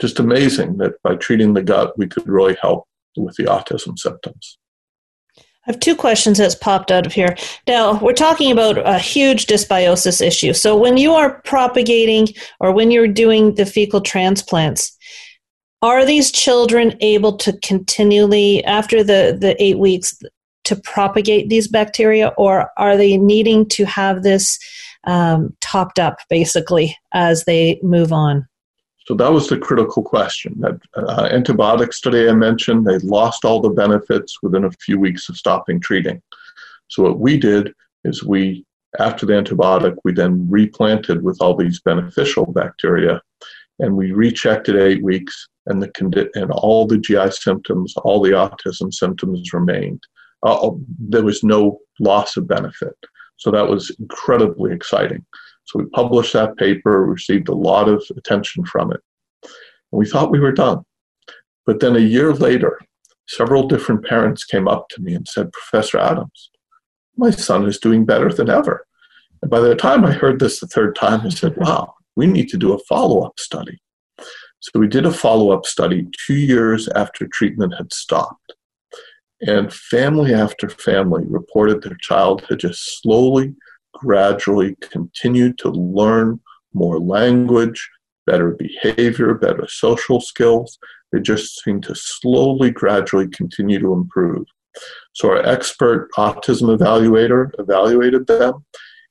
just 0.00 0.18
amazing 0.18 0.78
that 0.78 1.00
by 1.02 1.14
treating 1.16 1.54
the 1.54 1.62
gut, 1.62 1.96
we 1.98 2.08
could 2.08 2.26
really 2.26 2.56
help 2.60 2.86
with 3.16 3.36
the 3.36 3.44
autism 3.44 3.98
symptoms. 3.98 4.58
I 5.36 5.72
have 5.72 5.80
two 5.80 5.94
questions 5.94 6.38
that's 6.38 6.54
popped 6.54 6.90
out 6.90 7.06
of 7.06 7.12
here. 7.12 7.36
Now, 7.68 7.98
we're 8.00 8.14
talking 8.14 8.50
about 8.50 8.78
a 8.78 8.98
huge 8.98 9.46
dysbiosis 9.46 10.26
issue. 10.26 10.54
So, 10.54 10.76
when 10.76 10.96
you 10.96 11.12
are 11.12 11.40
propagating 11.42 12.28
or 12.60 12.72
when 12.72 12.90
you're 12.90 13.06
doing 13.06 13.54
the 13.54 13.66
fecal 13.66 14.00
transplants, 14.00 14.96
are 15.82 16.04
these 16.04 16.32
children 16.32 16.96
able 17.00 17.36
to 17.38 17.52
continually 17.58 18.64
after 18.64 19.04
the 19.04 19.36
the 19.38 19.54
eight 19.62 19.78
weeks 19.78 20.18
to 20.64 20.76
propagate 20.76 21.48
these 21.48 21.68
bacteria 21.68 22.28
or 22.38 22.70
are 22.76 22.96
they 22.96 23.16
needing 23.16 23.66
to 23.68 23.84
have 23.84 24.22
this 24.22 24.58
um, 25.04 25.54
topped 25.60 25.98
up 25.98 26.18
basically 26.28 26.96
as 27.12 27.44
they 27.44 27.80
move 27.82 28.12
on 28.12 28.46
so 29.10 29.16
that 29.16 29.32
was 29.32 29.48
the 29.48 29.58
critical 29.58 30.04
question 30.04 30.54
that 30.60 30.78
uh, 30.94 31.28
antibiotic 31.30 31.92
study 31.92 32.28
i 32.28 32.32
mentioned 32.32 32.86
they 32.86 32.98
lost 32.98 33.44
all 33.44 33.60
the 33.60 33.68
benefits 33.68 34.38
within 34.40 34.64
a 34.64 34.70
few 34.72 35.00
weeks 35.00 35.28
of 35.28 35.36
stopping 35.36 35.80
treating 35.80 36.22
so 36.88 37.02
what 37.02 37.18
we 37.18 37.36
did 37.36 37.74
is 38.04 38.22
we 38.22 38.64
after 39.00 39.26
the 39.26 39.32
antibiotic 39.32 39.96
we 40.04 40.12
then 40.12 40.46
replanted 40.48 41.22
with 41.22 41.36
all 41.40 41.56
these 41.56 41.80
beneficial 41.80 42.46
bacteria 42.46 43.20
and 43.80 43.96
we 43.96 44.12
rechecked 44.12 44.68
at 44.68 44.76
eight 44.76 45.02
weeks 45.02 45.48
and 45.66 45.82
the 45.82 46.30
and 46.34 46.50
all 46.52 46.86
the 46.86 46.98
GI 46.98 47.30
symptoms, 47.30 47.94
all 47.98 48.20
the 48.20 48.30
autism 48.30 48.92
symptoms 48.92 49.52
remained. 49.52 50.02
Uh, 50.42 50.70
there 50.98 51.24
was 51.24 51.42
no 51.42 51.80
loss 51.98 52.36
of 52.36 52.48
benefit. 52.48 52.96
So 53.36 53.50
that 53.50 53.68
was 53.68 53.94
incredibly 53.98 54.72
exciting. 54.72 55.24
So 55.70 55.78
we 55.78 55.86
published 55.90 56.32
that 56.32 56.56
paper, 56.56 57.06
received 57.06 57.48
a 57.48 57.54
lot 57.54 57.88
of 57.88 58.04
attention 58.16 58.64
from 58.64 58.92
it. 58.92 59.00
And 59.44 59.52
we 59.98 60.06
thought 60.06 60.32
we 60.32 60.40
were 60.40 60.50
done. 60.50 60.82
But 61.64 61.78
then 61.78 61.94
a 61.94 62.00
year 62.00 62.32
later, 62.32 62.80
several 63.28 63.68
different 63.68 64.04
parents 64.04 64.44
came 64.44 64.66
up 64.66 64.88
to 64.90 65.00
me 65.00 65.14
and 65.14 65.28
said, 65.28 65.52
Professor 65.52 65.98
Adams, 65.98 66.50
my 67.16 67.30
son 67.30 67.66
is 67.66 67.78
doing 67.78 68.04
better 68.04 68.32
than 68.32 68.50
ever. 68.50 68.84
And 69.42 69.50
by 69.50 69.60
the 69.60 69.76
time 69.76 70.04
I 70.04 70.10
heard 70.10 70.40
this 70.40 70.58
the 70.58 70.66
third 70.66 70.96
time, 70.96 71.20
I 71.20 71.28
said, 71.28 71.56
wow, 71.56 71.94
we 72.16 72.26
need 72.26 72.48
to 72.48 72.58
do 72.58 72.72
a 72.72 72.78
follow 72.88 73.20
up 73.20 73.38
study. 73.38 73.78
So 74.58 74.80
we 74.80 74.88
did 74.88 75.06
a 75.06 75.12
follow 75.12 75.52
up 75.52 75.66
study 75.66 76.08
two 76.26 76.34
years 76.34 76.88
after 76.96 77.28
treatment 77.28 77.74
had 77.78 77.92
stopped. 77.92 78.54
And 79.42 79.72
family 79.72 80.34
after 80.34 80.68
family 80.68 81.24
reported 81.26 81.82
their 81.82 81.96
child 82.00 82.44
had 82.48 82.58
just 82.58 83.00
slowly, 83.00 83.54
gradually 84.00 84.76
continue 84.80 85.52
to 85.54 85.68
learn 85.70 86.40
more 86.72 86.98
language, 86.98 87.88
better 88.26 88.56
behavior, 88.58 89.34
better 89.34 89.66
social 89.68 90.20
skills. 90.20 90.78
They 91.12 91.20
just 91.20 91.62
seem 91.62 91.80
to 91.82 91.94
slowly, 91.94 92.70
gradually 92.70 93.28
continue 93.28 93.78
to 93.80 93.92
improve. 93.92 94.46
So 95.12 95.30
our 95.30 95.44
expert 95.44 96.08
autism 96.16 96.76
evaluator 96.76 97.50
evaluated 97.58 98.26
them, 98.26 98.64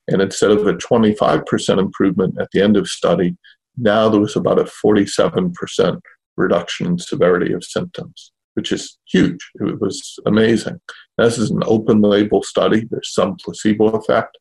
and 0.07 0.21
instead 0.21 0.51
of 0.51 0.65
a 0.65 0.73
25% 0.73 1.79
improvement 1.79 2.35
at 2.39 2.47
the 2.51 2.61
end 2.61 2.77
of 2.77 2.87
study, 2.87 3.35
now 3.77 4.09
there 4.09 4.21
was 4.21 4.35
about 4.35 4.59
a 4.59 4.63
47% 4.63 5.99
reduction 6.37 6.87
in 6.87 6.97
severity 6.97 7.53
of 7.53 7.63
symptoms, 7.63 8.31
which 8.53 8.71
is 8.71 8.97
huge. 9.05 9.51
It 9.55 9.79
was 9.81 10.17
amazing. 10.25 10.79
This 11.17 11.37
is 11.37 11.51
an 11.51 11.63
open 11.65 12.01
label 12.01 12.41
study, 12.41 12.87
there's 12.89 13.13
some 13.13 13.35
placebo 13.35 13.89
effect, 13.89 14.37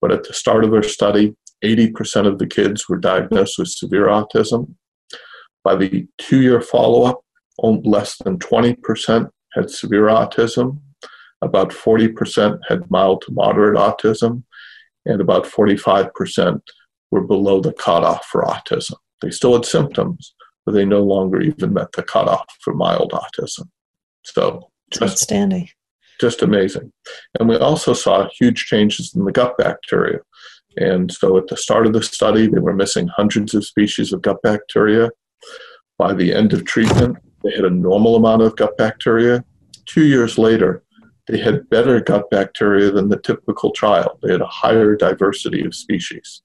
but 0.00 0.12
at 0.12 0.24
the 0.24 0.34
start 0.34 0.64
of 0.64 0.70
their 0.70 0.82
study, 0.82 1.36
80% 1.64 2.26
of 2.26 2.38
the 2.38 2.46
kids 2.46 2.88
were 2.88 2.98
diagnosed 2.98 3.58
with 3.58 3.68
severe 3.68 4.06
autism. 4.06 4.74
By 5.62 5.76
the 5.76 6.06
two 6.18 6.40
year 6.40 6.60
follow 6.60 7.04
up, 7.04 7.20
less 7.62 8.16
than 8.18 8.38
20% 8.38 9.28
had 9.52 9.70
severe 9.70 10.06
autism, 10.06 10.80
about 11.42 11.70
40% 11.70 12.58
had 12.68 12.90
mild 12.90 13.22
to 13.26 13.32
moderate 13.32 13.76
autism, 13.76 14.44
and 15.04 15.20
about 15.20 15.44
45% 15.44 16.60
were 17.10 17.26
below 17.26 17.60
the 17.60 17.72
cutoff 17.72 18.24
for 18.26 18.42
autism. 18.42 18.94
They 19.20 19.30
still 19.30 19.54
had 19.54 19.64
symptoms, 19.64 20.34
but 20.64 20.72
they 20.72 20.84
no 20.84 21.02
longer 21.02 21.40
even 21.40 21.74
met 21.74 21.92
the 21.92 22.02
cutoff 22.02 22.46
for 22.62 22.74
mild 22.74 23.12
autism. 23.12 23.68
So 24.24 24.70
just, 24.90 25.02
outstanding. 25.02 25.68
Just 26.20 26.42
amazing. 26.42 26.92
And 27.38 27.48
we 27.48 27.56
also 27.56 27.94
saw 27.94 28.28
huge 28.38 28.66
changes 28.66 29.14
in 29.14 29.24
the 29.24 29.32
gut 29.32 29.56
bacteria. 29.56 30.18
And 30.76 31.10
so 31.10 31.36
at 31.38 31.48
the 31.48 31.56
start 31.56 31.86
of 31.86 31.94
the 31.94 32.02
study, 32.02 32.46
they 32.46 32.58
were 32.58 32.74
missing 32.74 33.08
hundreds 33.08 33.54
of 33.54 33.64
species 33.64 34.12
of 34.12 34.22
gut 34.22 34.42
bacteria. 34.42 35.10
By 35.98 36.12
the 36.12 36.34
end 36.34 36.52
of 36.52 36.64
treatment, 36.64 37.16
they 37.42 37.52
had 37.52 37.64
a 37.64 37.70
normal 37.70 38.16
amount 38.16 38.42
of 38.42 38.56
gut 38.56 38.76
bacteria. 38.76 39.44
Two 39.86 40.04
years 40.04 40.36
later, 40.36 40.84
they 41.26 41.38
had 41.38 41.68
better 41.70 42.00
gut 42.00 42.30
bacteria 42.30 42.90
than 42.90 43.08
the 43.08 43.18
typical 43.18 43.72
child. 43.72 44.18
They 44.22 44.32
had 44.32 44.40
a 44.42 44.46
higher 44.46 44.96
diversity 44.96 45.64
of 45.64 45.74
species. 45.74 46.42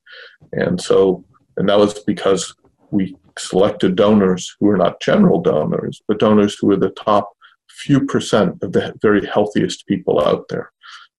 And 0.53 0.79
so, 0.79 1.23
and 1.57 1.67
that 1.69 1.79
was 1.79 1.99
because 1.99 2.55
we 2.91 3.15
selected 3.37 3.95
donors 3.95 4.55
who 4.59 4.67
were 4.67 4.77
not 4.77 5.01
general 5.01 5.41
donors, 5.41 6.01
but 6.07 6.19
donors 6.19 6.57
who 6.59 6.67
were 6.67 6.77
the 6.77 6.91
top 6.91 7.35
few 7.77 8.05
percent 8.05 8.57
of 8.61 8.71
the 8.71 8.93
very 9.01 9.25
healthiest 9.25 9.85
people 9.87 10.21
out 10.25 10.45
there. 10.49 10.71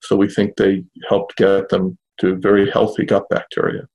So 0.02 0.16
we 0.16 0.28
think 0.28 0.56
they 0.56 0.84
helped 1.08 1.36
get 1.36 1.68
them 1.68 1.98
to 2.20 2.36
very 2.36 2.70
healthy 2.70 3.04
gut 3.04 3.28
bacteria. 3.28 3.88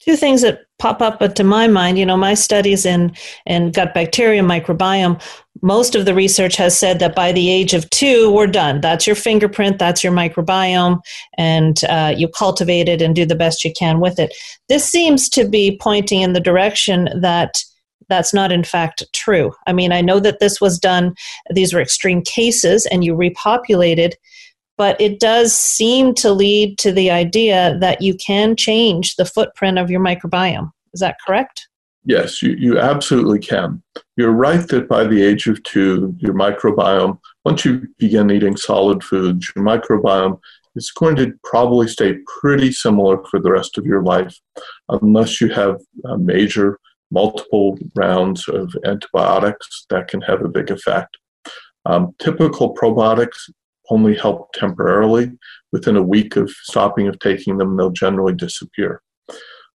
Two 0.00 0.16
things 0.16 0.40
that 0.42 0.62
pop 0.78 1.02
up 1.02 1.20
to 1.34 1.44
my 1.44 1.68
mind 1.68 1.98
you 1.98 2.06
know 2.06 2.16
my 2.16 2.32
studies 2.32 2.86
in 2.86 3.14
in 3.44 3.70
gut 3.70 3.92
bacteria 3.92 4.42
microbiome 4.42 5.22
most 5.62 5.94
of 5.94 6.06
the 6.06 6.14
research 6.14 6.56
has 6.56 6.76
said 6.76 6.98
that 6.98 7.14
by 7.14 7.32
the 7.32 7.50
age 7.50 7.74
of 7.74 7.88
two 7.90 8.32
we're 8.32 8.46
done. 8.46 8.80
That's 8.80 9.06
your 9.06 9.16
fingerprint 9.16 9.78
that's 9.78 10.02
your 10.02 10.12
microbiome 10.12 11.00
and 11.36 11.84
uh, 11.84 12.14
you 12.16 12.28
cultivate 12.28 12.88
it 12.88 13.02
and 13.02 13.14
do 13.14 13.26
the 13.26 13.34
best 13.34 13.62
you 13.64 13.72
can 13.78 14.00
with 14.00 14.18
it. 14.18 14.34
This 14.68 14.84
seems 14.84 15.28
to 15.30 15.46
be 15.46 15.76
pointing 15.80 16.22
in 16.22 16.32
the 16.32 16.40
direction 16.40 17.08
that 17.20 17.62
that's 18.10 18.34
not 18.34 18.52
in 18.52 18.62
fact 18.62 19.02
true 19.14 19.52
i 19.66 19.72
mean 19.72 19.92
i 19.92 20.02
know 20.02 20.20
that 20.20 20.40
this 20.40 20.60
was 20.60 20.78
done 20.78 21.14
these 21.54 21.72
were 21.72 21.80
extreme 21.80 22.20
cases 22.20 22.86
and 22.86 23.04
you 23.04 23.14
repopulated 23.14 24.12
but 24.80 24.98
it 24.98 25.20
does 25.20 25.54
seem 25.54 26.14
to 26.14 26.32
lead 26.32 26.78
to 26.78 26.90
the 26.90 27.10
idea 27.10 27.76
that 27.80 28.00
you 28.00 28.14
can 28.14 28.56
change 28.56 29.16
the 29.16 29.26
footprint 29.26 29.78
of 29.78 29.90
your 29.90 30.00
microbiome. 30.00 30.70
Is 30.94 31.00
that 31.00 31.18
correct? 31.26 31.68
Yes, 32.06 32.40
you, 32.40 32.52
you 32.52 32.78
absolutely 32.78 33.40
can. 33.40 33.82
You're 34.16 34.32
right 34.32 34.66
that 34.68 34.88
by 34.88 35.04
the 35.04 35.22
age 35.22 35.46
of 35.48 35.62
two, 35.64 36.16
your 36.16 36.32
microbiome, 36.32 37.18
once 37.44 37.62
you 37.62 37.88
begin 37.98 38.30
eating 38.30 38.56
solid 38.56 39.04
foods, 39.04 39.52
your 39.54 39.62
microbiome 39.62 40.40
is 40.74 40.90
going 40.90 41.16
to 41.16 41.34
probably 41.44 41.86
stay 41.86 42.14
pretty 42.40 42.72
similar 42.72 43.22
for 43.26 43.38
the 43.38 43.52
rest 43.52 43.76
of 43.76 43.84
your 43.84 44.02
life, 44.02 44.34
unless 44.88 45.42
you 45.42 45.50
have 45.50 45.78
a 46.06 46.16
major 46.16 46.78
multiple 47.10 47.78
rounds 47.94 48.48
of 48.48 48.74
antibiotics 48.84 49.86
that 49.90 50.08
can 50.08 50.20
have 50.22 50.42
a 50.42 50.48
big 50.48 50.70
effect. 50.70 51.16
Um, 51.86 52.14
typical 52.18 52.74
probiotics 52.74 53.50
only 53.90 54.14
help 54.16 54.52
temporarily. 54.52 55.32
Within 55.72 55.96
a 55.96 56.02
week 56.02 56.36
of 56.36 56.50
stopping 56.50 57.08
of 57.08 57.18
taking 57.18 57.58
them, 57.58 57.76
they'll 57.76 57.90
generally 57.90 58.34
disappear. 58.34 59.02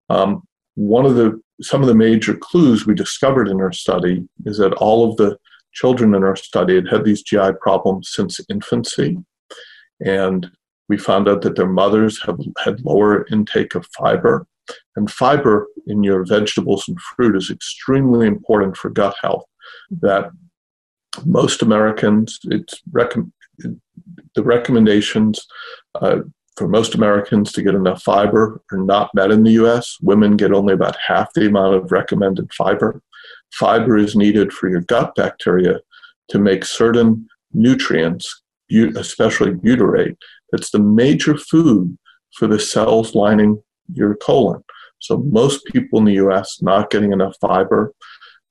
Um, 0.10 0.44
one 0.76 1.06
of 1.06 1.16
the 1.16 1.42
some 1.62 1.82
of 1.82 1.88
the 1.88 1.96
major 1.96 2.36
clues 2.36 2.86
we 2.86 2.94
discovered 2.94 3.48
in 3.48 3.62
our 3.62 3.72
study 3.72 4.28
is 4.46 4.58
that 4.58 4.74
all 4.74 5.10
of 5.10 5.16
the 5.16 5.38
children 5.74 6.14
in 6.14 6.24
our 6.24 6.36
study 6.36 6.76
had 6.76 6.88
had 6.90 7.06
these 7.06 7.22
GI 7.22 7.54
problems 7.62 8.12
since 8.14 8.40
infancy, 8.50 9.18
and 10.06 10.50
we 10.90 10.98
found 10.98 11.28
out 11.28 11.42
that 11.42 11.56
their 11.56 11.68
mothers 11.68 12.22
have 12.24 12.40
had 12.64 12.84
lower 12.84 13.26
intake 13.32 13.76
of 13.76 13.88
fiber. 13.98 14.46
And 14.95 15.09
fiber 15.11 15.68
in 15.88 16.03
your 16.03 16.26
vegetables 16.26 16.88
and 16.88 16.99
fruit 16.99 17.36
is 17.36 17.49
extremely 17.49 18.28
important 18.28 18.78
for 18.78 18.89
gut 18.89 19.16
health. 19.22 19.45
That 20.01 20.32
most 21.26 21.61
Americans, 21.61 22.39
it's 22.43 22.82
recommended 22.91 23.32
the 24.36 24.43
recommendations 24.43 25.45
uh, 26.01 26.20
for 26.57 26.68
most 26.68 26.95
Americans 26.95 27.51
to 27.53 27.61
get 27.61 27.76
enough 27.76 28.01
fiber 28.01 28.61
are 28.72 28.78
not 28.78 29.13
met 29.13 29.32
in 29.32 29.43
the 29.43 29.51
US. 29.51 29.97
Women 30.01 30.38
get 30.38 30.53
only 30.53 30.74
about 30.74 30.95
half 31.05 31.34
the 31.34 31.47
amount 31.47 31.76
of 31.76 31.91
recommended 31.91 32.53
fiber. 32.53 33.01
Fiber 33.53 33.97
is 33.97 34.16
needed 34.16 34.53
for 34.53 34.70
your 34.70 34.82
gut 34.82 35.16
bacteria 35.16 35.80
to 36.30 36.39
make 36.39 36.66
certain 36.66 37.28
nutrients, 37.53 38.41
especially 38.72 39.51
butyrate, 39.51 40.18
that's 40.51 40.72
the 40.72 40.80
major 40.80 41.38
food 41.38 41.97
for 42.34 42.47
the 42.47 42.59
cells 42.59 43.16
lining 43.16 43.61
your 43.94 44.16
colon. 44.16 44.64
So 45.00 45.18
most 45.18 45.66
people 45.66 46.00
in 46.00 46.06
the 46.06 46.26
US 46.26 46.62
not 46.62 46.90
getting 46.90 47.12
enough 47.12 47.36
fiber, 47.40 47.94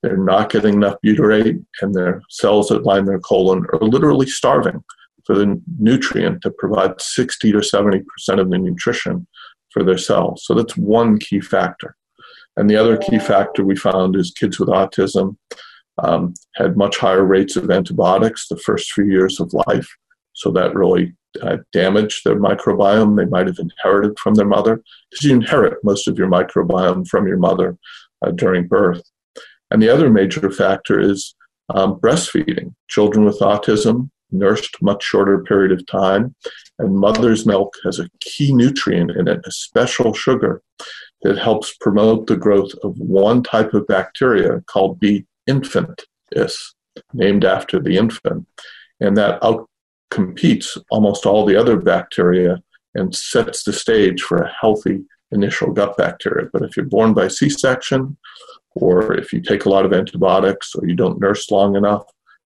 they're 0.01 0.17
not 0.17 0.51
getting 0.51 0.75
enough 0.75 0.97
butyrate, 1.03 1.63
and 1.81 1.93
their 1.93 2.21
cells 2.29 2.69
that 2.69 2.85
line 2.85 3.05
their 3.05 3.19
colon 3.19 3.65
are 3.73 3.79
literally 3.79 4.27
starving 4.27 4.83
for 5.25 5.35
the 5.35 5.59
nutrient 5.79 6.41
to 6.43 6.51
provide 6.51 7.01
60 7.01 7.51
to 7.51 7.57
70% 7.57 8.03
of 8.39 8.49
the 8.51 8.57
nutrition 8.57 9.25
for 9.71 9.83
their 9.83 9.97
cells. 9.97 10.43
So 10.45 10.53
that's 10.53 10.77
one 10.77 11.17
key 11.17 11.41
factor. 11.41 11.95
And 12.55 12.69
the 12.69 12.75
other 12.77 12.97
key 12.97 13.19
factor 13.19 13.63
we 13.63 13.75
found 13.75 14.15
is 14.15 14.31
kids 14.31 14.59
with 14.59 14.69
autism 14.69 15.35
um, 16.03 16.33
had 16.55 16.77
much 16.77 16.97
higher 16.97 17.23
rates 17.23 17.55
of 17.55 17.69
antibiotics 17.69 18.47
the 18.47 18.57
first 18.57 18.93
few 18.93 19.05
years 19.05 19.39
of 19.39 19.53
life. 19.67 19.89
So 20.35 20.51
that 20.51 20.75
really 20.75 21.15
uh, 21.41 21.57
damaged 21.71 22.23
their 22.23 22.39
microbiome. 22.39 23.17
They 23.17 23.25
might 23.25 23.47
have 23.47 23.59
inherited 23.59 24.17
from 24.19 24.35
their 24.35 24.45
mother 24.45 24.81
because 25.09 25.25
you 25.25 25.33
inherit 25.33 25.83
most 25.83 26.07
of 26.07 26.17
your 26.17 26.27
microbiome 26.27 27.07
from 27.07 27.27
your 27.27 27.37
mother 27.37 27.77
uh, 28.25 28.31
during 28.31 28.67
birth. 28.67 29.03
And 29.71 29.81
the 29.81 29.89
other 29.89 30.09
major 30.09 30.49
factor 30.51 30.99
is 30.99 31.35
um, 31.73 31.99
breastfeeding. 31.99 32.73
Children 32.89 33.25
with 33.25 33.39
autism 33.39 34.09
nursed 34.31 34.81
much 34.81 35.03
shorter 35.03 35.43
period 35.43 35.71
of 35.71 35.85
time. 35.87 36.35
And 36.79 36.95
mother's 36.95 37.45
milk 37.45 37.75
has 37.83 37.99
a 37.99 38.09
key 38.21 38.53
nutrient 38.53 39.11
in 39.11 39.27
it, 39.27 39.41
a 39.45 39.51
special 39.51 40.13
sugar 40.13 40.61
that 41.21 41.37
helps 41.37 41.75
promote 41.79 42.27
the 42.27 42.37
growth 42.37 42.71
of 42.83 42.97
one 42.97 43.41
type 43.41 43.73
of 43.73 43.87
bacteria 43.87 44.61
called 44.67 44.99
B. 44.99 45.25
infantis, 45.49 46.55
named 47.13 47.45
after 47.45 47.79
the 47.79 47.97
infant. 47.97 48.45
And 48.99 49.17
that 49.17 49.39
outcompetes 50.11 50.77
almost 50.89 51.25
all 51.25 51.45
the 51.45 51.55
other 51.55 51.77
bacteria 51.77 52.61
and 52.93 53.15
sets 53.15 53.63
the 53.63 53.73
stage 53.73 54.21
for 54.21 54.37
a 54.37 54.53
healthy 54.59 55.03
initial 55.31 55.71
gut 55.71 55.97
bacteria. 55.97 56.49
But 56.51 56.61
if 56.61 56.77
you're 56.77 56.85
born 56.85 57.13
by 57.13 57.27
C 57.27 57.49
section, 57.49 58.17
or 58.71 59.13
if 59.15 59.33
you 59.33 59.41
take 59.41 59.65
a 59.65 59.69
lot 59.69 59.85
of 59.85 59.93
antibiotics, 59.93 60.75
or 60.75 60.87
you 60.87 60.95
don't 60.95 61.19
nurse 61.19 61.49
long 61.51 61.75
enough, 61.75 62.03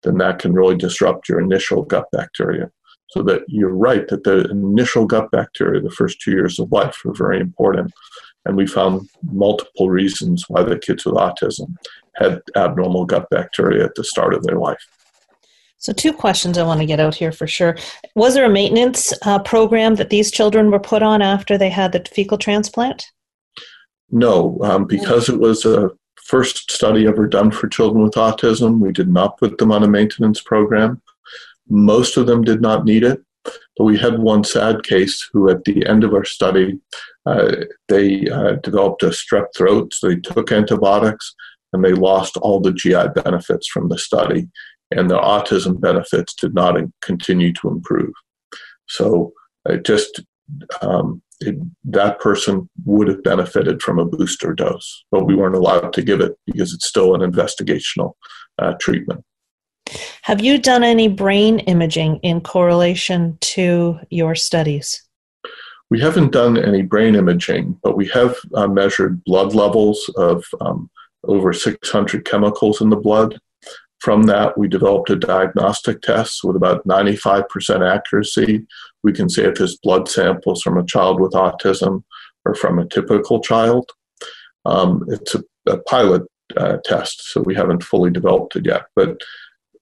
then 0.03 0.17
that 0.17 0.39
can 0.39 0.53
really 0.53 0.75
disrupt 0.75 1.27
your 1.27 1.39
initial 1.39 1.83
gut 1.83 2.05
bacteria. 2.11 2.71
So 3.11 3.23
that 3.23 3.41
you're 3.47 3.73
right 3.73 4.07
that 4.09 4.23
the 4.23 4.49
initial 4.49 5.05
gut 5.05 5.31
bacteria, 5.31 5.81
the 5.81 5.89
first 5.89 6.21
two 6.21 6.31
years 6.31 6.59
of 6.59 6.71
life, 6.71 7.01
are 7.05 7.13
very 7.13 7.39
important. 7.39 7.91
And 8.45 8.55
we 8.55 8.67
found 8.67 9.09
multiple 9.23 9.89
reasons 9.89 10.45
why 10.47 10.63
the 10.63 10.77
kids 10.77 11.05
with 11.05 11.15
autism 11.15 11.75
had 12.15 12.41
abnormal 12.55 13.05
gut 13.05 13.27
bacteria 13.31 13.85
at 13.85 13.95
the 13.95 14.03
start 14.03 14.33
of 14.33 14.43
their 14.43 14.57
life. 14.57 14.85
So, 15.79 15.93
two 15.93 16.11
questions 16.11 16.57
I 16.57 16.63
want 16.63 16.81
to 16.81 16.85
get 16.85 16.99
out 16.99 17.15
here 17.15 17.31
for 17.31 17.47
sure. 17.47 17.77
Was 18.13 18.33
there 18.33 18.45
a 18.45 18.49
maintenance 18.49 19.13
uh, 19.25 19.39
program 19.39 19.95
that 19.95 20.09
these 20.09 20.29
children 20.29 20.71
were 20.71 20.79
put 20.79 21.01
on 21.01 21.21
after 21.21 21.57
they 21.57 21.69
had 21.69 21.93
the 21.93 22.03
fecal 22.11 22.37
transplant? 22.37 23.05
No, 24.11 24.59
um, 24.61 24.85
because 24.85 25.29
it 25.29 25.39
was 25.39 25.65
a 25.65 25.91
first 26.21 26.69
study 26.69 27.07
ever 27.07 27.27
done 27.27 27.49
for 27.49 27.67
children 27.67 28.03
with 28.03 28.13
autism. 28.13 28.79
We 28.79 28.91
did 28.91 29.09
not 29.09 29.37
put 29.37 29.57
them 29.57 29.71
on 29.71 29.83
a 29.83 29.87
maintenance 29.87 30.41
program. 30.41 31.01
Most 31.69 32.17
of 32.17 32.27
them 32.27 32.43
did 32.43 32.61
not 32.61 32.83
need 32.83 33.03
it, 33.03 33.21
but 33.77 33.85
we 33.85 33.97
had 33.97 34.19
one 34.19 34.43
sad 34.43 34.83
case 34.83 35.27
who, 35.31 35.49
at 35.49 35.63
the 35.63 35.85
end 35.85 36.03
of 36.03 36.13
our 36.13 36.25
study, 36.25 36.77
uh, 37.25 37.55
they 37.87 38.27
uh, 38.27 38.53
developed 38.63 39.03
a 39.03 39.07
strep 39.07 39.47
throat. 39.55 39.93
So 39.93 40.09
they 40.09 40.17
took 40.17 40.51
antibiotics 40.51 41.33
and 41.71 41.83
they 41.83 41.93
lost 41.93 42.37
all 42.37 42.59
the 42.59 42.73
GI 42.73 43.09
benefits 43.23 43.67
from 43.67 43.89
the 43.89 43.97
study, 43.97 44.49
and 44.91 45.09
their 45.09 45.19
autism 45.19 45.79
benefits 45.79 46.33
did 46.33 46.53
not 46.53 46.75
continue 47.01 47.53
to 47.53 47.69
improve. 47.69 48.13
So 48.87 49.33
it 49.65 49.85
just 49.85 50.21
um, 50.81 51.21
it, 51.41 51.55
that 51.85 52.19
person 52.19 52.69
would 52.85 53.07
have 53.07 53.23
benefited 53.23 53.81
from 53.81 53.99
a 53.99 54.05
booster 54.05 54.53
dose, 54.53 55.05
but 55.11 55.25
we 55.25 55.35
weren't 55.35 55.55
allowed 55.55 55.93
to 55.93 56.01
give 56.01 56.21
it 56.21 56.35
because 56.45 56.73
it's 56.73 56.87
still 56.87 57.15
an 57.15 57.21
investigational 57.21 58.13
uh, 58.57 58.73
treatment. 58.79 59.23
Have 60.23 60.41
you 60.41 60.57
done 60.57 60.83
any 60.83 61.07
brain 61.07 61.59
imaging 61.59 62.17
in 62.17 62.41
correlation 62.41 63.37
to 63.41 63.99
your 64.09 64.35
studies? 64.35 65.03
We 65.89 65.99
haven't 65.99 66.31
done 66.31 66.57
any 66.57 66.83
brain 66.83 67.15
imaging, 67.15 67.79
but 67.81 67.97
we 67.97 68.07
have 68.09 68.35
uh, 68.53 68.67
measured 68.67 69.23
blood 69.23 69.55
levels 69.55 70.11
of 70.17 70.45
um, 70.61 70.89
over 71.23 71.51
600 71.51 72.25
chemicals 72.25 72.81
in 72.81 72.89
the 72.89 72.95
blood. 72.95 73.39
From 73.99 74.23
that, 74.23 74.57
we 74.57 74.67
developed 74.67 75.09
a 75.09 75.15
diagnostic 75.15 76.01
test 76.01 76.43
with 76.43 76.55
about 76.55 76.87
95% 76.87 77.95
accuracy. 77.95 78.65
We 79.03 79.11
can 79.11 79.29
say 79.29 79.45
if 79.45 79.55
this 79.55 79.77
blood 79.77 80.07
samples 80.07 80.61
from 80.61 80.77
a 80.77 80.85
child 80.85 81.19
with 81.19 81.33
autism 81.33 82.03
or 82.45 82.55
from 82.55 82.79
a 82.79 82.87
typical 82.87 83.41
child. 83.41 83.89
Um, 84.65 85.05
it's 85.09 85.35
a, 85.35 85.43
a 85.67 85.77
pilot 85.79 86.23
uh, 86.55 86.77
test, 86.85 87.31
so 87.31 87.41
we 87.41 87.55
haven't 87.55 87.83
fully 87.83 88.09
developed 88.09 88.55
it 88.55 88.65
yet. 88.65 88.83
But 88.95 89.19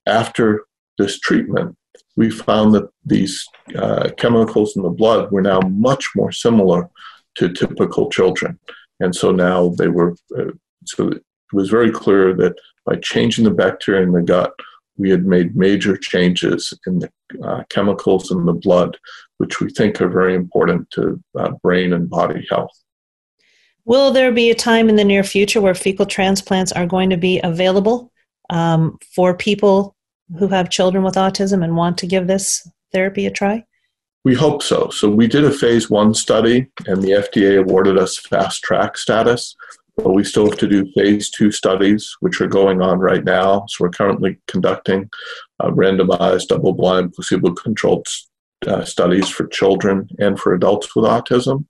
after 0.06 0.64
this 0.98 1.18
treatment, 1.20 1.76
we 2.16 2.30
found 2.30 2.74
that 2.74 2.88
these 3.04 3.46
uh, 3.76 4.10
chemicals 4.16 4.76
in 4.76 4.82
the 4.82 4.90
blood 4.90 5.30
were 5.30 5.42
now 5.42 5.60
much 5.60 6.08
more 6.16 6.32
similar 6.32 6.88
to 7.36 7.52
typical 7.52 8.10
children. 8.10 8.58
And 9.00 9.14
so 9.14 9.30
now 9.30 9.68
they 9.78 9.88
were, 9.88 10.16
uh, 10.36 10.50
so 10.84 11.12
it 11.52 11.56
was 11.56 11.70
very 11.70 11.90
clear 11.90 12.34
that 12.34 12.56
by 12.84 12.96
changing 12.96 13.44
the 13.44 13.50
bacteria 13.50 14.02
in 14.02 14.12
the 14.12 14.22
gut, 14.22 14.52
we 14.96 15.10
had 15.10 15.24
made 15.24 15.56
major 15.56 15.96
changes 15.96 16.74
in 16.86 16.98
the 16.98 17.10
uh, 17.42 17.62
chemicals 17.70 18.30
in 18.30 18.44
the 18.46 18.52
blood, 18.52 18.98
which 19.38 19.60
we 19.60 19.70
think 19.70 20.00
are 20.00 20.08
very 20.08 20.34
important 20.34 20.90
to 20.90 21.22
uh, 21.38 21.50
brain 21.62 21.92
and 21.92 22.10
body 22.10 22.46
health. 22.50 22.72
Will 23.84 24.10
there 24.10 24.32
be 24.32 24.50
a 24.50 24.54
time 24.54 24.88
in 24.88 24.96
the 24.96 25.04
near 25.04 25.22
future 25.22 25.60
where 25.60 25.74
fecal 25.74 26.04
transplants 26.04 26.72
are 26.72 26.86
going 26.86 27.10
to 27.10 27.16
be 27.16 27.40
available 27.42 28.12
um, 28.50 28.98
for 29.14 29.34
people 29.34 29.96
who 30.38 30.48
have 30.48 30.68
children 30.68 31.04
with 31.04 31.14
autism 31.14 31.64
and 31.64 31.76
want 31.76 31.96
to 31.98 32.06
give 32.06 32.26
this 32.26 32.68
therapy 32.92 33.26
a 33.26 33.30
try? 33.30 33.64
We 34.24 34.34
hope 34.34 34.62
so. 34.62 34.90
So 34.90 35.08
we 35.08 35.26
did 35.26 35.44
a 35.44 35.50
phase 35.50 35.88
one 35.88 36.12
study, 36.12 36.66
and 36.86 37.02
the 37.02 37.12
FDA 37.12 37.58
awarded 37.58 37.96
us 37.96 38.18
fast 38.18 38.62
track 38.62 38.98
status. 38.98 39.56
But 39.98 40.14
we 40.14 40.22
still 40.22 40.48
have 40.48 40.58
to 40.58 40.68
do 40.68 40.90
phase 40.92 41.28
two 41.28 41.50
studies, 41.50 42.16
which 42.20 42.40
are 42.40 42.46
going 42.46 42.80
on 42.80 43.00
right 43.00 43.24
now. 43.24 43.66
So 43.68 43.84
we're 43.84 43.90
currently 43.90 44.38
conducting 44.46 45.10
uh, 45.60 45.70
randomized, 45.70 46.48
double 46.48 46.72
blind, 46.72 47.14
placebo 47.14 47.52
controlled 47.52 48.06
uh, 48.66 48.84
studies 48.84 49.28
for 49.28 49.46
children 49.48 50.08
and 50.18 50.38
for 50.38 50.54
adults 50.54 50.94
with 50.94 51.04
autism. 51.04 51.66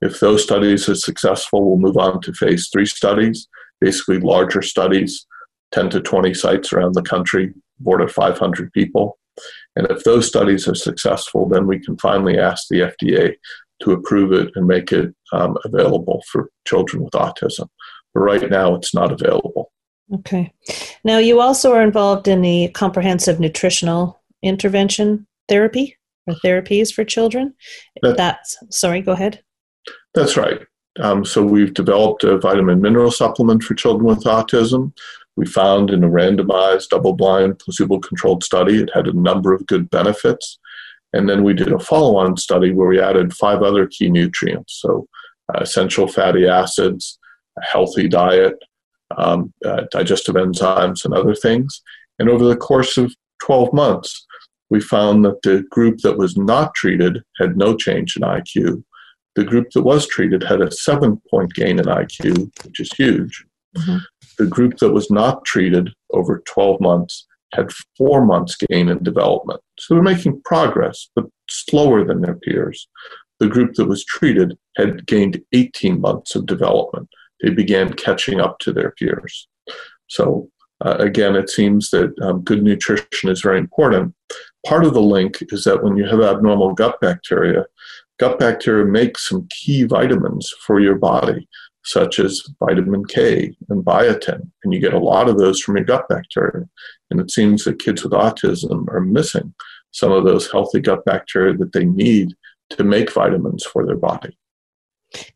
If 0.00 0.20
those 0.20 0.42
studies 0.42 0.88
are 0.88 0.94
successful, 0.94 1.64
we'll 1.64 1.78
move 1.78 1.96
on 1.96 2.20
to 2.22 2.32
phase 2.32 2.68
three 2.72 2.86
studies, 2.86 3.48
basically 3.80 4.20
larger 4.20 4.62
studies, 4.62 5.26
10 5.72 5.90
to 5.90 6.00
20 6.00 6.34
sites 6.34 6.72
around 6.72 6.94
the 6.94 7.02
country, 7.02 7.52
board 7.80 8.00
of 8.00 8.12
500 8.12 8.72
people. 8.72 9.18
And 9.76 9.86
if 9.90 10.04
those 10.04 10.26
studies 10.26 10.68
are 10.68 10.74
successful, 10.74 11.48
then 11.48 11.66
we 11.66 11.80
can 11.80 11.96
finally 11.98 12.38
ask 12.38 12.68
the 12.68 12.80
FDA 12.80 13.36
to 13.82 13.92
approve 13.92 14.32
it 14.32 14.50
and 14.54 14.66
make 14.66 14.92
it 14.92 15.14
um, 15.32 15.56
available 15.64 16.22
for 16.30 16.50
children 16.66 17.04
with 17.04 17.12
autism. 17.12 17.68
But 18.14 18.20
right 18.20 18.50
now, 18.50 18.74
it's 18.74 18.94
not 18.94 19.12
available. 19.12 19.72
Okay. 20.14 20.52
Now, 21.04 21.18
you 21.18 21.40
also 21.40 21.72
are 21.72 21.82
involved 21.82 22.28
in 22.28 22.42
the 22.42 22.68
comprehensive 22.68 23.40
nutritional 23.40 24.20
intervention 24.42 25.26
therapy 25.48 25.96
or 26.26 26.34
therapies 26.44 26.92
for 26.92 27.04
children. 27.04 27.54
That, 28.02 28.16
That's 28.16 28.56
sorry. 28.70 29.00
Go 29.00 29.12
ahead. 29.12 29.42
That's 30.14 30.36
right. 30.36 30.60
Um, 31.00 31.24
so 31.24 31.42
we've 31.42 31.72
developed 31.72 32.24
a 32.24 32.38
vitamin 32.38 32.80
mineral 32.80 33.10
supplement 33.10 33.62
for 33.62 33.74
children 33.74 34.06
with 34.06 34.24
autism. 34.24 34.92
We 35.36 35.46
found 35.46 35.90
in 35.90 36.04
a 36.04 36.08
randomized, 36.08 36.88
double 36.90 37.14
blind, 37.14 37.58
placebo 37.58 37.98
controlled 38.00 38.44
study 38.44 38.82
it 38.82 38.90
had 38.94 39.06
a 39.06 39.18
number 39.18 39.54
of 39.54 39.66
good 39.66 39.88
benefits. 39.88 40.58
And 41.12 41.28
then 41.28 41.44
we 41.44 41.54
did 41.54 41.72
a 41.72 41.78
follow 41.78 42.16
on 42.16 42.36
study 42.36 42.72
where 42.72 42.88
we 42.88 43.00
added 43.00 43.34
five 43.34 43.62
other 43.62 43.86
key 43.86 44.08
nutrients. 44.08 44.80
So, 44.80 45.06
uh, 45.52 45.60
essential 45.60 46.08
fatty 46.08 46.46
acids, 46.46 47.18
a 47.58 47.64
healthy 47.64 48.08
diet, 48.08 48.54
um, 49.18 49.52
uh, 49.64 49.82
digestive 49.90 50.36
enzymes, 50.36 51.04
and 51.04 51.12
other 51.12 51.34
things. 51.34 51.82
And 52.18 52.30
over 52.30 52.44
the 52.44 52.56
course 52.56 52.96
of 52.96 53.14
12 53.42 53.72
months, 53.72 54.26
we 54.70 54.80
found 54.80 55.24
that 55.24 55.42
the 55.42 55.64
group 55.70 55.98
that 55.98 56.16
was 56.16 56.36
not 56.36 56.74
treated 56.74 57.22
had 57.38 57.58
no 57.58 57.76
change 57.76 58.16
in 58.16 58.22
IQ. 58.22 58.82
The 59.34 59.44
group 59.44 59.70
that 59.74 59.82
was 59.82 60.06
treated 60.06 60.42
had 60.42 60.62
a 60.62 60.70
seven 60.70 61.20
point 61.30 61.52
gain 61.54 61.78
in 61.78 61.86
IQ, 61.86 62.50
which 62.64 62.80
is 62.80 62.90
huge. 62.92 63.44
Mm-hmm. 63.76 63.98
The 64.38 64.46
group 64.46 64.78
that 64.78 64.92
was 64.92 65.10
not 65.10 65.44
treated 65.44 65.90
over 66.12 66.42
12 66.46 66.80
months 66.80 67.26
had 67.52 67.70
four 67.96 68.24
months 68.24 68.56
gain 68.70 68.88
in 68.88 69.02
development. 69.02 69.60
So 69.78 69.94
they're 69.94 70.02
making 70.02 70.42
progress, 70.44 71.08
but 71.14 71.26
slower 71.48 72.04
than 72.04 72.20
their 72.20 72.36
peers. 72.36 72.88
The 73.40 73.48
group 73.48 73.74
that 73.74 73.88
was 73.88 74.04
treated 74.04 74.56
had 74.76 75.06
gained 75.06 75.42
18 75.52 76.00
months 76.00 76.34
of 76.34 76.46
development. 76.46 77.08
They 77.42 77.50
began 77.50 77.92
catching 77.92 78.40
up 78.40 78.58
to 78.60 78.72
their 78.72 78.92
peers. 78.92 79.48
So 80.08 80.48
uh, 80.84 80.96
again, 80.98 81.36
it 81.36 81.50
seems 81.50 81.90
that 81.90 82.12
um, 82.22 82.42
good 82.42 82.62
nutrition 82.62 83.28
is 83.28 83.40
very 83.40 83.58
important. 83.58 84.14
Part 84.66 84.84
of 84.84 84.94
the 84.94 85.02
link 85.02 85.42
is 85.50 85.64
that 85.64 85.82
when 85.82 85.96
you 85.96 86.06
have 86.06 86.20
abnormal 86.20 86.74
gut 86.74 87.00
bacteria, 87.00 87.66
gut 88.18 88.38
bacteria 88.38 88.84
make 88.84 89.18
some 89.18 89.48
key 89.50 89.84
vitamins 89.84 90.52
for 90.64 90.80
your 90.80 90.96
body 90.96 91.48
such 91.84 92.18
as 92.18 92.42
vitamin 92.60 93.04
K 93.04 93.54
and 93.68 93.84
biotin, 93.84 94.50
and 94.62 94.72
you 94.72 94.80
get 94.80 94.94
a 94.94 94.98
lot 94.98 95.28
of 95.28 95.38
those 95.38 95.60
from 95.60 95.76
your 95.76 95.84
gut 95.84 96.08
bacteria. 96.08 96.68
And 97.10 97.20
it 97.20 97.30
seems 97.30 97.64
that 97.64 97.80
kids 97.80 98.02
with 98.02 98.12
autism 98.12 98.88
are 98.88 99.00
missing 99.00 99.54
some 99.90 100.12
of 100.12 100.24
those 100.24 100.50
healthy 100.50 100.80
gut 100.80 101.04
bacteria 101.04 101.56
that 101.58 101.72
they 101.72 101.84
need 101.84 102.34
to 102.70 102.84
make 102.84 103.12
vitamins 103.12 103.64
for 103.64 103.84
their 103.84 103.96
body. 103.96 104.36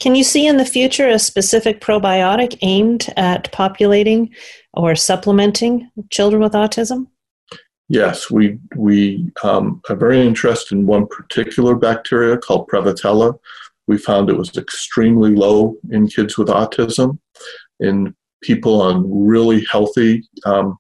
Can 0.01 0.15
you 0.15 0.25
see 0.25 0.47
in 0.47 0.57
the 0.57 0.65
future 0.65 1.09
a 1.09 1.19
specific 1.19 1.81
probiotic 1.81 2.59
aimed 2.63 3.13
at 3.17 3.53
populating 3.53 4.31
or 4.73 4.95
supplementing 4.95 5.91
children 6.11 6.43
with 6.43 6.53
autism? 6.53 7.09
Yes, 7.89 8.31
we 8.31 8.59
we 8.75 9.31
um, 9.45 9.81
are 9.89 9.97
very 9.97 10.27
interested 10.27 10.75
in 10.77 10.87
one 10.87 11.07
particular 11.07 11.77
bacteria 11.77 12.37
called 12.37 12.69
Prevotella, 12.69 13.39
we 13.87 13.99
found 13.99 14.29
it 14.29 14.37
was 14.37 14.57
extremely 14.57 15.35
low 15.35 15.77
in 15.91 16.09
kids 16.09 16.37
with 16.37 16.49
autism. 16.49 17.19
In 17.81 18.15
people 18.43 18.81
on 18.81 19.05
really 19.27 19.65
healthy, 19.71 20.29
um, 20.45 20.77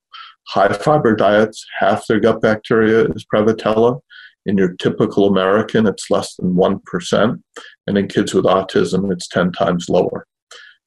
high 0.48 0.72
fiber 0.72 1.14
diets, 1.14 1.64
half 1.78 2.06
their 2.06 2.20
gut 2.20 2.40
bacteria 2.40 3.04
is 3.06 3.26
Prevotella. 3.32 4.00
In 4.46 4.56
your 4.56 4.74
typical 4.76 5.26
American, 5.26 5.86
it's 5.86 6.10
less 6.10 6.36
than 6.36 6.54
1%. 6.54 7.42
And 7.86 7.98
in 7.98 8.06
kids 8.06 8.32
with 8.32 8.44
autism, 8.44 9.12
it's 9.12 9.28
10 9.28 9.52
times 9.52 9.88
lower. 9.88 10.26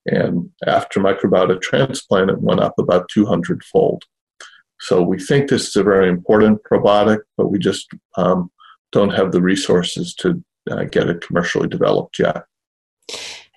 And 0.06 0.50
after 0.66 1.00
microbiota 1.00 1.62
transplant, 1.62 2.32
it 2.32 2.42
went 2.42 2.62
up 2.62 2.74
about 2.78 3.10
200 3.10 3.64
fold. 3.64 4.04
So 4.80 5.02
we 5.02 5.20
think 5.20 5.50
this 5.50 5.68
is 5.68 5.76
a 5.76 5.84
very 5.84 6.08
important 6.08 6.62
probiotic, 6.64 7.20
but 7.38 7.48
we 7.48 7.60
just 7.60 7.88
um, 8.16 8.50
don't 8.94 9.14
have 9.14 9.34
the 9.34 9.42
resources 9.42 10.16
to 10.16 10.42
uh, 10.70 10.84
get 10.86 11.10
it 11.10 11.22
commercially 11.22 11.68
developed 11.68 12.20
yet. 12.20 12.44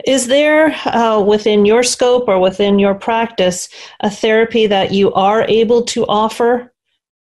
Is 0.06 0.26
there, 0.26 0.74
uh, 0.86 1.20
within 1.20 1.64
your 1.64 1.82
scope 1.82 2.28
or 2.28 2.38
within 2.40 2.78
your 2.78 2.94
practice, 2.94 3.68
a 4.00 4.10
therapy 4.10 4.66
that 4.66 4.92
you 4.92 5.12
are 5.12 5.42
able 5.42 5.82
to 5.84 6.06
offer 6.06 6.72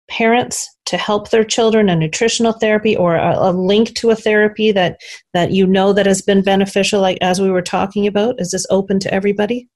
parents 0.09 0.67
to 0.85 0.97
help 0.97 1.29
their 1.29 1.43
children, 1.43 1.89
a 1.89 1.95
nutritional 1.95 2.53
therapy 2.53 2.97
or 2.97 3.15
a, 3.15 3.35
a, 3.37 3.51
link 3.51 3.95
to 3.95 4.09
a 4.09 4.15
therapy 4.15 4.71
that, 4.71 4.99
that 5.33 5.51
you 5.51 5.65
know 5.67 5.93
that 5.93 6.05
has 6.05 6.21
been 6.21 6.41
beneficial, 6.41 7.01
like 7.01 7.17
as 7.21 7.39
we 7.39 7.49
were 7.49 7.61
talking 7.61 8.07
about? 8.07 8.39
Is 8.39 8.51
this 8.51 8.65
open 8.69 8.99
to 8.99 9.13
everybody? 9.13 9.69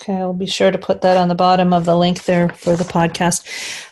Okay, 0.00 0.14
I'll 0.14 0.32
be 0.32 0.46
sure 0.46 0.70
to 0.70 0.78
put 0.78 1.00
that 1.00 1.16
on 1.16 1.26
the 1.26 1.34
bottom 1.34 1.72
of 1.72 1.84
the 1.84 1.96
link 1.96 2.24
there 2.24 2.50
for 2.50 2.76
the 2.76 2.84
podcast. 2.84 3.44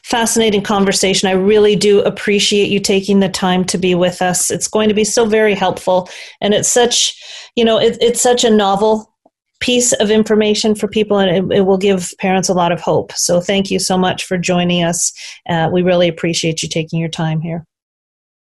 Fascinating 0.05 0.63
conversation. 0.63 1.29
I 1.29 1.33
really 1.33 1.75
do 1.75 2.01
appreciate 2.03 2.71
you 2.71 2.79
taking 2.79 3.19
the 3.19 3.29
time 3.29 3.65
to 3.65 3.79
be 3.79 3.97
with 3.97 4.23
us. 4.23 4.51
It's 4.53 4.69
going 4.69 4.89
to 4.89 4.95
be 4.95 5.03
so 5.03 5.27
very 5.27 5.55
helpful, 5.55 6.09
and 6.41 6.55
it's 6.55 6.69
such, 6.69 7.21
you 7.57 7.65
know, 7.65 7.79
it, 7.79 7.99
it's 8.01 8.21
such 8.21 8.45
a 8.45 8.51
novel 8.51 9.13
piece 9.59 9.93
of 9.95 10.11
information 10.11 10.77
for 10.77 10.87
people, 10.87 11.19
and 11.19 11.53
it, 11.53 11.57
it, 11.57 11.63
will 11.63 11.79
give 11.79 12.13
parents 12.19 12.49
a 12.49 12.55
lot 12.55 12.71
of 12.71 12.81
hope. 12.81 13.11
So, 13.13 13.41
thank 13.41 13.73
you 13.73 13.81
so 13.81 13.99
much 13.99 14.25
for 14.25 14.39
joining 14.39 14.85
us. 14.85 15.13
Uh, 15.49 15.69
we 15.73 15.83
really 15.83 16.07
appreciate 16.07 16.63
you 16.63 16.69
taking 16.69 17.01
your 17.01 17.09
time 17.09 17.41
here. 17.41 17.65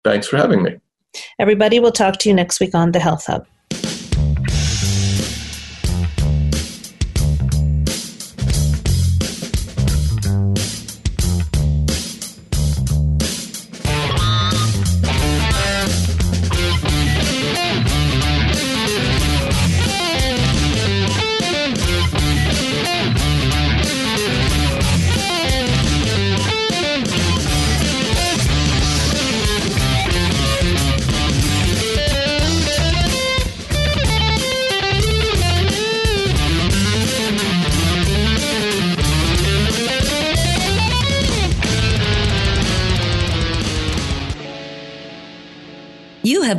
Thanks 0.04 0.28
for 0.28 0.38
having 0.38 0.62
me. 0.62 0.76
Everybody, 1.40 1.80
we'll 1.80 1.92
talk 1.92 2.20
to 2.20 2.30
you 2.30 2.36
next 2.36 2.60
week 2.60 2.76
on 2.76 2.92
the 2.92 3.00
Health 3.00 3.26
Hub. 3.26 3.48